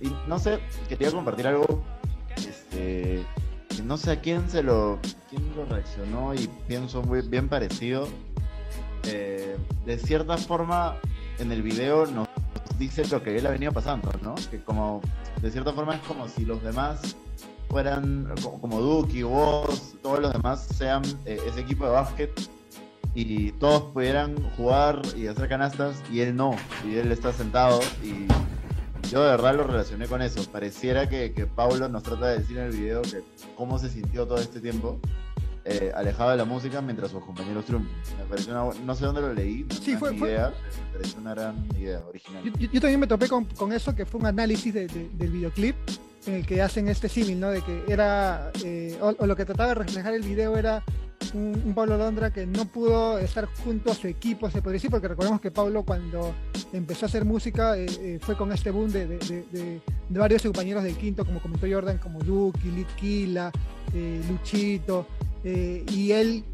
y 0.00 0.12
no 0.28 0.38
sé, 0.38 0.58
quería 0.88 1.10
compartir 1.10 1.46
algo, 1.46 1.82
este, 2.36 3.24
no 3.84 3.96
sé 3.96 4.12
a 4.12 4.20
quién 4.20 4.48
se 4.48 4.62
lo, 4.62 4.98
quién 5.30 5.42
lo 5.56 5.64
reaccionó 5.64 6.34
y 6.34 6.48
pienso 6.68 7.02
muy 7.02 7.22
bien 7.22 7.48
parecido. 7.48 8.08
Eh, 9.04 9.56
de 9.84 9.98
cierta 9.98 10.36
forma, 10.36 10.96
en 11.38 11.52
el 11.52 11.62
video 11.62 12.06
nos 12.06 12.28
dice 12.78 13.06
lo 13.06 13.22
que 13.22 13.36
él 13.36 13.46
ha 13.46 13.50
venido 13.50 13.72
pasando, 13.72 14.10
¿no? 14.22 14.34
Que 14.50 14.60
como, 14.60 15.00
de 15.40 15.50
cierta 15.50 15.72
forma 15.72 15.94
es 15.96 16.00
como 16.02 16.28
si 16.28 16.44
los 16.44 16.62
demás 16.62 17.16
fueran, 17.68 18.32
como 18.60 18.80
Duki, 18.80 19.22
vos, 19.22 19.94
todos 20.02 20.20
los 20.20 20.32
demás 20.32 20.66
sean 20.76 21.02
eh, 21.24 21.40
ese 21.46 21.60
equipo 21.60 21.84
de 21.84 21.90
básquet 21.90 22.30
y 23.14 23.52
todos 23.52 23.82
pudieran 23.92 24.36
jugar 24.56 25.00
y 25.16 25.26
hacer 25.26 25.48
canastas 25.48 26.02
y 26.12 26.20
él 26.20 26.36
no, 26.36 26.54
y 26.84 26.96
él 26.96 27.10
está 27.12 27.32
sentado 27.32 27.80
y 28.02 28.26
yo 29.08 29.22
de 29.22 29.30
verdad 29.30 29.54
lo 29.54 29.64
relacioné 29.64 30.06
con 30.06 30.20
eso. 30.20 30.42
Pareciera 30.50 31.08
que, 31.08 31.32
que 31.32 31.46
Paulo 31.46 31.88
nos 31.88 32.02
trata 32.02 32.28
de 32.28 32.38
decir 32.38 32.58
en 32.58 32.64
el 32.64 32.72
video 32.72 33.02
que 33.02 33.22
cómo 33.56 33.78
se 33.78 33.88
sintió 33.88 34.26
todo 34.26 34.38
este 34.38 34.60
tiempo 34.60 34.98
eh, 35.64 35.92
alejado 35.94 36.30
de 36.30 36.36
la 36.36 36.44
música 36.44 36.80
mientras 36.80 37.10
sus 37.10 37.24
compañeros 37.24 37.64
triunfan. 37.64 37.90
Me 38.18 38.24
pareció 38.24 38.52
una, 38.52 38.78
no 38.84 38.94
sé 38.94 39.04
dónde 39.04 39.20
lo 39.20 39.34
leí, 39.34 39.64
no 39.68 39.74
sí, 39.74 39.96
fue, 39.96 40.14
idea, 40.14 40.52
me 40.86 40.92
pareció 40.98 41.20
una 41.20 41.34
gran 41.34 41.66
idea 41.76 42.00
original. 42.08 42.44
Yo, 42.44 42.52
yo, 42.70 42.80
también 42.80 43.00
me 43.00 43.06
topé 43.06 43.28
con, 43.28 43.44
con, 43.44 43.72
eso, 43.72 43.94
que 43.94 44.06
fue 44.06 44.20
un 44.20 44.26
análisis 44.26 44.72
de, 44.72 44.86
de, 44.86 45.08
del 45.08 45.30
videoclip 45.30 45.76
en 46.26 46.34
el 46.34 46.46
que 46.46 46.62
hacen 46.62 46.88
este 46.88 47.08
símil, 47.08 47.40
¿no? 47.40 47.50
De 47.50 47.62
que 47.62 47.84
era, 47.88 48.50
eh, 48.64 48.98
o, 49.00 49.26
lo 49.26 49.36
que 49.36 49.44
trataba 49.44 49.70
de 49.70 49.74
reflejar 49.76 50.14
el 50.14 50.22
video 50.22 50.56
era 50.56 50.82
un, 51.34 51.72
Pablo 51.74 51.96
Londra 51.96 52.32
que 52.32 52.46
no 52.46 52.64
pudo 52.66 53.18
estar 53.18 53.46
junto 53.46 53.92
a 53.92 53.94
su 53.94 54.06
equipo, 54.06 54.50
se 54.50 54.62
podría 54.62 54.74
decir, 54.74 54.90
porque 54.90 55.08
recordemos 55.08 55.40
que 55.40 55.50
Pablo 55.50 55.82
cuando 55.82 56.34
empezó 56.72 57.06
a 57.06 57.08
hacer 57.08 57.24
música 57.24 57.76
eh, 57.76 57.86
eh, 58.00 58.18
fue 58.20 58.36
con 58.36 58.52
este 58.52 58.70
boom 58.70 58.90
de, 58.90 59.06
de, 59.06 59.18
de, 59.18 59.80
de, 60.08 60.18
varios 60.18 60.42
compañeros 60.42 60.82
del 60.84 60.96
quinto, 60.96 61.24
como 61.24 61.40
comentó 61.40 61.66
Jordan, 61.70 61.98
como 61.98 62.20
Duki, 62.20 62.70
Litquila, 62.70 63.52
eh, 63.94 64.22
Luchito, 64.28 65.06
y 65.44 66.10
él 66.10 66.44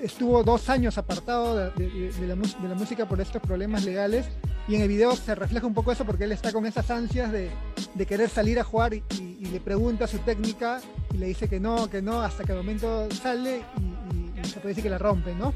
estuvo 0.00 0.42
dos 0.42 0.68
años 0.68 0.98
apartado 0.98 1.70
de, 1.70 2.12
la, 2.26 2.74
música 2.74 3.06
por 3.06 3.20
estos 3.20 3.40
problemas 3.40 3.84
legales 3.84 4.26
y 4.68 4.76
en 4.76 4.82
el 4.82 4.88
video 4.88 5.16
se 5.16 5.34
refleja 5.34 5.66
un 5.66 5.74
poco 5.74 5.92
eso 5.92 6.04
porque 6.04 6.24
él 6.24 6.32
está 6.32 6.52
con 6.52 6.66
esas 6.66 6.90
ansias 6.90 7.32
de, 7.32 7.50
de 7.94 8.06
querer 8.06 8.28
salir 8.28 8.60
a 8.60 8.64
jugar 8.64 8.94
y, 8.94 9.02
y, 9.18 9.38
y, 9.40 9.46
le 9.46 9.60
pregunta 9.60 10.06
su 10.06 10.18
técnica 10.18 10.80
y 11.12 11.18
le 11.18 11.26
dice 11.26 11.48
que 11.48 11.58
no, 11.58 11.90
que 11.90 12.00
no, 12.00 12.22
hasta 12.22 12.44
que 12.44 12.52
el 12.52 12.58
momento 12.58 13.08
sale 13.10 13.62
y, 13.80 14.40
y 14.40 14.44
se 14.44 14.54
puede 14.60 14.68
decir 14.68 14.84
que 14.84 14.90
la 14.90 14.98
rompe, 14.98 15.34
¿no? 15.34 15.52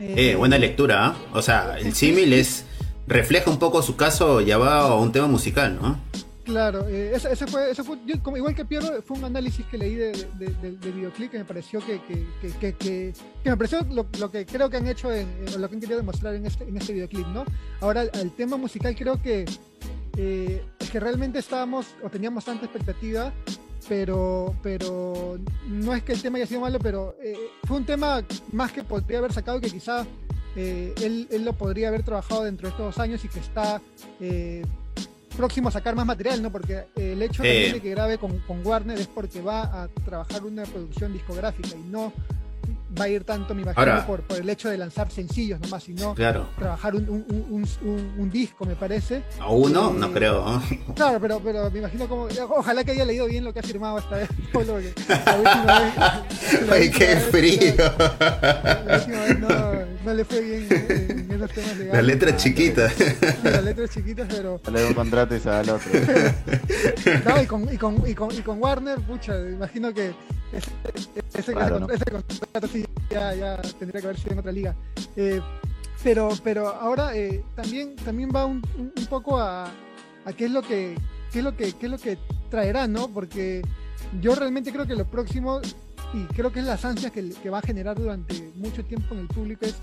Eh, 0.00 0.34
buena 0.34 0.58
lectura, 0.58 1.14
¿eh? 1.14 1.28
o 1.32 1.42
sea, 1.42 1.78
el 1.78 1.94
símil 1.94 2.32
es 2.32 2.64
refleja 3.06 3.50
un 3.50 3.58
poco 3.58 3.82
su 3.82 3.96
caso 3.96 4.40
llevado 4.40 4.94
a 4.94 5.00
un 5.00 5.12
tema 5.12 5.28
musical, 5.28 5.78
¿no? 5.80 6.00
Claro, 6.44 6.88
eh, 6.88 7.12
ese, 7.14 7.46
fue, 7.46 7.70
ese 7.70 7.84
fue 7.84 7.98
yo, 8.04 8.20
como, 8.20 8.36
igual 8.36 8.54
que 8.54 8.64
Piero, 8.64 9.00
fue 9.02 9.16
un 9.16 9.24
análisis 9.24 9.64
que 9.66 9.78
leí 9.78 9.94
de, 9.94 10.10
de, 10.38 10.46
de, 10.60 10.72
de 10.72 10.90
videoclip 10.90 11.30
que 11.30 11.38
me 11.38 11.44
pareció 11.44 11.78
que, 11.80 12.00
que, 12.02 12.52
que, 12.58 12.74
que, 12.74 13.14
me 13.44 13.56
pareció 13.56 13.80
lo, 13.90 14.06
lo, 14.18 14.30
que 14.30 14.44
creo 14.44 14.68
que 14.68 14.76
han 14.76 14.88
hecho, 14.88 15.12
en, 15.12 15.28
lo 15.58 15.68
que 15.68 15.74
han 15.76 15.80
querido 15.80 15.98
demostrar 15.98 16.34
en 16.34 16.44
este, 16.44 16.64
en 16.64 16.76
este 16.76 16.94
videoclip, 16.94 17.26
¿no? 17.28 17.44
Ahora, 17.80 18.02
el 18.02 18.32
tema 18.32 18.56
musical 18.56 18.96
creo 18.96 19.22
que, 19.22 19.44
eh, 20.16 20.64
que 20.90 21.00
realmente 21.00 21.38
estábamos, 21.38 21.94
o 22.02 22.10
teníamos 22.10 22.44
tanta 22.44 22.64
expectativa, 22.64 23.32
pero, 23.88 24.54
pero 24.62 25.38
no 25.68 25.94
es 25.94 26.02
que 26.02 26.12
el 26.12 26.22
tema 26.22 26.38
haya 26.38 26.46
sido 26.46 26.60
malo, 26.60 26.80
pero 26.80 27.14
eh, 27.22 27.36
fue 27.64 27.76
un 27.76 27.86
tema 27.86 28.24
más 28.50 28.72
que 28.72 28.82
podría 28.82 29.18
haber 29.18 29.32
sacado 29.32 29.60
que 29.60 29.70
quizá 29.70 30.04
eh, 30.56 30.92
él, 31.02 31.28
él, 31.30 31.44
lo 31.44 31.52
podría 31.54 31.88
haber 31.88 32.02
trabajado 32.02 32.44
dentro 32.44 32.68
de 32.68 32.70
estos 32.70 32.86
dos 32.86 32.98
años 32.98 33.24
y 33.24 33.28
que 33.28 33.38
está 33.38 33.80
eh, 34.20 34.62
próximo 35.32 35.68
a 35.68 35.72
sacar 35.72 35.94
más 35.94 36.06
material, 36.06 36.42
¿no? 36.42 36.50
Porque 36.50 36.86
el 36.96 37.20
hecho 37.22 37.42
eh. 37.44 37.72
de 37.74 37.80
que 37.80 37.90
grabe 37.90 38.18
con, 38.18 38.38
con, 38.40 38.64
Warner 38.66 38.98
es 38.98 39.06
porque 39.06 39.40
va 39.40 39.82
a 39.82 39.88
trabajar 39.88 40.44
una 40.44 40.64
producción 40.64 41.12
discográfica 41.12 41.76
y 41.76 41.82
no 41.90 42.12
va 42.98 43.04
a 43.04 43.08
ir 43.08 43.24
tanto, 43.24 43.54
me 43.54 43.62
imagino, 43.62 43.80
Ahora, 43.80 44.06
por, 44.06 44.22
por, 44.22 44.38
el 44.38 44.48
hecho 44.48 44.68
de 44.68 44.76
lanzar 44.76 45.10
sencillos 45.10 45.60
nomás, 45.60 45.84
sino 45.84 46.14
claro. 46.14 46.48
trabajar 46.58 46.94
un, 46.94 47.08
un, 47.08 47.66
un, 47.82 48.14
un, 48.18 48.30
disco, 48.30 48.64
me 48.64 48.76
parece. 48.76 49.22
¿A 49.40 49.50
uno? 49.50 49.90
Eh, 49.90 49.94
no 49.98 50.12
creo. 50.12 50.62
Claro, 50.94 51.18
pero, 51.20 51.40
pero 51.40 51.70
me 51.70 51.78
imagino 51.78 52.08
como. 52.08 52.28
Ojalá 52.50 52.84
que 52.84 52.92
haya 52.92 53.04
leído 53.04 53.26
bien 53.26 53.44
lo 53.44 53.52
que 53.52 53.60
ha 53.60 53.62
firmado 53.62 53.98
esta 53.98 54.16
vez. 54.16 54.28
Polo, 54.52 54.78
la 54.78 55.36
última 55.36 55.80
vez. 55.80 55.92
¡Ay, 56.70 56.90
qué 56.90 57.16
frío! 57.16 57.74
La 57.78 58.98
última 58.98 59.20
vez 59.20 59.38
no, 59.38 59.81
no 60.04 60.14
le 60.14 60.24
fue 60.24 60.40
bien 60.40 60.66
en, 60.70 61.10
en 61.10 61.30
esos 61.32 61.50
temas 61.50 61.76
legales. 61.76 61.94
Las 61.94 62.04
letras 62.04 62.42
chiquitas. 62.42 62.94
Las 63.42 63.64
letras 63.64 63.90
chiquitas, 63.90 64.28
pero. 64.28 64.60
Le 64.72 64.86
un 64.86 64.94
contrato 64.94 65.36
y 65.36 65.40
se 65.40 65.48
va 65.48 65.60
al 65.60 65.70
otro. 65.70 65.90
no, 67.24 67.42
y 67.42 67.46
con, 67.46 67.72
y, 67.72 67.76
con, 67.76 68.02
y, 68.06 68.14
con, 68.14 68.30
y 68.32 68.40
con 68.40 68.62
Warner, 68.62 68.98
pucha, 69.00 69.38
imagino 69.38 69.92
que 69.92 70.12
ese, 70.52 71.52
contrato 71.52 72.68
sí 72.68 72.84
ya, 73.10 73.60
tendría 73.78 74.00
que 74.00 74.06
haber 74.06 74.18
sido 74.18 74.32
en 74.32 74.38
otra 74.38 74.52
liga. 74.52 74.74
Eh, 75.16 75.40
pero, 76.02 76.30
pero 76.42 76.68
ahora 76.68 77.16
eh, 77.16 77.44
también, 77.54 77.96
también 77.96 78.30
va 78.34 78.44
un, 78.44 78.62
poco 79.08 79.38
a, 79.38 79.70
a, 80.24 80.32
qué 80.36 80.46
es 80.46 80.50
lo 80.50 80.62
que 80.62 80.96
qué 81.32 81.38
es 81.38 81.44
lo 81.44 81.56
que 81.56 81.72
qué 81.72 81.86
es 81.86 81.92
lo 81.92 81.98
que 81.98 82.18
traerá, 82.50 82.86
¿no? 82.86 83.08
Porque 83.08 83.62
yo 84.20 84.34
realmente 84.34 84.72
creo 84.72 84.86
que 84.86 84.94
lo 84.94 85.06
próximo 85.06 85.60
y 86.12 86.24
creo 86.34 86.52
que 86.52 86.60
es 86.60 86.66
las 86.66 86.84
ansias 86.84 87.12
que, 87.12 87.30
que 87.30 87.50
va 87.50 87.58
a 87.58 87.62
generar 87.62 87.98
durante 87.98 88.52
mucho 88.56 88.84
tiempo 88.84 89.14
en 89.14 89.20
el 89.20 89.28
público 89.28 89.64
es 89.64 89.76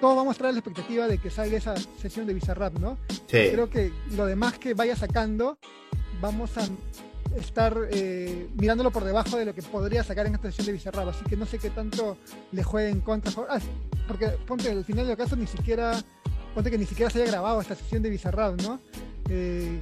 todo 0.00 0.16
va 0.16 0.22
a 0.22 0.24
mostrar 0.24 0.52
la 0.52 0.60
expectativa 0.60 1.06
de 1.08 1.18
que 1.18 1.30
salga 1.30 1.56
esa 1.56 1.74
sesión 2.00 2.26
de 2.26 2.34
Bizarrap, 2.34 2.78
¿no? 2.78 2.98
Sí. 3.08 3.48
Creo 3.52 3.68
que 3.68 3.92
lo 4.16 4.26
demás 4.26 4.58
que 4.58 4.74
vaya 4.74 4.96
sacando, 4.96 5.58
vamos 6.20 6.56
a 6.56 6.68
estar 7.36 7.76
eh, 7.90 8.48
mirándolo 8.56 8.90
por 8.90 9.04
debajo 9.04 9.36
de 9.36 9.44
lo 9.44 9.54
que 9.54 9.62
podría 9.62 10.02
sacar 10.02 10.26
en 10.26 10.34
esta 10.34 10.48
sesión 10.48 10.66
de 10.66 10.72
Bizarrap, 10.72 11.08
así 11.08 11.24
que 11.28 11.36
no 11.36 11.46
sé 11.46 11.58
qué 11.58 11.70
tanto 11.70 12.16
le 12.52 12.62
juegue 12.62 12.90
en 12.90 13.00
contra. 13.00 13.32
Ah, 13.48 13.58
porque 14.06 14.28
ponte, 14.46 14.70
al 14.70 14.84
final 14.84 15.06
del 15.06 15.16
caso 15.16 15.36
ni 15.36 15.46
siquiera, 15.46 16.00
ponte 16.54 16.70
que 16.70 16.78
ni 16.78 16.86
siquiera 16.86 17.10
se 17.10 17.22
haya 17.22 17.30
grabado 17.30 17.60
esta 17.60 17.74
sesión 17.74 18.02
de 18.02 18.10
Bizarrap, 18.10 18.60
¿no? 18.62 18.80
Eh, 19.28 19.78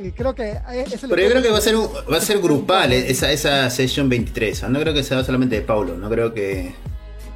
eh, 0.00 0.12
creo 0.16 0.34
que 0.34 0.58
eso 0.92 1.08
Pero 1.08 1.22
yo 1.22 1.30
creo 1.30 1.42
que 1.42 1.50
va 1.50 1.58
a 1.58 1.62
ser 1.62 1.74
va 1.76 2.16
a 2.16 2.20
ser 2.20 2.40
grupal 2.40 2.92
esa, 2.92 3.32
esa 3.32 3.68
sesión 3.70 4.08
23, 4.08 4.64
¿ah? 4.64 4.68
no 4.68 4.80
creo 4.80 4.94
que 4.94 5.02
sea 5.02 5.24
solamente 5.24 5.56
de 5.56 5.62
Paulo, 5.62 5.96
no 5.96 6.08
creo 6.08 6.32
que 6.32 6.74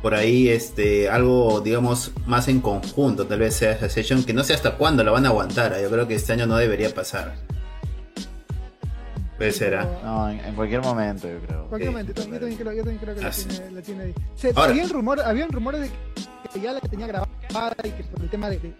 por 0.02 0.14
ahí 0.14 0.48
este 0.48 1.08
algo 1.08 1.60
digamos 1.60 2.12
más 2.26 2.48
en 2.48 2.60
conjunto 2.60 3.26
tal 3.26 3.38
vez 3.38 3.54
sea 3.54 3.72
esa 3.72 3.88
sesión 3.88 4.24
que 4.24 4.34
no 4.34 4.42
sé 4.42 4.52
hasta 4.52 4.76
cuándo 4.76 5.04
la 5.04 5.12
van 5.12 5.24
a 5.24 5.28
aguantar 5.28 5.80
yo 5.80 5.88
creo 5.88 6.08
que 6.08 6.16
este 6.16 6.32
año 6.32 6.46
no 6.46 6.56
debería 6.56 6.92
pasar. 6.92 7.34
Puede 9.38 9.52
ser 9.52 9.74
¿ah? 9.76 9.88
no 10.04 10.30
en, 10.30 10.54
cualquier 10.54 10.82
momento 10.82 11.28
yo 11.28 11.38
creo. 11.46 11.66
Cualquier 11.68 11.90
momento 11.90 12.12
yo 12.12 12.22
también 12.22 12.56
creo, 12.56 12.72
yo 12.72 12.84
también 12.84 12.98
creo 12.98 13.14
que 13.14 13.20
la, 13.22 13.30
tiene, 13.30 13.70
la 13.70 13.82
tiene, 13.82 14.02
ahí. 14.04 14.14
Se, 14.34 14.52
había 14.54 14.86
rumor 14.86 15.20
había 15.20 15.46
rumores 15.46 15.80
de 15.80 15.90
que 16.52 16.60
ya 16.60 16.72
la 16.72 16.80
tenía 16.80 17.06
grabada 17.06 17.76
y 17.82 17.90
que 17.90 18.04
por 18.04 18.22
el 18.22 18.28
tema 18.28 18.50
de 18.50 18.58
de 18.58 18.74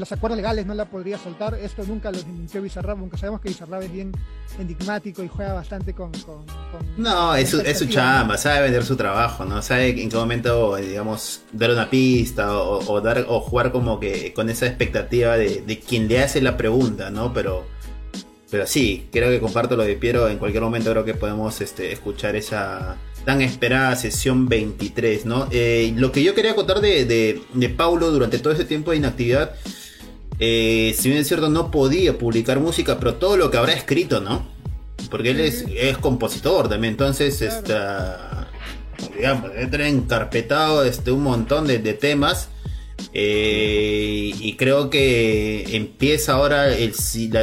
los 0.00 0.10
acuerdos 0.12 0.36
legales 0.36 0.66
no 0.66 0.74
la 0.74 0.84
podría 0.84 1.18
soltar. 1.18 1.54
Esto 1.54 1.84
nunca 1.86 2.10
lo 2.10 2.18
desmintió 2.18 2.62
Bizarrap, 2.62 2.98
aunque 2.98 3.16
sabemos 3.16 3.40
que 3.40 3.48
Bizarrap 3.48 3.82
es 3.82 3.92
bien 3.92 4.12
enigmático 4.58 5.22
y 5.22 5.28
juega 5.28 5.54
bastante 5.54 5.92
con... 5.94 6.12
no, 6.96 7.34
es 7.34 7.50
su, 7.50 7.60
es 7.60 7.78
su 7.78 7.86
chamba, 7.86 8.36
sabe 8.36 8.62
vender 8.62 8.84
su 8.84 8.96
trabajo, 8.96 9.44
¿no? 9.44 9.62
Sabe 9.62 10.00
en 10.00 10.08
qué 10.08 10.16
momento, 10.16 10.76
digamos, 10.76 11.42
dar 11.52 11.70
una 11.70 11.90
pista 11.90 12.58
o, 12.58 13.00
dar 13.00 13.26
o 13.28 13.40
jugar 13.40 13.72
como 13.72 14.00
que 14.00 14.32
con 14.32 14.50
esa 14.50 14.66
expectativa 14.66 15.36
de, 15.36 15.62
de 15.62 15.80
quien 15.80 16.08
le 16.08 16.22
hace 16.22 16.40
la 16.40 16.56
pregunta, 16.56 17.10
¿no? 17.10 17.32
Pero... 17.32 17.66
Pero 18.48 18.64
sí, 18.64 19.08
creo 19.10 19.28
que 19.28 19.40
comparto 19.40 19.76
lo 19.76 19.82
de 19.82 19.96
Piero. 19.96 20.28
En 20.28 20.38
cualquier 20.38 20.62
momento 20.62 20.92
creo 20.92 21.04
que 21.04 21.14
podemos 21.14 21.60
este, 21.60 21.90
escuchar 21.90 22.36
esa 22.36 22.96
tan 23.26 23.42
esperada 23.42 23.96
sesión 23.96 24.48
23, 24.48 25.26
¿no? 25.26 25.48
Eh, 25.50 25.92
lo 25.96 26.12
que 26.12 26.22
yo 26.22 26.32
quería 26.32 26.54
contar 26.54 26.80
de, 26.80 27.04
de, 27.04 27.42
de 27.52 27.68
Paulo 27.68 28.12
durante 28.12 28.38
todo 28.38 28.52
ese 28.52 28.64
tiempo 28.64 28.92
de 28.92 28.98
inactividad 28.98 29.56
eh, 30.38 30.94
si 30.96 31.08
bien 31.08 31.20
es 31.20 31.28
cierto, 31.28 31.48
no 31.48 31.70
podía 31.70 32.18
publicar 32.18 32.60
música, 32.60 32.98
pero 32.98 33.14
todo 33.14 33.36
lo 33.36 33.50
que 33.50 33.56
habrá 33.56 33.72
escrito, 33.72 34.20
¿no? 34.20 34.46
Porque 35.10 35.30
él 35.30 35.40
es, 35.40 35.64
compositor 35.98 36.68
también, 36.68 36.94
entonces 36.94 37.40
está, 37.40 38.48
digamos, 39.14 39.50
debe 39.52 39.88
encarpetado 39.88 40.84
este, 40.84 41.10
un 41.10 41.22
montón 41.22 41.66
de, 41.66 41.78
temas. 41.94 42.50
Eh, 43.12 44.32
y 44.34 44.56
creo 44.56 44.90
que 44.90 45.76
empieza 45.76 46.32
ahora 46.32 46.68
el, 46.74 46.92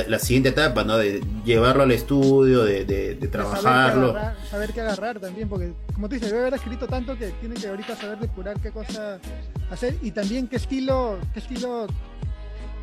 la, 0.08 0.20
siguiente 0.20 0.50
etapa, 0.50 0.84
¿no? 0.84 0.98
De 0.98 1.22
llevarlo 1.46 1.84
al 1.84 1.92
estudio, 1.92 2.64
de, 2.64 3.16
trabajarlo. 3.32 4.16
Saber 4.50 4.74
qué, 4.74 4.82
agarrar, 4.82 5.20
también, 5.20 5.48
porque 5.48 5.74
como 5.94 6.10
tú 6.10 6.16
dices, 6.16 6.30
debe 6.30 6.42
haber 6.42 6.56
escrito 6.56 6.88
tanto 6.88 7.18
que 7.18 7.28
tiene 7.40 7.56
que 7.56 7.68
ahorita 7.68 7.96
saber 7.96 8.20
depurar 8.20 8.60
qué 8.60 8.72
cosa 8.72 9.20
hacer 9.72 9.96
y 10.02 10.12
también 10.12 10.48
qué 10.48 10.58
estilo, 10.58 11.18
qué 11.34 11.40
estilo 11.40 11.88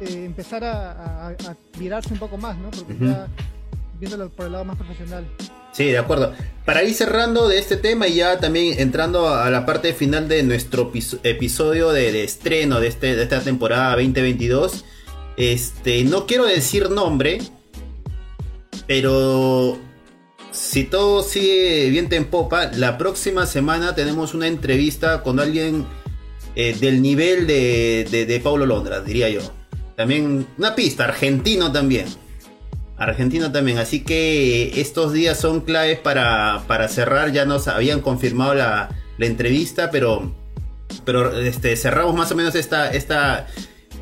eh, 0.00 0.24
empezar 0.24 0.64
a, 0.64 1.34
virarse 1.78 2.12
un 2.12 2.18
poco 2.18 2.36
más, 2.36 2.56
¿no? 2.56 2.70
Porque 2.70 2.94
ya 3.00 3.28
viéndolo 4.00 4.30
por 4.30 4.46
el 4.46 4.52
lado 4.52 4.64
más 4.64 4.76
profesional. 4.76 5.26
Sí, 5.72 5.84
de 5.84 5.98
acuerdo. 5.98 6.32
Para 6.64 6.82
ir 6.82 6.94
cerrando 6.94 7.48
de 7.48 7.58
este 7.58 7.76
tema 7.76 8.08
y 8.08 8.16
ya 8.16 8.40
también 8.40 8.80
entrando 8.80 9.28
a 9.28 9.48
la 9.50 9.66
parte 9.66 9.92
final 9.92 10.28
de 10.28 10.42
nuestro 10.42 10.90
episodio 11.22 11.92
de, 11.92 12.24
estreno 12.24 12.80
de, 12.80 12.88
este, 12.88 13.14
de 13.14 13.22
esta 13.22 13.40
temporada 13.40 13.90
2022, 13.90 14.84
este, 15.36 16.02
no 16.04 16.26
quiero 16.26 16.46
decir 16.46 16.90
nombre, 16.90 17.38
pero 18.86 19.78
si 20.50 20.84
todo 20.84 21.22
sigue 21.22 21.88
bien 21.90 22.08
en 22.10 22.24
popa, 22.24 22.72
la 22.72 22.98
próxima 22.98 23.46
semana 23.46 23.94
tenemos 23.94 24.34
una 24.34 24.48
entrevista 24.48 25.22
con 25.22 25.38
alguien 25.38 25.86
eh, 26.56 26.76
del 26.80 27.00
nivel 27.00 27.46
de, 27.46 28.08
de, 28.10 28.26
de 28.26 28.40
Paulo 28.40 28.66
Londra, 28.66 29.00
diría 29.00 29.28
yo. 29.28 29.59
También 30.00 30.46
una 30.56 30.74
pista, 30.74 31.04
argentino 31.04 31.70
también. 31.72 32.06
Argentino 32.96 33.52
también. 33.52 33.76
Así 33.76 34.00
que 34.00 34.80
estos 34.80 35.12
días 35.12 35.38
son 35.38 35.60
claves 35.60 35.98
para, 35.98 36.62
para 36.66 36.88
cerrar. 36.88 37.32
Ya 37.32 37.44
nos 37.44 37.68
habían 37.68 38.00
confirmado 38.00 38.54
la, 38.54 38.88
entrevista, 39.18 39.90
pero, 39.90 40.34
pero 41.04 41.38
este, 41.38 41.76
cerramos 41.76 42.14
más 42.14 42.32
o 42.32 42.34
menos 42.34 42.54
esta, 42.54 42.90
esta, 42.90 43.46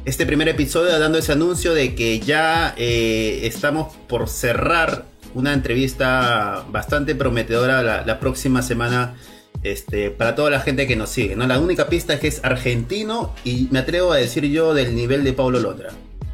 este 0.05 0.25
primer 0.25 0.47
episodio 0.47 0.97
dando 1.01 1.19
ese 1.19 1.33
anuncio 1.33 1.75
de 1.75 1.97
que 1.97 2.21
ya 2.21 2.77
eh, 2.77 3.41
estamos 3.43 3.93
por 4.07 4.29
cerrar 4.29 5.05
una 5.35 5.53
entrevista 5.53 6.65
bastante 6.71 7.17
prometedora 7.17 7.83
la, 7.83 8.07
la 8.07 8.21
próxima 8.21 8.63
semana 8.63 9.17
este, 9.63 10.11
para 10.11 10.35
toda 10.35 10.51
la 10.51 10.61
gente 10.61 10.87
que 10.87 10.97
nos 10.97 11.11
sigue. 11.11 11.37
¿no? 11.37 11.47
La 11.47 11.59
única 11.59 11.89
pista 11.89 12.15
es 12.15 12.21
que 12.21 12.29
es 12.29 12.45
argentino 12.45 13.35
y 13.45 13.69
me 13.71 13.81
atrevo 13.81 14.13
a 14.13 14.17
decir 14.17 14.45
yo 14.47 14.75
del 14.75 14.95
nivel 14.95 15.25
de 15.25 15.33
Pablo 15.33 15.61
Londra. 15.61 15.91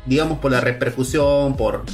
Digamos 0.07 0.39
por 0.39 0.53
la 0.53 0.61
repercusión, 0.61 1.57
por, 1.57 1.85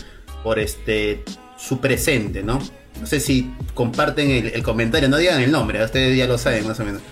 por 0.43 0.59
este, 0.59 1.23
su 1.57 1.81
presente, 1.81 2.43
¿no? 2.43 2.59
No 3.01 3.07
sé 3.07 3.21
si 3.21 3.55
comparten 3.75 4.31
el, 4.31 4.63
comentario, 4.63 5.09
no 5.09 5.17
digan 5.17 5.41
el 5.41 5.51
nombre, 5.51 5.83
ustedes 5.83 6.17
ya 6.17 6.27
lo 6.27 6.37
saben 6.37 6.67
más 6.67 6.81
o 6.81 6.85
menos. 6.85 7.03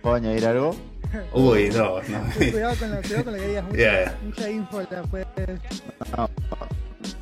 ¿Puedo 0.00 0.16
añadir 0.16 0.46
algo? 0.46 0.76
Uy, 1.32 1.70
no, 1.70 2.00
no. 2.02 2.24
cuidado, 2.36 2.76
con 2.76 2.90
la, 2.90 3.02
cuidado 3.02 3.24
con 3.24 3.32
la 3.32 3.38
que 3.38 3.48
digas, 3.48 3.64
mucha, 3.64 4.14
mucha 4.24 4.50
info 4.50 4.80
la 4.80 5.02
puedes... 5.02 5.26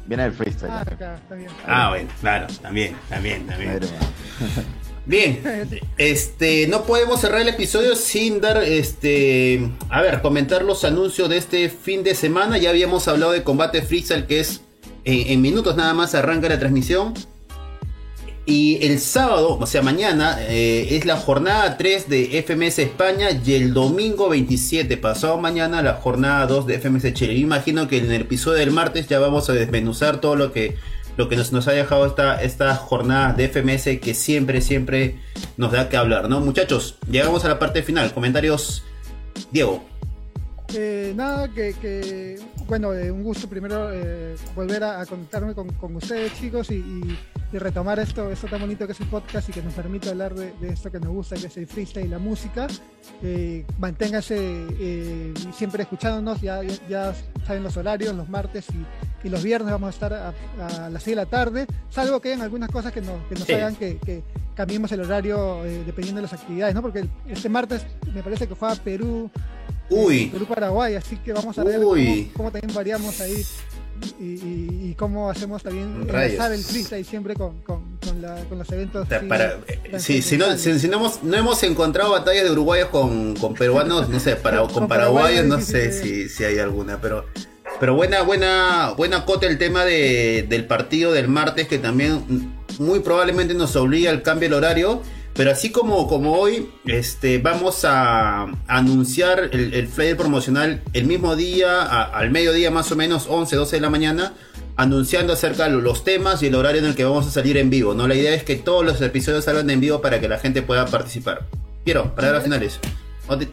viene 0.07 0.25
el 0.25 0.33
freestyle. 0.33 0.71
Ah, 0.71 0.81
acá, 0.83 1.15
está 1.15 1.35
bien. 1.35 1.51
Ah, 1.67 1.89
bueno, 1.89 2.09
claro, 2.21 2.47
también, 2.61 2.97
también, 3.09 3.47
también. 3.47 3.81
Bien, 5.05 5.41
este, 5.99 6.67
no 6.69 6.85
podemos 6.85 7.21
cerrar 7.21 7.41
el 7.41 7.49
episodio 7.49 7.97
sin 7.97 8.41
dar, 8.41 8.63
este, 8.63 9.71
a 9.91 10.01
ver, 10.01 10.23
comentar 10.23 10.63
los 10.63 10.85
anuncios 10.85 11.29
de 11.29 11.39
este 11.39 11.69
fin 11.69 12.03
de 12.05 12.15
semana. 12.15 12.59
Ya 12.59 12.71
habíamos 12.71 13.09
hablado 13.09 13.33
de 13.33 13.43
Combate 13.43 13.83
Freestyle, 13.83 14.27
que 14.27 14.41
es 14.41 14.63
en, 15.05 15.41
minutos 15.41 15.77
nada 15.77 15.95
más 15.95 16.15
arranca 16.15 16.49
la 16.49 16.59
transmisión. 16.59 17.15
Y 18.45 18.85
el 18.85 18.99
sábado, 18.99 19.57
o 19.61 19.67
sea, 19.67 19.83
mañana, 19.83 20.37
eh, 20.41 20.97
es 20.97 21.05
la 21.05 21.17
jornada 21.17 21.77
3 21.77 22.09
de 22.09 22.43
FMS 22.45 22.81
España 22.81 23.29
y 23.31 23.55
el 23.55 23.73
domingo 23.73 24.29
27, 24.29 24.97
pasado 24.97 25.39
mañana, 25.39 25.81
la 25.81 25.95
jornada 25.95 26.47
2 26.49 26.67
de 26.67 26.81
FMS 26.81 27.15
Chile. 27.15 27.35
Yo 27.35 27.41
imagino 27.41 27.87
que 27.87 27.99
en 27.99 28.11
el 28.11 28.23
episodio 28.23 28.59
del 28.59 28.73
martes 28.73 29.07
ya 29.07 29.21
vamos 29.21 29.49
a 29.49 29.53
desmenuzar 29.53 30.21
todo 30.21 30.35
lo 30.35 30.53
que 30.53 30.77
lo 31.17 31.29
que 31.29 31.37
nos, 31.37 31.69
ha 31.69 31.73
dejado 31.73 32.07
esta, 32.07 32.43
esta 32.43 32.75
jornada 32.75 33.33
de 33.33 33.49
FMS 33.49 34.01
que 34.01 34.15
siempre, 34.15 34.61
siempre 34.61 35.17
nos 35.57 35.73
da 35.73 35.89
que 35.89 35.97
hablar, 35.97 36.29
¿no? 36.29 36.41
Muchachos, 36.41 36.99
llegamos 37.11 37.45
a 37.45 37.49
la 37.49 37.59
parte 37.59 37.83
final. 37.83 38.13
Comentarios, 38.13 38.85
Diego. 39.51 39.85
Eh, 40.75 41.13
nada, 41.15 41.49
que, 41.49 42.39
bueno, 42.73 42.95
eh, 42.95 43.11
un 43.11 43.23
gusto 43.23 43.51
primero 43.51 43.93
eh, 43.93 44.35
volver 44.57 44.83
a, 44.83 45.05
conectarme 45.05 45.55
con, 45.55 45.95
ustedes, 45.95 46.33
chicos, 46.41 46.71
y 46.71 46.83
y 47.53 47.59
retomar 47.59 47.99
esto, 47.99 48.31
esto 48.31 48.47
tan 48.47 48.61
bonito 48.61 48.87
que 48.87 48.93
es 48.93 49.01
el 49.01 49.09
podcast 49.09 49.49
y 49.51 49.53
que 49.53 49.63
nos 49.63 49.75
permite 49.75 50.09
hablar 50.09 50.35
de, 50.35 50.53
esto 50.69 50.91
que 50.91 50.99
nos 50.99 51.11
gusta, 51.11 51.37
que 51.37 51.49
es 51.49 51.57
el 51.59 51.67
freestyle 51.67 52.07
y 52.07 52.09
la 52.09 52.19
música. 52.19 52.67
Eh, 53.23 53.67
manténgase 53.79 54.37
eh, 54.39 55.35
siempre 55.53 55.83
escuchándonos, 55.83 56.41
ya, 56.41 56.63
ya, 56.89 57.15
saben 57.47 57.63
los 57.63 57.77
horarios, 57.77 58.15
los 58.15 58.29
martes 58.29 58.67
y, 58.71 59.29
los 59.29 59.45
viernes 59.45 59.71
vamos 59.71 59.87
a 59.87 59.91
estar 59.91 60.13
a, 60.13 60.91
las 60.91 61.03
6 61.05 61.17
de 61.17 61.23
la 61.23 61.27
tarde, 61.27 61.67
salvo 61.91 62.21
que 62.21 62.31
hayan 62.31 62.43
algunas 62.43 62.69
cosas 62.71 62.93
que 62.93 63.01
nos, 63.01 63.23
que 63.29 63.37
nos 63.37 63.49
hagan 63.51 63.77
que, 63.77 64.23
cambiemos 64.57 64.91
el 64.93 65.01
horario 65.01 65.65
eh, 65.65 65.85
dependiendo 65.87 66.21
de 66.21 66.23
las 66.23 66.33
actividades, 66.33 66.75
¿no? 66.75 66.83
Porque 66.83 67.07
este 67.29 67.49
martes 67.49 67.87
me 68.13 68.23
parece 68.23 68.49
que 68.49 68.55
juega 68.55 68.75
Perú, 68.75 69.31
Uy. 69.93 70.27
Perú-Paraguay, 70.27 70.95
así 70.95 71.17
que 71.17 71.33
vamos 71.33 71.59
a 71.59 71.65
ver 71.65 71.81
cómo, 72.35 72.51
también 72.51 72.75
variamos 72.75 73.21
ahí 73.21 73.45
y, 74.19 74.95
cómo 74.95 75.31
hacemos 75.31 75.63
también 75.63 76.07
enlazar 76.09 76.53
el 76.53 76.63
freestyle 76.63 77.05
siempre 77.05 77.35
con, 77.35 77.61
con, 77.63 77.83
los 78.23 78.71
eventos. 78.73 79.07
si, 79.99 80.37
no, 80.37 80.47
hemos, 80.97 81.23
no 81.23 81.37
hemos 81.37 81.63
encontrado 81.63 82.11
batallas 82.11 82.45
de 82.45 82.51
uruguayos 82.51 82.89
con, 82.89 83.35
peruanos, 83.57 84.09
no 84.09 84.21
sé, 84.21 84.37
para, 84.37 84.63
con, 84.69 84.89
paraguayos, 84.89 85.47
no 85.47 85.61
sé 85.61 85.93
si, 85.93 86.29
si 86.29 86.45
hay 86.45 86.59
alguna, 86.59 87.01
pero 87.01 87.25
pero 87.83 87.95
buena, 87.97 88.23
buena, 88.23 88.95
buena 88.97 89.25
cota 89.25 89.47
el 89.47 89.59
tema 89.59 89.85
de, 89.85 90.47
del 90.49 90.67
partido 90.67 91.13
del 91.13 91.27
martes 91.27 91.67
que 91.67 91.79
también 91.79 92.55
muy 92.79 93.01
probablemente 93.01 93.55
nos 93.55 93.75
obliga 93.77 94.11
al 94.11 94.23
cambio 94.23 94.49
del 94.49 94.59
horario. 94.59 95.03
Pero 95.35 95.51
así 95.51 95.71
como, 95.71 96.07
como 96.09 96.35
hoy, 96.35 96.69
este, 96.85 97.39
vamos 97.39 97.85
a 97.85 98.49
anunciar 98.67 99.49
el, 99.53 99.73
el 99.73 99.89
flyer 99.89 100.17
promocional 100.17 100.83
el 100.93 101.07
mismo 101.07 101.37
día, 101.37 101.83
al 101.83 102.31
mediodía 102.31 102.71
más 102.71 102.93
o 102.93 102.97
menos, 102.97 103.27
11, 103.29 103.57
12 103.57 103.77
de 103.77 103.81
la 103.81 103.91
mañana, 103.91 104.35
anunciando 104.77 105.33
acerca 105.33 105.65
de 105.65 105.71
los 105.71 106.05
temas 106.05 106.43
y 106.43 106.47
el 106.47 106.55
horario 106.55 106.81
en 106.81 106.87
el 106.87 106.95
que 106.95 107.05
vamos 107.05 107.27
a 107.27 107.31
salir 107.31 107.57
en 107.57 107.71
vivo. 107.71 107.95
¿no? 107.95 108.09
La 108.09 108.15
idea 108.15 108.35
es 108.35 108.43
que 108.45 108.57
todos 108.57 108.85
los 108.85 109.01
episodios 109.01 109.45
salgan 109.45 109.69
en 109.71 109.81
vivo 109.81 110.01
para 110.01 110.21
que 110.21 110.29
la 110.29 110.39
gente 110.39 110.63
pueda 110.63 110.87
participar. 110.87 111.47
Quiero, 111.85 112.15
para 112.15 112.33
las 112.33 112.45
finales. 112.45 112.79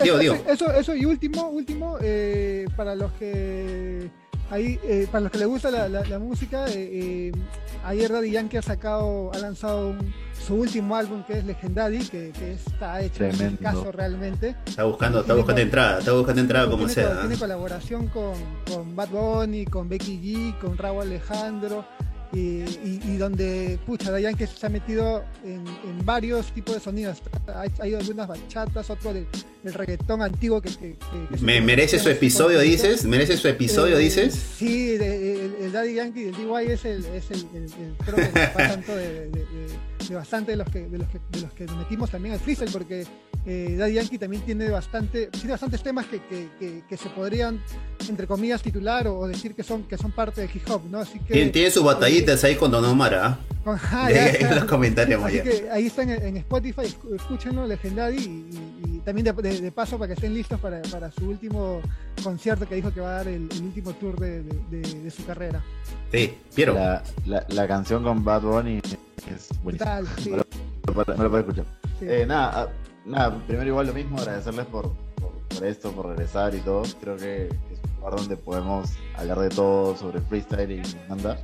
Digo, 0.03 0.17
Eso, 0.47 0.71
eso, 0.73 0.95
y 0.95 1.05
último, 1.05 1.47
último, 1.49 1.97
eh, 2.01 2.65
para 2.75 2.95
los 2.95 3.11
que 3.13 4.09
ahí, 4.50 4.80
eh, 4.84 5.08
para 5.12 5.22
los 5.22 5.32
que 5.32 5.38
les 5.38 5.47
gusta 5.47 5.70
la, 5.72 6.20
música, 6.20 6.66
eh, 6.70 7.32
ayer 7.84 8.12
Daddy 8.12 8.32
Yankee 8.32 8.58
ha 8.58 8.62
sacado, 8.62 9.32
ha 9.34 9.38
lanzado 9.38 9.95
su 10.45 10.56
último 10.56 10.95
álbum 10.95 11.24
que 11.24 11.39
es 11.39 11.45
Legendary, 11.45 12.00
que, 12.08 12.32
está 12.52 13.02
hecho 13.02 13.26
en 13.26 13.41
el 13.41 13.58
caso 13.58 13.91
realmente. 13.91 14.56
Está 14.66 14.84
buscando, 14.84 15.22
está 15.22 15.34
buscando 15.34 15.62
entrada, 15.62 16.00
está 16.00 16.14
buscando 16.14 16.41
entrada 16.41 16.70
como 16.70 16.88
sea. 16.88 17.22
Tiene 17.22 17.38
colaboración 17.38 18.08
con, 18.08 18.34
con 18.68 18.95
Bad 18.95 19.10
Bunny, 19.10 19.66
con 19.66 19.88
Becky 19.89 20.20
G, 20.20 20.60
con 20.60 20.78
Raúl 20.78 21.04
Alejandro 21.04 21.86
y, 22.32 23.17
donde, 23.17 23.80
pucha, 23.86 24.11
Dayan 24.11 24.36
que 24.36 24.45
se 24.45 24.65
ha 24.65 24.69
metido 24.69 25.23
en, 25.43 25.65
varios 26.05 26.51
tipos 26.53 26.75
de 26.75 26.82
sonidos. 26.82 27.21
Hay, 27.55 27.69
hay 27.80 27.95
algunas 27.95 28.27
bachatas, 28.27 28.89
otro 28.89 29.13
del, 29.13 29.27
reggaetón 29.63 30.21
antiguo 30.21 30.61
que... 30.61 30.95
¿Me 31.41 31.61
merece 31.61 31.99
su 31.99 32.09
episodio, 32.09 32.59
dices? 32.59 33.05
¿Merece 33.05 33.38
su 33.38 33.47
episodio, 33.47 33.97
eh, 33.97 34.03
dices? 34.03 34.34
Sí, 34.57 34.95
el, 34.95 35.71
Daddy 35.71 35.95
Yankee, 35.95 36.25
el 36.25 36.36
DY 36.36 36.71
es 36.71 36.86
el, 36.86 37.05
es 37.05 37.32
el, 37.32 37.45
creo 38.05 38.15
que 38.15 38.47
tanto 38.55 38.95
de, 38.95 39.30
de, 39.30 39.45
bastante 40.16 40.51
de 40.51 40.57
los 40.57 40.70
que 40.70 40.88
de 40.88 40.97
los 40.97 41.07
que, 41.07 41.20
de 41.32 41.41
los 41.41 41.53
que 41.53 41.66
metimos 41.66 42.10
también 42.10 42.34
al 42.34 42.39
freestyle, 42.39 42.72
porque 42.72 43.05
eh, 43.45 43.76
Daddy 43.78 43.93
Yankee 43.93 44.18
también 44.18 44.43
tiene 44.43 44.70
bastante, 44.70 45.28
tiene 45.28 45.51
bastantes 45.51 45.82
temas 45.82 46.05
que, 46.05 46.20
que, 46.60 46.84
que, 46.88 46.97
se 46.97 47.10
podrían, 47.10 47.62
entre 48.07 48.28
comillas, 48.28 48.62
titular 48.62 49.07
o, 49.07 49.28
decir 49.28 49.55
que 49.55 49.64
son, 49.64 49.84
que 49.84 49.97
son 49.97 50.12
parte 50.12 50.41
del 50.41 50.49
hip 50.53 50.70
hop, 50.70 50.82
¿no? 50.89 50.99
Así 50.99 51.20
que, 51.20 51.45
tiene, 51.47 51.72
sus 51.72 51.84
batallitas 51.84 52.43
ahí 52.43 52.55
con 52.55 52.70
Don 52.70 52.84
Omar, 52.84 53.14
¿ah? 53.16 53.39
en 54.10 54.55
los 54.55 54.66
comentarios, 54.66 55.24
Así 55.24 55.41
que 55.41 55.70
ahí 55.72 55.88
está 55.88 56.03
en, 56.03 56.38
Spotify, 56.38 56.93
escúchenlo, 57.16 57.66
Legendary, 57.66 58.18
y, 58.18 58.99
también 59.04 59.36
de, 59.36 59.72
paso 59.72 59.97
para 59.97 60.08
que 60.08 60.14
estén 60.14 60.34
listos 60.34 60.60
para, 60.60 60.82
para, 60.84 61.12
su 61.12 61.30
último 61.30 61.82
concierto 62.24 62.68
que 62.68 62.76
dijo 62.76 62.93
que 62.93 63.02
va 63.02 63.10
a 63.10 63.14
dar 63.18 63.28
el, 63.28 63.50
último 63.62 63.93
tour 63.93 64.20
de, 64.20 64.43
de, 64.43 65.12
su 65.12 65.26
carrera. 65.26 65.64
Sí, 66.12 66.38
quiero. 66.54 66.74
La, 66.74 67.04
la, 67.26 67.68
canción 67.68 68.04
con 68.04 68.24
Bad 68.24 68.41
Bunny 68.41 68.82
es 69.28 69.50
buenísima. 69.64 70.02
sí. 70.18 70.32
no, 70.32 70.38
lo, 70.38 70.93
puedo 70.93 71.39
escuchar. 71.39 71.66
Eh, 72.02 72.26
nada, 72.28 72.72
nada, 73.06 73.38
primero 73.45 73.70
igual 73.70 73.88
lo 73.88 73.93
mismo, 73.93 74.18
agradecerles 74.18 74.66
por, 74.68 74.91
por, 75.16 75.66
esto, 75.66 75.91
por 75.91 76.08
regresar 76.08 76.56
y 76.56 76.60
todo. 76.60 76.84
Creo 77.02 77.18
que 77.18 77.47
es 77.47 77.80
un 77.84 77.95
lugar 77.97 78.16
donde 78.16 78.38
podemos 78.38 78.89
hablar 79.16 79.39
de 79.39 79.50
todo 79.50 79.95
sobre 79.95 80.22
freestyle 80.22 80.72
y 80.72 80.82
manda. 81.10 81.39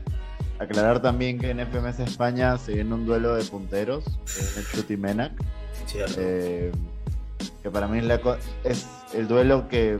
Aclarar 0.59 1.01
también 1.01 1.37
que 1.37 1.49
en 1.49 1.59
FMS 1.59 1.99
España 1.99 2.57
se 2.57 2.75
viene 2.75 2.93
un 2.93 3.05
duelo 3.05 3.35
de 3.35 3.43
punteros, 3.43 4.05
en 4.07 4.59
el 4.59 4.67
Chuti 4.71 4.95
Menac. 4.95 5.33
Eh, 6.17 6.71
que 7.65 7.71
para 7.71 7.87
mí 7.87 7.99
es 8.63 8.85
el 9.15 9.27
duelo 9.27 9.67
que 9.67 9.97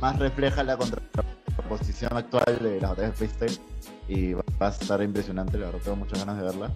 más 0.00 0.18
refleja 0.18 0.64
la 0.64 0.76
contraposición 0.76 2.16
actual 2.16 2.58
de 2.60 2.80
las 2.80 2.90
batallas 2.90 3.12
de 3.12 3.16
freestyle 3.16 3.60
y 4.08 4.32
va 4.32 4.42
a 4.58 4.68
estar 4.70 5.00
impresionante, 5.00 5.56
la 5.56 5.66
verdad 5.66 5.82
tengo 5.84 5.98
muchas 5.98 6.18
ganas 6.18 6.36
de 6.36 6.42
verla. 6.42 6.72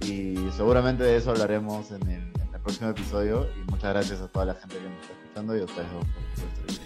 Y 0.00 0.36
seguramente 0.56 1.04
de 1.04 1.18
eso 1.18 1.32
hablaremos 1.32 1.90
en 1.90 2.10
el 2.10 2.32
próximo 2.64 2.88
episodio. 2.88 3.48
Y 3.54 3.70
muchas 3.70 3.92
gracias 3.92 4.22
a 4.22 4.28
toda 4.28 4.46
la 4.46 4.54
gente 4.54 4.76
que 4.76 4.82
nos 4.82 5.02
está 5.02 5.12
escuchando 5.12 5.56
y 5.58 5.60
a 5.60 5.64
ustedes 5.64 5.88
dos 5.92 6.80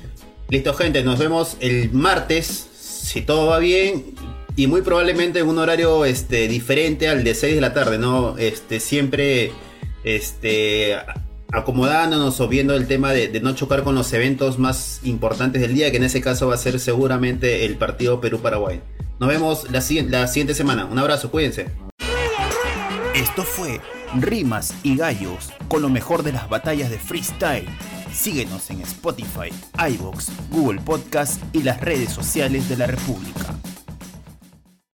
Listo, 0.49 0.75
gente, 0.75 1.05
nos 1.05 1.21
vemos 1.21 1.57
el 1.61 1.93
martes, 1.93 2.47
si 2.47 3.23
todo 3.23 3.47
va 3.47 3.61
bien. 3.61 4.17
Y 4.57 4.67
muy 4.67 4.83
probablemente 4.83 5.39
en 5.39 5.47
un 5.47 5.59
horario 5.59 6.05
este, 6.05 6.49
diferente 6.49 7.07
al 7.07 7.23
de 7.23 7.37
6 7.37 7.55
de 7.55 7.61
la 7.61 7.73
tarde, 7.73 7.99
¿no? 7.99 8.37
Este, 8.37 8.81
siempre 8.81 9.53
este, 10.03 10.97
acomodándonos 11.55 12.41
o 12.41 12.49
viendo 12.49 12.75
el 12.75 12.87
tema 12.87 13.13
de, 13.13 13.41
no 13.41 13.55
chocar 13.55 13.83
con 13.83 13.95
los 13.95 14.13
eventos 14.13 14.59
más 14.59 15.01
importantes 15.05 15.63
del 15.63 15.75
día, 15.75 15.91
que 15.91 15.99
en 15.99 16.05
ese 16.05 16.21
caso 16.21 16.49
va 16.49 16.55
a 16.55 16.59
ser 16.59 16.81
seguramente 16.81 17.65
el 17.65 17.77
partido 17.77 18.21
Perú-Paraguay. 18.21 18.81
Nos 19.21 19.29
vemos 19.29 19.71
la, 19.71 19.83
la 20.09 20.27
siguiente 20.27 20.55
semana. 20.55 20.87
Un 20.87 20.99
abrazo, 20.99 21.31
cuídense. 21.31 21.71
Esto 23.15 23.45
fue 23.45 23.81
rimas 24.21 24.75
y 24.83 24.97
gallos 24.97 25.53
con 25.69 25.83
lo 25.83 25.89
mejor 25.89 26.23
de 26.25 26.33
las 26.33 26.49
batallas 26.49 26.91
de 26.91 26.99
freestyle. 26.99 27.69
Síguenos 28.13 28.71
en 28.71 28.81
Spotify, 28.83 29.51
iBox, 29.91 30.31
Google 30.51 30.81
Podcast 30.81 31.43
y 31.53 31.63
las 31.63 31.81
redes 31.81 32.11
sociales 32.11 32.69
de 32.69 32.77
la 32.77 32.87
República. 32.87 33.55